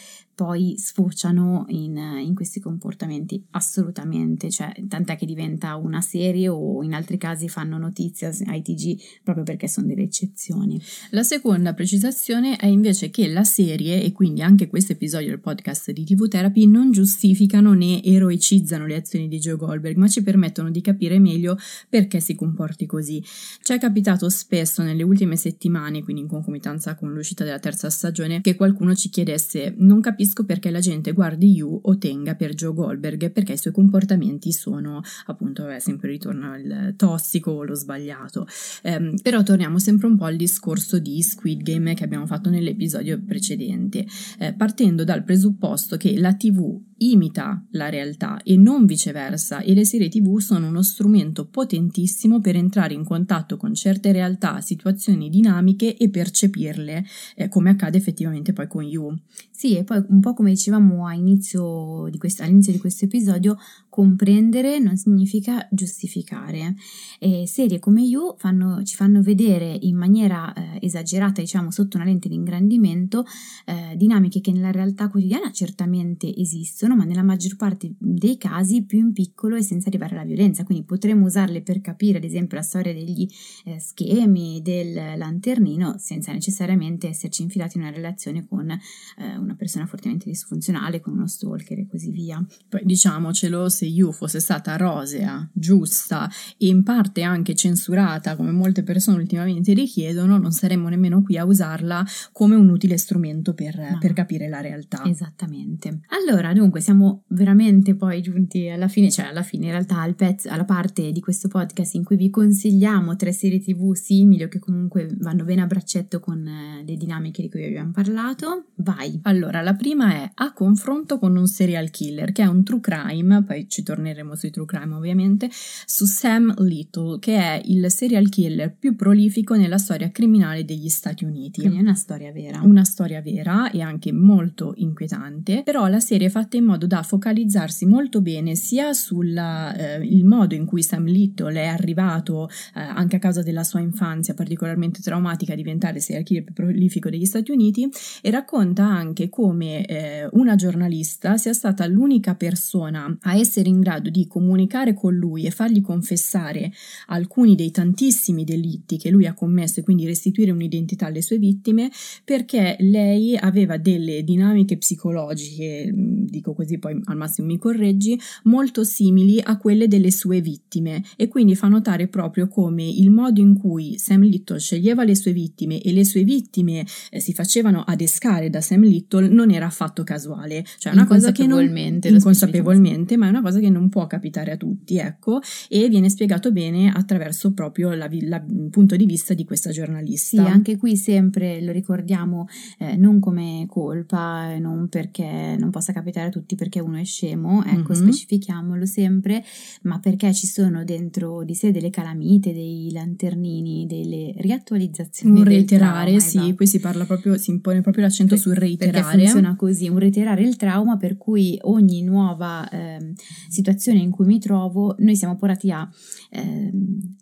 poi 0.41 0.79
sfociano 0.79 1.67
in, 1.69 1.99
in 1.99 2.35
questi 2.35 2.61
comportamenti. 2.61 3.45
Assolutamente, 3.51 4.49
cioè 4.49 4.73
tant'è 4.89 5.19
che 5.19 5.27
diventa 5.27 5.77
una 5.77 6.01
serie 6.01 6.49
o 6.49 6.83
in 6.83 6.95
altri 6.95 7.19
casi 7.19 7.47
fanno 7.47 7.77
notizia 7.77 8.33
ai 8.47 8.63
TG 8.63 9.21
proprio 9.23 9.45
perché 9.45 9.69
sono 9.69 9.87
delle 9.89 10.05
eccezioni. 10.05 10.81
La 11.11 11.25
seconda 11.25 11.75
precisazione 11.75 12.57
è 12.57 12.65
invece 12.65 13.11
che 13.11 13.29
la 13.29 13.45
serie 13.45 14.03
e 14.03 14.13
quindi 14.13 14.41
anche 14.41 14.69
questo 14.69 14.93
episodio 14.93 15.29
del 15.29 15.41
podcast 15.41 15.91
di 15.91 16.05
TV 16.05 16.27
Therapy 16.27 16.67
non 16.67 16.91
giustificano 16.91 17.75
né 17.75 18.03
eroicizzano 18.03 18.87
le 18.87 18.97
azioni 18.97 19.29
di 19.29 19.39
Joe 19.39 19.57
Goldberg, 19.57 19.99
ma 19.99 20.09
ci 20.09 20.23
permettono 20.23 20.71
di 20.71 20.81
capire 20.81 21.19
meglio 21.19 21.59
perché 21.87 22.19
si 22.21 22.35
comporti 22.35 22.87
così. 22.87 23.23
Ci 23.63 23.75
è 23.75 23.79
capitato 23.79 24.31
spesso 24.31 24.83
nelle 24.83 25.03
ultime 25.03 25.37
settimane, 25.37 26.03
quindi 26.03 26.23
in 26.23 26.29
concomitanza 26.29 26.95
con 26.95 27.13
l'uscita 27.13 27.45
della 27.45 27.59
terza 27.59 27.91
stagione, 27.91 28.41
che 28.41 28.55
qualcuno 28.55 28.95
ci 28.95 29.11
chiedesse 29.11 29.75
non 29.77 30.01
capisco 30.01 30.29
perché 30.45 30.71
la 30.71 30.81
gente 30.81 31.13
guardi 31.13 31.51
You 31.53 31.81
o 31.83 31.99
tenga 31.99 32.35
per 32.35 32.55
Joe 32.55 32.75
Goldberg 32.75 33.31
perché 33.31 33.53
i 33.53 33.59
suoi 33.59 33.73
comportamenti 33.73 34.53
sono 34.53 35.03
appunto 35.27 35.67
è 35.69 35.79
sempre 35.79 36.11
ritorna 36.11 36.57
il 36.57 36.95
tossico 36.97 37.51
o 37.53 37.65
lo 37.65 37.75
sbagliato. 37.75 38.47
Um, 38.85 39.17
però 39.23 39.43
torniamo 39.43 39.79
sempre 39.79 40.07
un 40.07 40.17
po' 40.17 40.25
al 40.25 40.37
discorso 40.37 40.99
di 40.99 41.23
Squid 41.23 41.63
Game 41.63 41.95
che 41.95 42.05
abbiamo 42.05 42.27
fatto 42.27 42.51
nell'episodio 42.51 43.21
precedente, 43.23 44.07
eh, 44.39 44.53
partendo 44.55 45.05
dal 45.05 45.25
presupposto 45.25 45.97
che 45.97 46.19
la 46.19 46.35
TV 46.35 46.81
imita 47.03 47.65
la 47.73 47.89
realtà 47.89 48.43
e 48.43 48.57
non 48.57 48.85
viceversa 48.85 49.61
e 49.61 49.75
le 49.75 49.85
serie 49.85 50.09
tv 50.09 50.39
sono 50.39 50.69
uno 50.69 50.83
strumento 50.83 51.47
potentissimo 51.47 52.41
per 52.41 52.57
entrare 52.57 52.95
in 52.95 53.05
contatto 53.05 53.57
con 53.57 53.75
certe 53.75 54.13
realtà, 54.13 54.61
situazioni 54.61 55.31
dinamiche 55.31 55.97
e 55.97 56.11
percepirle 56.11 57.05
eh, 57.37 57.49
come 57.49 57.71
accade 57.71 57.97
effettivamente 57.97 58.53
poi 58.53 58.67
con 58.67 58.83
You. 58.83 59.17
Sì, 59.51 59.77
e 59.77 59.85
poi 59.85 60.05
po' 60.21 60.35
come 60.35 60.51
dicevamo 60.51 61.07
all'inizio 61.07 62.09
di, 62.11 62.19
questo, 62.19 62.43
all'inizio 62.43 62.73
di 62.73 62.79
questo 62.79 63.05
episodio, 63.07 63.57
comprendere 63.89 64.79
non 64.79 64.97
significa 64.97 65.67
giustificare. 65.71 66.75
E 67.19 67.47
serie 67.47 67.79
come 67.79 68.03
You 68.03 68.37
fanno, 68.39 68.83
ci 68.83 68.97
fanno 68.97 69.23
vedere 69.23 69.77
in 69.81 69.97
maniera 69.97 70.53
eh, 70.53 70.79
esagerata, 70.81 71.41
diciamo 71.41 71.71
sotto 71.71 71.97
una 71.97 72.07
lente 72.07 72.29
di 72.29 72.35
ingrandimento, 72.35 73.25
eh, 73.67 73.97
dinamiche 73.97 74.41
che 74.41 74.53
nella 74.53 74.71
realtà 74.71 75.09
quotidiana 75.09 75.51
certamente 75.51 76.27
esistono 76.27 76.49
esistono, 76.61 76.97
ma 76.97 77.05
nella 77.05 77.23
maggior 77.23 77.57
parte 77.57 77.95
dei 77.99 78.37
casi 78.37 78.85
più 78.85 78.99
in 78.99 79.13
piccolo 79.13 79.57
e 79.57 79.63
senza 79.63 79.89
arrivare 79.89 80.15
alla 80.15 80.25
violenza. 80.25 80.65
Quindi 80.65 80.85
potremmo 80.85 81.27
usarle 81.27 81.63
per 81.63 81.81
capire, 81.81 82.19
ad 82.19 82.25
esempio, 82.25 82.57
la 82.57 82.63
storia 82.63 82.93
degli 82.93 83.29
eh, 83.65 83.79
schemi 83.79 84.61
del 84.63 84.93
lanternino 85.17 85.97
senza 85.99 86.33
necessariamente 86.33 87.09
esserci 87.09 87.43
infilati 87.43 87.77
in 87.77 87.85
una 87.85 87.93
relazione 87.93 88.47
con 88.47 88.71
eh, 88.71 89.37
una 89.37 89.55
persona 89.55 89.87
fortemente 89.87 90.10
disfunzionale, 90.19 91.01
con 91.01 91.15
uno 91.15 91.27
stalker 91.27 91.79
e 91.79 91.87
così 91.87 92.11
via. 92.11 92.45
Poi 92.69 92.83
diciamocelo, 92.85 93.69
se 93.69 93.87
Yu 93.87 94.13
fosse 94.13 94.41
stata 94.41 94.77
rosea, 94.77 95.49
giusta 95.53 96.29
e 96.57 96.67
in 96.67 96.83
parte 96.83 97.23
anche 97.23 97.55
censurata, 97.55 98.37
come 98.37 98.51
molte 98.51 98.83
persone 98.83 99.19
ultimamente 99.19 99.73
richiedono, 99.73 100.39
non 100.39 100.53
saremmo 100.53 100.89
nemmeno 100.89 101.23
qui 101.23 101.37
a 101.37 101.45
usarla 101.45 102.05
come 102.33 102.55
un 102.55 102.69
utile 102.69 102.97
strumento 102.97 103.55
per, 103.55 103.77
no. 103.77 103.99
per 103.99 104.13
capire 104.13 104.49
la 104.49 104.61
realtà. 104.61 105.05
Esattamente. 105.05 106.01
Allora, 106.09 106.53
dunque, 106.53 106.81
siamo 106.81 107.25
veramente 107.29 107.95
poi 107.95 108.23
giunti 108.23 108.69
alla 108.69 108.89
fine, 108.89 109.11
cioè 109.11 109.27
alla 109.27 109.43
fine 109.43 109.67
in 109.67 109.73
realtà 109.73 110.01
al 110.01 110.15
pezzo, 110.15 110.49
alla 110.49 110.65
parte 110.65 111.13
di 111.13 111.21
questo 111.21 111.49
podcast 111.49 111.95
in 111.95 112.05
cui 112.05 112.17
vi 112.17 112.31
consigliamo 112.31 113.17
tre 113.17 113.33
serie 113.33 113.61
tv 113.61 113.93
simili 113.95 114.45
o 114.45 114.49
che 114.49 114.59
comunque 114.59 115.09
vanno 115.19 115.45
bene 115.45 115.63
a 115.63 115.67
braccetto 115.67 116.21
con 116.21 116.47
eh, 116.47 116.85
le 116.85 116.97
dinamiche 116.97 117.43
di 117.43 117.51
cui 117.51 117.65
abbiamo 117.65 117.93
parlato. 117.93 118.67
Vai! 118.77 119.19
Allora, 119.23 119.61
la 119.61 119.75
prima 119.75 119.90
è 119.99 120.31
A 120.35 120.53
confronto 120.53 121.19
con 121.19 121.37
un 121.37 121.47
serial 121.47 121.91
killer, 121.91 122.33
che 122.33 122.43
è 122.43 122.47
un 122.47 122.63
true 122.65 122.81
crime, 122.81 123.43
poi 123.45 123.69
ci 123.69 123.83
torneremo 123.83 124.35
sui 124.35 124.51
true 124.51 124.67
crime 124.67 124.95
ovviamente, 124.95 125.49
su 125.51 126.05
Sam 126.07 126.55
Little, 126.59 127.19
che 127.19 127.37
è 127.37 127.61
il 127.65 127.91
serial 127.91 128.29
killer 128.29 128.75
più 128.75 128.97
prolifico 128.97 129.57
nella 129.57 129.79
storia 129.79 130.11
criminale 130.11 130.65
degli 130.65 130.89
Stati 130.89 131.25
Uniti. 131.25 131.61
Quindi 131.61 131.79
è 131.79 131.81
una 131.81 131.95
storia 131.95 132.33
vera. 132.33 132.61
Una 132.63 132.85
storia 132.85 133.21
vera 133.21 133.71
e 133.71 133.81
anche 133.81 134.13
molto 134.13 134.73
inquietante, 134.77 135.63
però 135.65 135.87
la 135.87 136.01
serie 136.01 136.29
è 136.29 136.31
fatta 136.31 136.57
in 136.57 136.65
modo 136.65 136.87
da 136.87 137.03
focalizzarsi 137.03 137.87
molto 137.87 138.21
bene 138.21 138.55
sia 138.55 138.93
sul 138.93 139.37
eh, 139.37 140.23
modo 140.25 140.55
in 140.55 140.65
cui 140.65 140.83
Sam 140.83 141.05
Little 141.05 141.61
è 141.61 141.67
arrivato 141.67 142.49
eh, 142.49 142.81
anche 142.81 143.17
a 143.17 143.19
causa 143.19 143.43
della 143.43 143.65
sua 143.65 143.81
infanzia 143.81 144.35
particolarmente 144.35 145.01
traumatica 145.01 145.53
a 145.53 145.57
diventare 145.57 145.97
il 145.97 146.03
serial 146.03 146.25
killer 146.25 146.45
più 146.45 146.55
prolifico 146.55 147.11
degli 147.11 147.25
Stati 147.25 147.51
Uniti 147.51 147.89
e 148.23 148.31
racconta 148.31 148.85
anche 148.85 149.29
come 149.29 149.80
eh, 149.87 150.29
una 150.33 150.55
giornalista 150.55 151.37
sia 151.37 151.53
stata 151.53 151.87
l'unica 151.87 152.35
persona 152.35 153.17
a 153.23 153.37
essere 153.37 153.69
in 153.69 153.81
grado 153.81 154.11
di 154.11 154.27
comunicare 154.27 154.95
con 154.95 155.15
lui 155.15 155.45
e 155.45 155.51
fargli 155.51 155.81
confessare 155.81 156.73
alcuni 157.07 157.55
dei 157.55 157.71
tantissimi 157.71 158.45
delitti 158.45 158.97
che 158.97 159.11
lui 159.11 159.27
ha 159.27 159.35
commesso 159.35 159.81
e 159.81 159.83
quindi 159.83 160.07
restituire 160.07 160.51
un'identità 160.51 161.07
alle 161.07 161.23
sue 161.23 161.39
vittime 161.39 161.91
perché 162.25 162.77
lei 162.81 163.37
aveva 163.37 163.77
delle 163.77 164.23
dinamiche 164.25 164.77
psicologiche, 164.77 165.91
dico 165.95 166.55
così 166.55 166.79
poi 166.79 167.01
al 167.05 167.17
massimo 167.17 167.49
mi 167.49 167.59
correggi, 167.59 168.19
molto 168.45 168.85
simili 168.85 169.41
a 169.43 169.57
quelle 169.57 169.89
delle 169.89 170.11
sue 170.11 170.41
vittime. 170.41 171.03
E 171.17 171.29
quindi 171.29 171.55
fa 171.55 171.69
notare 171.69 172.09
proprio 172.09 172.49
come 172.49 172.89
il 172.89 173.11
modo 173.11 173.41
in 173.41 173.59
cui 173.59 173.99
Sam 173.99 174.23
Little 174.23 174.59
sceglieva 174.59 175.05
le 175.05 175.15
sue 175.15 175.33
vittime 175.33 175.81
e 175.81 175.93
le 175.93 176.05
sue 176.05 176.25
vittime 176.25 176.85
eh, 177.11 177.21
si 177.21 177.33
facevano 177.33 177.83
adescare 177.83 178.51
da 178.51 178.61
Sam 178.61 178.83
Little 178.83 179.29
non 179.29 179.51
era 179.51 179.70
affatto 179.71 180.03
casuale, 180.05 180.65
cioè 180.79 180.93
una 180.93 181.07
cosa 181.07 181.33
che 181.33 181.47
non 181.47 181.65
inconsapevolmente, 181.65 183.17
ma 183.17 183.27
è 183.27 183.29
una 183.31 183.43
cosa 183.43 183.61
che 183.61 183.71
non 183.71 183.89
può 183.89 184.07
capitare 184.07 184.53
a 184.53 184.57
tutti, 184.57 184.99
ecco, 184.99 185.41
e 185.69 185.89
viene 185.89 186.11
spiegato 186.11 186.53
bene 186.53 186.91
attraverso 186.91 187.53
proprio 187.53 187.93
il 187.93 188.69
punto 188.71 188.97
di 188.97 189.07
vista 189.07 189.35
di 189.35 189.45
questa 189.45 189.71
giornalista. 189.71 190.43
Sì, 190.43 190.49
anche 190.49 190.77
qui 190.77 190.97
sempre 190.97 191.63
lo 191.63 191.73
ricordiamo 191.73 192.49
eh, 192.79 192.97
non 192.97 193.21
come 193.21 193.67
colpa, 193.69 194.59
non 194.59 194.89
perché 194.89 195.57
non 195.59 195.71
possa 195.71 195.93
capitare 195.93 196.29
a 196.29 196.31
tutti 196.31 196.57
perché 196.57 196.81
uno 196.81 196.99
è 196.99 197.05
scemo, 197.05 197.65
ecco, 197.65 197.93
mm-hmm. 197.93 198.03
specifichiamolo 198.03 198.85
sempre, 198.87 199.45
ma 199.83 199.99
perché 200.01 200.35
ci 200.35 200.47
sono 200.47 200.85
dentro 200.85 201.45
di 201.45 201.55
sé 201.55 201.71
delle 201.71 201.91
calamite, 201.91 202.53
dei 202.53 202.91
lanternini, 202.93 203.87
delle 203.87 204.35
riattualizzazioni. 204.37 205.39
Un 205.39 205.45
reiterare, 205.45 206.19
sì, 206.21 206.39
esatto. 206.39 206.55
qui 206.55 206.67
si 206.67 206.81
parla 206.81 207.05
proprio, 207.05 207.37
si 207.37 207.51
impone 207.51 207.81
proprio 207.81 208.05
l'accento 208.05 208.35
per, 208.35 208.43
sul 208.43 208.55
reiterare. 208.55 209.03
Perché 209.03 209.19
funziona 209.19 209.57
così, 209.61 209.91
un 209.91 209.99
reiterare 209.99 210.43
il 210.43 210.57
trauma 210.57 210.97
per 210.97 211.19
cui 211.19 211.59
ogni 211.65 212.03
nuova 212.03 212.67
eh, 212.71 213.13
situazione 213.47 213.99
in 213.99 214.11
cui 214.11 214.25
mi 214.25 214.41
trovo, 214.41 214.95
noi 215.01 215.15
siamo 215.17 215.37
portati 215.37 215.71
a 215.71 215.87
eh, 216.31 216.73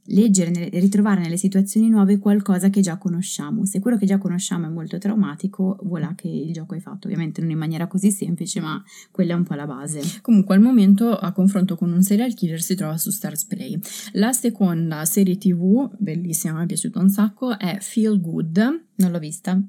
leggere 0.04 0.68
ritrovare 0.74 1.20
nelle 1.20 1.36
situazioni 1.36 1.88
nuove 1.88 2.20
qualcosa 2.20 2.70
che 2.70 2.80
già 2.80 2.96
conosciamo. 2.96 3.64
Se 3.64 3.80
quello 3.80 3.96
che 3.96 4.06
già 4.06 4.18
conosciamo 4.18 4.66
è 4.66 4.68
molto 4.68 4.98
traumatico, 4.98 5.80
voilà 5.82 6.14
che 6.14 6.28
il 6.28 6.52
gioco 6.52 6.76
è 6.76 6.78
fatto, 6.78 7.08
ovviamente 7.08 7.40
non 7.40 7.50
in 7.50 7.58
maniera 7.58 7.88
così 7.88 8.12
semplice, 8.12 8.60
ma 8.60 8.80
quella 9.10 9.32
è 9.32 9.36
un 9.36 9.42
po' 9.42 9.54
la 9.54 9.66
base. 9.66 10.00
Comunque 10.22 10.54
al 10.54 10.60
momento 10.60 11.16
a 11.16 11.32
confronto 11.32 11.74
con 11.74 11.90
un 11.90 12.02
serial 12.02 12.34
killer 12.34 12.62
si 12.62 12.76
trova 12.76 12.96
su 12.98 13.10
Stars 13.10 13.46
Play. 13.46 13.80
La 14.12 14.32
seconda 14.32 15.04
serie 15.06 15.36
tv, 15.38 15.90
bellissima, 15.98 16.56
mi 16.58 16.62
è 16.62 16.66
piaciuta 16.66 17.00
un 17.00 17.10
sacco, 17.10 17.58
è 17.58 17.78
Feel 17.80 18.20
Good. 18.20 18.84
Non 18.94 19.10
l'ho 19.10 19.18
vista 19.18 19.60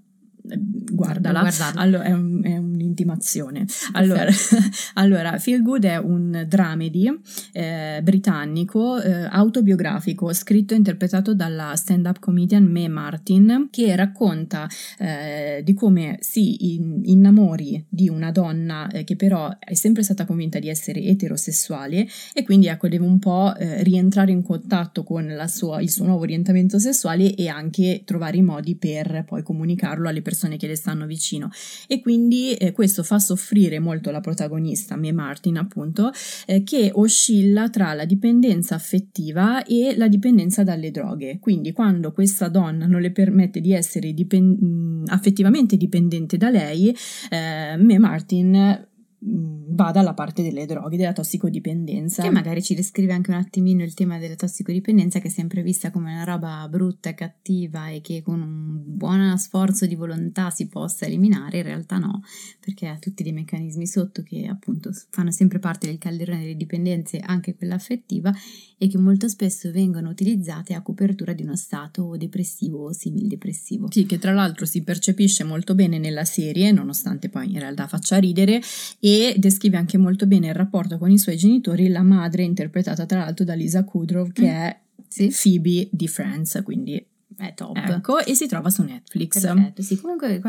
guardala, 0.58 1.50
allora, 1.76 2.04
è, 2.04 2.12
un, 2.12 2.42
è, 2.44 2.56
un'intimazione. 2.90 3.66
Allora, 3.94 4.26
allora, 4.96 5.38
Feel 5.38 5.62
Good 5.62 5.86
è 5.86 5.98
un 5.98 6.46
dramedy 6.48 7.08
eh, 7.54 8.00
britannico 8.04 9.02
eh, 9.02 9.28
autobiografico 9.30 10.34
scritto 10.34 10.74
e 10.74 10.78
interpretato 10.78 11.34
dalla 11.34 11.76
stand-up 11.76 12.20
comedian 12.20 12.66
Mae 12.66 12.88
Martin 12.88 13.68
che 13.72 13.96
racconta 13.96 14.68
eh, 14.98 15.62
di 15.64 15.74
come 15.74 16.18
si 16.22 16.76
in, 16.76 17.02
innamori 17.06 17.86
di 17.88 18.10
una 18.10 18.32
donna 18.32 18.90
eh, 18.90 19.04
che 19.04 19.16
però 19.16 19.56
è 19.60 19.74
sempre 19.74 20.04
stata 20.04 20.26
convinta 20.26 20.60
di 20.60 20.70
essere 20.70 21.02
eterosessuale 21.04 22.08
e 22.34 22.44
quindi 22.44 22.68
ecco 22.68 22.88
deve 22.88 23.06
un 23.06 23.20
po' 23.20 23.56
eh, 23.56 23.84
rientrare 23.84 24.32
in 24.32 24.44
contatto 24.44 25.04
con 25.04 25.44
sua, 25.48 25.82
il 25.82 25.90
suo 25.90 26.06
nuovo 26.06 26.22
orientamento 26.22 26.80
sessuale 26.80 27.36
e 27.36 27.48
anche 27.48 28.02
trovare 28.06 28.38
i 28.38 28.42
modi 28.42 28.76
per 28.76 29.24
poi 29.28 29.44
comunicarlo 29.44 30.08
alle 30.08 30.22
persone 30.22 30.40
persone 30.40 30.58
che 30.58 30.68
le 30.68 30.76
stanno 30.76 31.06
vicino 31.06 31.50
e 31.88 32.02
quindi 32.02 32.54
eh, 32.54 32.72
questo 32.80 33.04
fa 33.04 33.20
soffrire 33.20 33.78
molto 33.80 34.10
la 34.10 34.22
protagonista, 34.22 34.96
Mae 34.96 35.12
Martin 35.12 35.58
appunto, 35.58 36.12
eh, 36.46 36.64
che 36.64 36.92
oscilla 36.94 37.70
tra 37.70 37.92
la 37.94 38.06
dipendenza 38.06 38.76
affettiva 38.76 39.66
e 39.66 39.98
la 39.98 40.08
dipendenza 40.08 40.64
dalle 40.64 40.90
droghe. 40.90 41.40
Quindi 41.40 41.74
quando 41.74 42.14
questa 42.14 42.48
donna 42.48 42.86
non 42.86 43.02
le 43.02 43.12
permette 43.12 43.60
di 43.60 43.74
essere 43.74 44.14
dipen- 44.14 45.04
affettivamente 45.08 45.76
dipendente 45.76 46.38
da 46.38 46.50
lei, 46.50 46.96
eh, 47.30 47.76
Mae 47.76 48.00
Martin 48.00 48.48
Mm, 48.50 48.89
va 49.22 49.92
dalla 49.92 50.14
parte 50.14 50.42
delle 50.42 50.66
droghe, 50.66 50.98
della 50.98 51.14
tossicodipendenza. 51.14 52.24
Che 52.24 52.30
magari 52.30 52.62
ci 52.62 52.74
descrive 52.74 53.14
anche 53.14 53.32
un 53.32 53.38
attimino 53.38 53.84
il 53.84 53.94
tema 53.94 54.18
della 54.18 54.36
tossicodipendenza 54.36 55.20
che 55.20 55.28
è 55.28 55.32
sempre 55.32 55.62
vista 55.62 55.92
come 55.92 56.14
una 56.14 56.24
roba 56.24 56.68
brutta 56.70 57.14
cattiva 57.14 57.90
e 57.90 58.02
che 58.02 58.22
con 58.22 58.42
un 58.42 58.82
buon 58.86 59.38
sforzo 59.38 59.86
di 59.86 59.96
volontà 59.96 60.50
si 60.50 60.68
possa 60.68 61.06
eliminare, 61.06 61.58
in 61.58 61.64
realtà 61.64 61.98
no, 61.98 62.22
perché 62.60 62.88
ha 62.88 62.98
tutti 62.98 63.24
dei 63.24 63.34
meccanismi 63.34 63.86
sotto 63.86 64.24
che 64.24 64.46
appunto 64.48 64.92
fanno 65.10 65.32
sempre 65.32 65.60
parte 65.60 65.88
del 65.88 65.98
calderone 65.98 66.42
delle 66.42 66.56
dipendenze, 66.56 67.20
anche 67.20 67.56
quella 67.56 67.76
affettiva, 67.76 68.34
e 68.78 68.88
che 68.88 68.98
molto 68.98 69.28
spesso 69.28 69.72
vengono 69.72 70.10
utilizzate 70.10 70.74
a 70.74 70.82
copertura 70.82 71.34
di 71.34 71.44
uno 71.44 71.56
stato 71.56 72.16
depressivo 72.18 72.86
o 72.86 72.94
simil-depressivo. 72.94 73.92
Sì, 73.92 74.06
che 74.06 74.18
tra 74.18 74.32
l'altro 74.32 74.66
si 74.66 74.84
percepisce 74.84 75.44
molto 75.44 75.76
bene 75.76 75.98
nella 76.00 76.24
serie, 76.24 76.72
nonostante 76.72 77.28
poi 77.30 77.52
in 77.52 77.60
realtà 77.60 77.88
faccia 77.88 78.18
ridere, 78.18 78.62
e 79.00 79.09
descrive 79.38 79.78
anche 79.78 79.98
molto 79.98 80.26
bene 80.26 80.48
il 80.48 80.56
rapporto 80.56 80.98
con 80.98 81.12
i 81.12 81.18
suoi 81.18 81.38
genitori, 81.38 81.88
la 81.88 82.04
madre 82.04 82.44
interpretata 82.44 83.06
tra 83.06 83.20
l'altro 83.20 83.46
da 83.46 83.54
Lisa 83.54 83.84
Kudrow, 83.84 84.30
che 84.32 84.42
mm. 84.42 84.46
è 84.46 84.80
sì. 85.08 85.34
Phoebe 85.42 85.90
di 85.92 86.08
Friends, 86.08 86.62
quindi 86.64 87.04
è 87.38 87.54
top. 87.54 87.78
Ecco, 87.78 88.20
e 88.20 88.36
si 88.36 88.48
trova 88.48 88.70
su 88.70 88.84
Netflix. 88.84 89.40
Perfetto, 89.42 89.82
sì, 89.82 90.00
comunque 90.00 90.42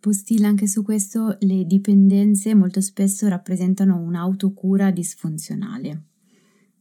postilla 0.00 0.48
anche 0.48 0.66
su 0.66 0.82
questo, 0.82 1.36
le 1.40 1.64
dipendenze 1.64 2.54
molto 2.54 2.80
spesso 2.80 3.28
rappresentano 3.28 4.00
un'autocura 4.00 4.90
disfunzionale. 4.90 6.02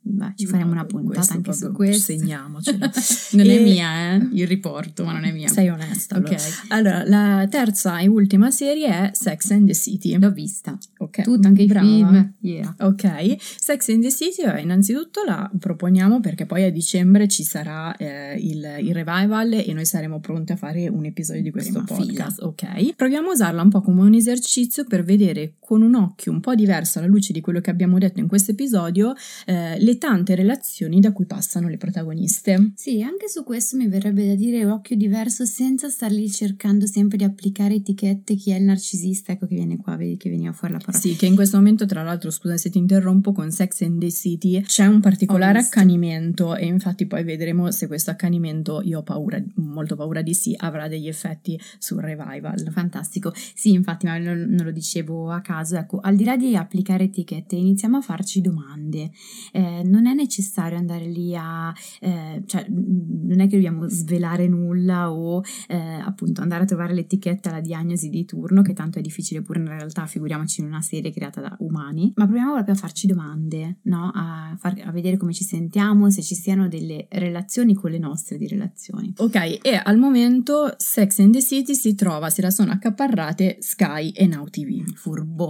Beh, 0.04 0.34
ci 0.36 0.48
faremo 0.48 0.72
una 0.72 0.86
puntata 0.86 1.34
anche 1.34 1.54
su 1.54 1.72
questo. 1.72 2.12
Segniamocelo. 2.12 2.78
non 3.34 3.46
e... 3.46 3.58
è 3.58 3.62
mia, 3.62 4.16
eh? 4.16 4.30
Il 4.34 4.48
riporto, 4.48 5.04
ma 5.04 5.12
non 5.12 5.26
è 5.26 5.32
mia. 5.32 5.48
Sei 5.48 5.70
onesta. 5.70 6.16
Allora. 6.16 6.38
allora, 6.70 7.04
la 7.06 7.48
terza 7.48 8.00
e 8.00 8.08
ultima 8.08 8.50
serie 8.50 8.88
è 8.88 9.10
Sex 9.14 9.52
and 9.52 9.68
the 9.68 9.76
City. 9.76 10.18
L'ho 10.18 10.32
vista. 10.32 10.76
Ok. 10.98 11.22
Tutto, 11.22 11.48
anche 11.48 11.66
Brava. 11.66 11.86
i 11.86 11.90
film. 11.90 12.34
Yeah. 12.40 12.76
Ok. 12.80 13.36
Sex 13.40 13.90
and 13.90 14.02
the 14.02 14.12
City, 14.12 14.42
innanzitutto 14.62 15.22
la 15.24 15.50
proponiamo 15.58 16.20
perché 16.20 16.48
poi 16.48 16.64
a 16.64 16.72
dicembre 16.72 17.28
ci 17.28 17.44
sarà 17.44 17.96
eh, 17.98 18.36
il, 18.40 18.78
il, 18.80 18.94
revival 18.94 19.54
e 19.54 19.72
noi 19.74 19.86
saremo 19.86 20.20
pronti 20.20 20.54
a 20.54 20.56
fare 20.56 20.88
un 20.88 21.06
episodio 21.06 21.44
di 21.44 21.52
questo 21.52 21.84
Prima 21.84 22.00
podcast. 22.00 22.36
Fila. 22.36 22.48
Ok. 22.48 22.96
Proviamo 22.96 23.30
a 23.30 23.34
usarla 23.34 23.62
un 23.62 23.70
po' 23.70 23.82
come 23.82 24.02
un 24.02 24.16
esercizio 24.16 24.84
per 24.86 25.04
vedere 25.04 25.54
con 25.72 25.84
un 25.84 25.96
occhio 25.96 26.34
un 26.34 26.42
po' 26.42 26.54
diverso 26.54 27.00
alla 27.00 27.08
luce 27.08 27.32
di 27.32 27.40
quello 27.40 27.62
che 27.62 27.70
abbiamo 27.70 27.98
detto 27.98 28.20
in 28.20 28.28
questo 28.28 28.52
episodio 28.52 29.14
eh, 29.46 29.80
le 29.80 29.98
tante 29.98 30.36
relazioni 30.36 31.00
da 31.00 31.14
cui 31.14 31.26
passano 31.26 31.70
le 31.70 31.78
protagoniste. 31.78 32.74
Sì, 32.76 33.02
anche 33.02 33.30
su 33.30 33.46
questo 33.46 33.78
mi 33.78 33.88
verrebbe 33.88 34.28
da 34.28 34.36
dire 34.36 34.66
occhio 34.66 34.98
diverso 34.98 35.46
senza 35.46 35.88
star 35.88 36.12
lì 36.12 36.30
cercando 36.30 36.86
sempre 36.86 37.16
di 37.16 37.24
applicare 37.24 37.76
etichette 37.76 38.36
chi 38.36 38.52
è 38.52 38.58
il 38.58 38.64
narcisista, 38.64 39.32
ecco 39.32 39.48
che 39.48 39.56
viene 39.56 39.78
qua, 39.78 39.96
vedi 39.96 40.18
che 40.18 40.30
veniva 40.30 40.52
fuori 40.52 40.74
la 40.74 40.80
parola. 40.80 40.98
Sì, 40.98 41.16
che 41.16 41.26
in 41.26 41.36
questo 41.36 41.56
momento 41.56 41.86
tra 41.86 42.04
l'altro, 42.04 42.32
scusa 42.32 42.58
se 42.58 42.70
ti 42.70 42.78
interrompo, 42.78 43.32
con 43.32 43.50
Sex 43.50 43.80
and 43.84 44.02
the 44.02 44.12
City 44.12 44.62
c'è 44.64 44.88
un 44.88 45.00
particolare 45.00 45.60
accanimento 45.60 46.54
e 46.54 46.66
infatti 46.66 47.06
poi 47.06 47.24
vedremo 47.24 47.72
se 47.72 47.88
questo 47.88 48.12
accanimento, 48.12 48.82
io 48.84 49.00
ho 49.00 49.04
paura, 49.04 49.42
molto 49.56 49.96
paura 49.96 50.22
di 50.22 50.34
sì, 50.34 50.54
avrà 50.58 50.90
degli 50.90 51.08
effetti 51.08 51.58
sul 51.78 52.02
revival. 52.02 52.70
Fantastico. 52.72 53.32
Sì, 53.34 53.72
infatti, 53.72 54.06
ma 54.06 54.18
non, 54.18 54.58
lo 54.62 54.72
dicevo 54.72 55.32
a 55.32 55.40
caso, 55.40 55.60
ecco, 55.70 56.00
al 56.02 56.16
di 56.16 56.24
là 56.24 56.38
di 56.38 56.56
applicare 56.56 57.06
etichette, 57.06 57.56
iniziamo 57.56 57.98
a 57.98 58.02
farci 58.02 58.42
domande. 58.42 59.12
Eh, 59.52 59.84
non 59.84 60.06
è 60.06 60.14
necessario 60.14 60.78
andare 60.78 61.06
lì 61.06 61.36
a, 61.36 61.74
eh, 62.00 62.44
cioè 62.46 62.66
non 62.70 63.40
è 63.40 63.48
che 63.48 63.56
dobbiamo 63.56 63.88
svelare 63.88 64.48
nulla 64.48 65.12
o 65.12 65.42
eh, 65.68 65.78
appunto 65.78 66.42
andare 66.42 66.64
a 66.64 66.66
trovare 66.66 66.94
l'etichetta, 66.94 67.52
la 67.52 67.62
diagnosi 67.62 68.10
di 68.10 68.26
turno, 68.26 68.62
che 68.62 68.74
tanto 68.74 69.00
è 69.00 69.02
difficile 69.02 69.42
pure 69.42 69.60
in 69.60 69.68
realtà, 69.68 70.06
figuriamoci 70.06 70.62
in 70.62 70.68
una 70.68 70.82
serie 70.82 71.12
creata 71.12 71.42
da 71.42 71.56
umani, 71.60 72.12
ma 72.16 72.26
proviamo 72.26 72.54
proprio 72.54 72.76
a 72.76 72.78
farci 72.78 73.08
domande, 73.08 73.80
no? 73.84 74.12
a, 74.14 74.56
far, 74.58 74.82
a 74.84 74.92
vedere 74.92 75.18
come 75.18 75.34
ci 75.34 75.44
sentiamo, 75.44 76.10
se 76.10 76.22
ci 76.22 76.36
siano 76.36 76.68
delle 76.68 77.08
relazioni 77.10 77.74
con 77.74 77.92
le 77.92 78.00
nostre 78.00 78.38
di 78.38 78.48
relazioni. 78.48 79.14
Ok, 79.18 79.60
e 79.62 79.82
al 79.82 79.98
momento 79.98 80.74
Sex 80.78 81.20
and 81.20 81.34
the 81.34 81.42
City 81.42 81.76
si 81.76 81.96
trova, 81.96 82.30
se 82.30 82.42
la 82.42 82.50
sono 82.50 82.72
accaparrate 82.72 83.58
Sky 83.60 84.10
e 84.12 84.26
Now 84.28 84.46
TV. 84.46 84.84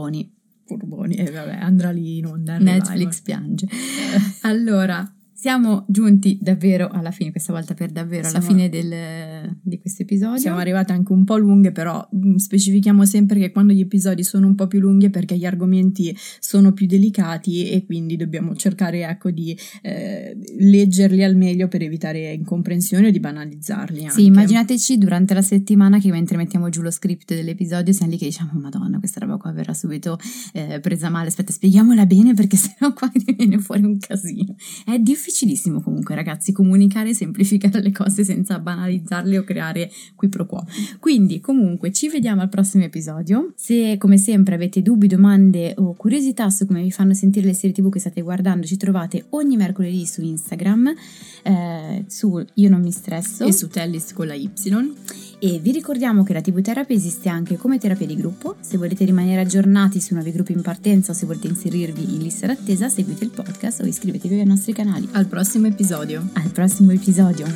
Furboni. 0.01 0.33
Furboni, 0.65 1.15
e 1.15 1.25
eh, 1.25 1.31
vabbè, 1.31 1.55
andrà 1.55 1.91
lì 1.91 2.17
in 2.17 2.25
onda. 2.25 2.57
Netflix 2.57 3.21
piange. 3.21 3.67
allora, 4.43 5.13
siamo 5.41 5.85
giunti 5.87 6.37
davvero 6.39 6.87
alla 6.89 7.09
fine, 7.09 7.31
questa 7.31 7.51
volta 7.51 7.73
per 7.73 7.89
davvero 7.89 8.27
Siamo... 8.27 8.45
alla 8.45 8.53
fine 8.53 8.69
del, 8.69 9.57
di 9.63 9.79
questo 9.79 10.03
episodio. 10.03 10.37
Siamo 10.37 10.59
arrivate 10.59 10.93
anche 10.93 11.11
un 11.13 11.23
po' 11.23 11.37
lunghe, 11.37 11.71
però 11.71 12.07
mm, 12.15 12.35
specifichiamo 12.35 13.05
sempre 13.05 13.39
che 13.39 13.51
quando 13.51 13.73
gli 13.73 13.79
episodi 13.79 14.23
sono 14.23 14.45
un 14.45 14.53
po' 14.53 14.67
più 14.67 14.79
lunghi 14.79 15.07
è 15.07 15.09
perché 15.09 15.35
gli 15.35 15.45
argomenti 15.45 16.15
sono 16.39 16.73
più 16.73 16.85
delicati 16.85 17.71
e 17.71 17.87
quindi 17.87 18.17
dobbiamo 18.17 18.55
cercare 18.55 19.01
ecco, 19.01 19.31
di 19.31 19.57
eh, 19.81 20.37
leggerli 20.59 21.23
al 21.23 21.35
meglio 21.35 21.67
per 21.67 21.81
evitare 21.81 22.33
incomprensioni 22.33 23.07
o 23.07 23.11
di 23.11 23.19
banalizzarli. 23.19 24.01
Anche. 24.01 24.13
Sì, 24.13 24.25
immaginateci 24.25 24.99
durante 24.99 25.33
la 25.33 25.41
settimana 25.41 25.97
che 25.97 26.11
mentre 26.11 26.37
mettiamo 26.37 26.69
giù 26.69 26.83
lo 26.83 26.91
script 26.91 27.33
dell'episodio 27.33 27.91
siamo 27.93 28.11
lì 28.11 28.19
che 28.19 28.25
diciamo 28.25 28.51
Madonna, 28.59 28.99
questa 28.99 29.19
roba 29.19 29.37
qua 29.37 29.51
verrà 29.51 29.73
subito 29.73 30.19
eh, 30.53 30.79
presa 30.81 31.09
male, 31.09 31.29
aspetta 31.29 31.51
spieghiamola 31.51 32.05
bene 32.05 32.35
perché 32.35 32.57
sennò 32.61 32.93
qua 32.93 33.11
viene 33.35 33.57
fuori 33.57 33.81
un 33.81 33.97
casino. 33.97 34.53
È 34.85 34.99
difficile 34.99 35.29
difficilissimo 35.31 35.81
comunque 35.81 36.13
ragazzi 36.13 36.51
comunicare 36.51 37.09
e 37.09 37.13
semplificare 37.13 37.81
le 37.81 37.91
cose 37.91 38.23
senza 38.23 38.59
banalizzarle 38.59 39.37
o 39.37 39.43
creare 39.43 39.89
qui 40.15 40.27
pro 40.27 40.45
quo. 40.45 40.65
Quindi 40.99 41.39
comunque 41.39 41.91
ci 41.91 42.09
vediamo 42.09 42.41
al 42.41 42.49
prossimo 42.49 42.83
episodio. 42.83 43.53
Se 43.55 43.97
come 43.97 44.17
sempre 44.17 44.55
avete 44.55 44.81
dubbi, 44.81 45.07
domande 45.07 45.73
o 45.77 45.93
curiosità 45.93 46.49
su 46.49 46.65
come 46.65 46.83
vi 46.83 46.91
fanno 46.91 47.13
sentire 47.13 47.47
le 47.47 47.53
serie 47.53 47.73
tv 47.73 47.89
che 47.89 47.99
state 47.99 48.21
guardando 48.21 48.67
ci 48.67 48.77
trovate 48.77 49.25
ogni 49.29 49.55
mercoledì 49.55 50.05
su 50.05 50.21
Instagram 50.21 50.93
eh, 51.43 52.03
su 52.07 52.43
Io 52.55 52.69
non 52.69 52.81
mi 52.81 52.91
stresso 52.91 53.45
e 53.45 53.53
su 53.53 53.67
Tellis 53.67 54.13
con 54.13 54.27
la 54.27 54.33
Y 54.33 54.49
e 55.43 55.57
vi 55.57 55.71
ricordiamo 55.71 56.23
che 56.23 56.33
la 56.33 56.41
TV 56.41 56.61
Therapy 56.61 56.93
esiste 56.93 57.27
anche 57.27 57.57
come 57.57 57.79
terapia 57.79 58.05
di 58.05 58.15
gruppo. 58.15 58.57
Se 58.59 58.77
volete 58.77 59.05
rimanere 59.05 59.41
aggiornati 59.41 59.99
su 59.99 60.13
nuovi 60.13 60.31
gruppi 60.31 60.51
in 60.51 60.61
partenza 60.61 61.13
o 61.13 61.15
se 61.15 61.25
volete 61.25 61.47
inserirvi 61.47 62.13
in 62.13 62.21
lista 62.21 62.45
d'attesa, 62.45 62.89
seguite 62.89 63.23
il 63.23 63.31
podcast 63.31 63.81
o 63.81 63.87
iscrivetevi 63.87 64.39
ai 64.39 64.45
nostri 64.45 64.71
canali. 64.71 65.09
Al 65.13 65.25
prossimo 65.25 65.65
episodio. 65.65 66.29
Al 66.33 66.51
prossimo 66.51 66.91
episodio. 66.91 67.47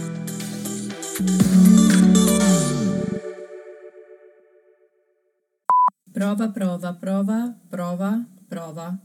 Prova, 6.11 6.49
prova, 6.49 6.93
prova, 6.95 7.55
prova, 7.69 8.25
prova. 8.47 8.97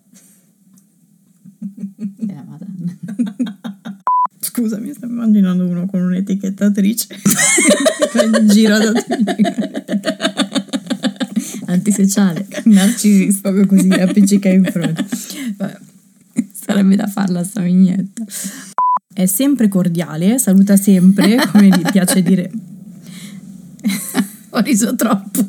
È 2.16 2.33
la 2.33 2.45
madonna. 2.45 3.59
Scusa, 4.61 4.76
mi 4.76 4.92
sto 4.92 5.06
immaginando 5.06 5.66
uno 5.66 5.86
con 5.86 6.02
un'etichettatrice 6.02 7.06
che 7.06 7.16
fa 8.12 8.22
il 8.24 8.46
giro 8.46 8.76
da. 8.76 8.92
Antisociale, 11.64 12.46
narcisista, 12.64 13.48
proprio 13.48 13.64
così, 13.64 13.88
appiccica 13.88 14.50
in 14.50 14.64
fronte. 14.64 15.06
Vabbè, 15.56 15.78
sarebbe 16.52 16.94
da 16.94 17.06
farla 17.06 17.42
sta 17.42 17.62
vignetta. 17.62 18.22
È 19.11 19.24
sempre 19.24 19.68
cordiale, 19.68 20.38
saluta 20.38 20.76
sempre, 20.76 21.36
come 21.50 21.68
gli 21.68 21.90
piace 21.90 22.20
dire. 22.22 22.50
Ho 24.50 24.61
riso 24.61 24.94
troppo. 24.94 25.40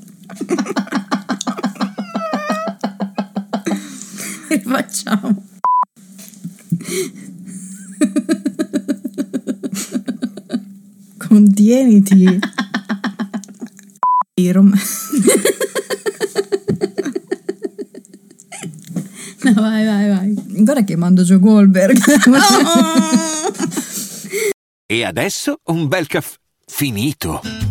Rifacciamo. 4.47 5.51
Contieniti. 11.32 12.40
Rom- 14.52 14.74
no, 19.44 19.54
vai, 19.54 19.86
vai, 19.86 20.10
vai. 20.10 20.34
Guarda 20.36 20.84
che 20.84 20.98
mando 20.98 21.24
Joe 21.24 21.40
Goldberg. 21.40 21.98
E 24.92 25.06
adesso 25.06 25.60
un 25.68 25.88
bel 25.88 26.06
caffè 26.08 26.36
finito. 26.68 27.70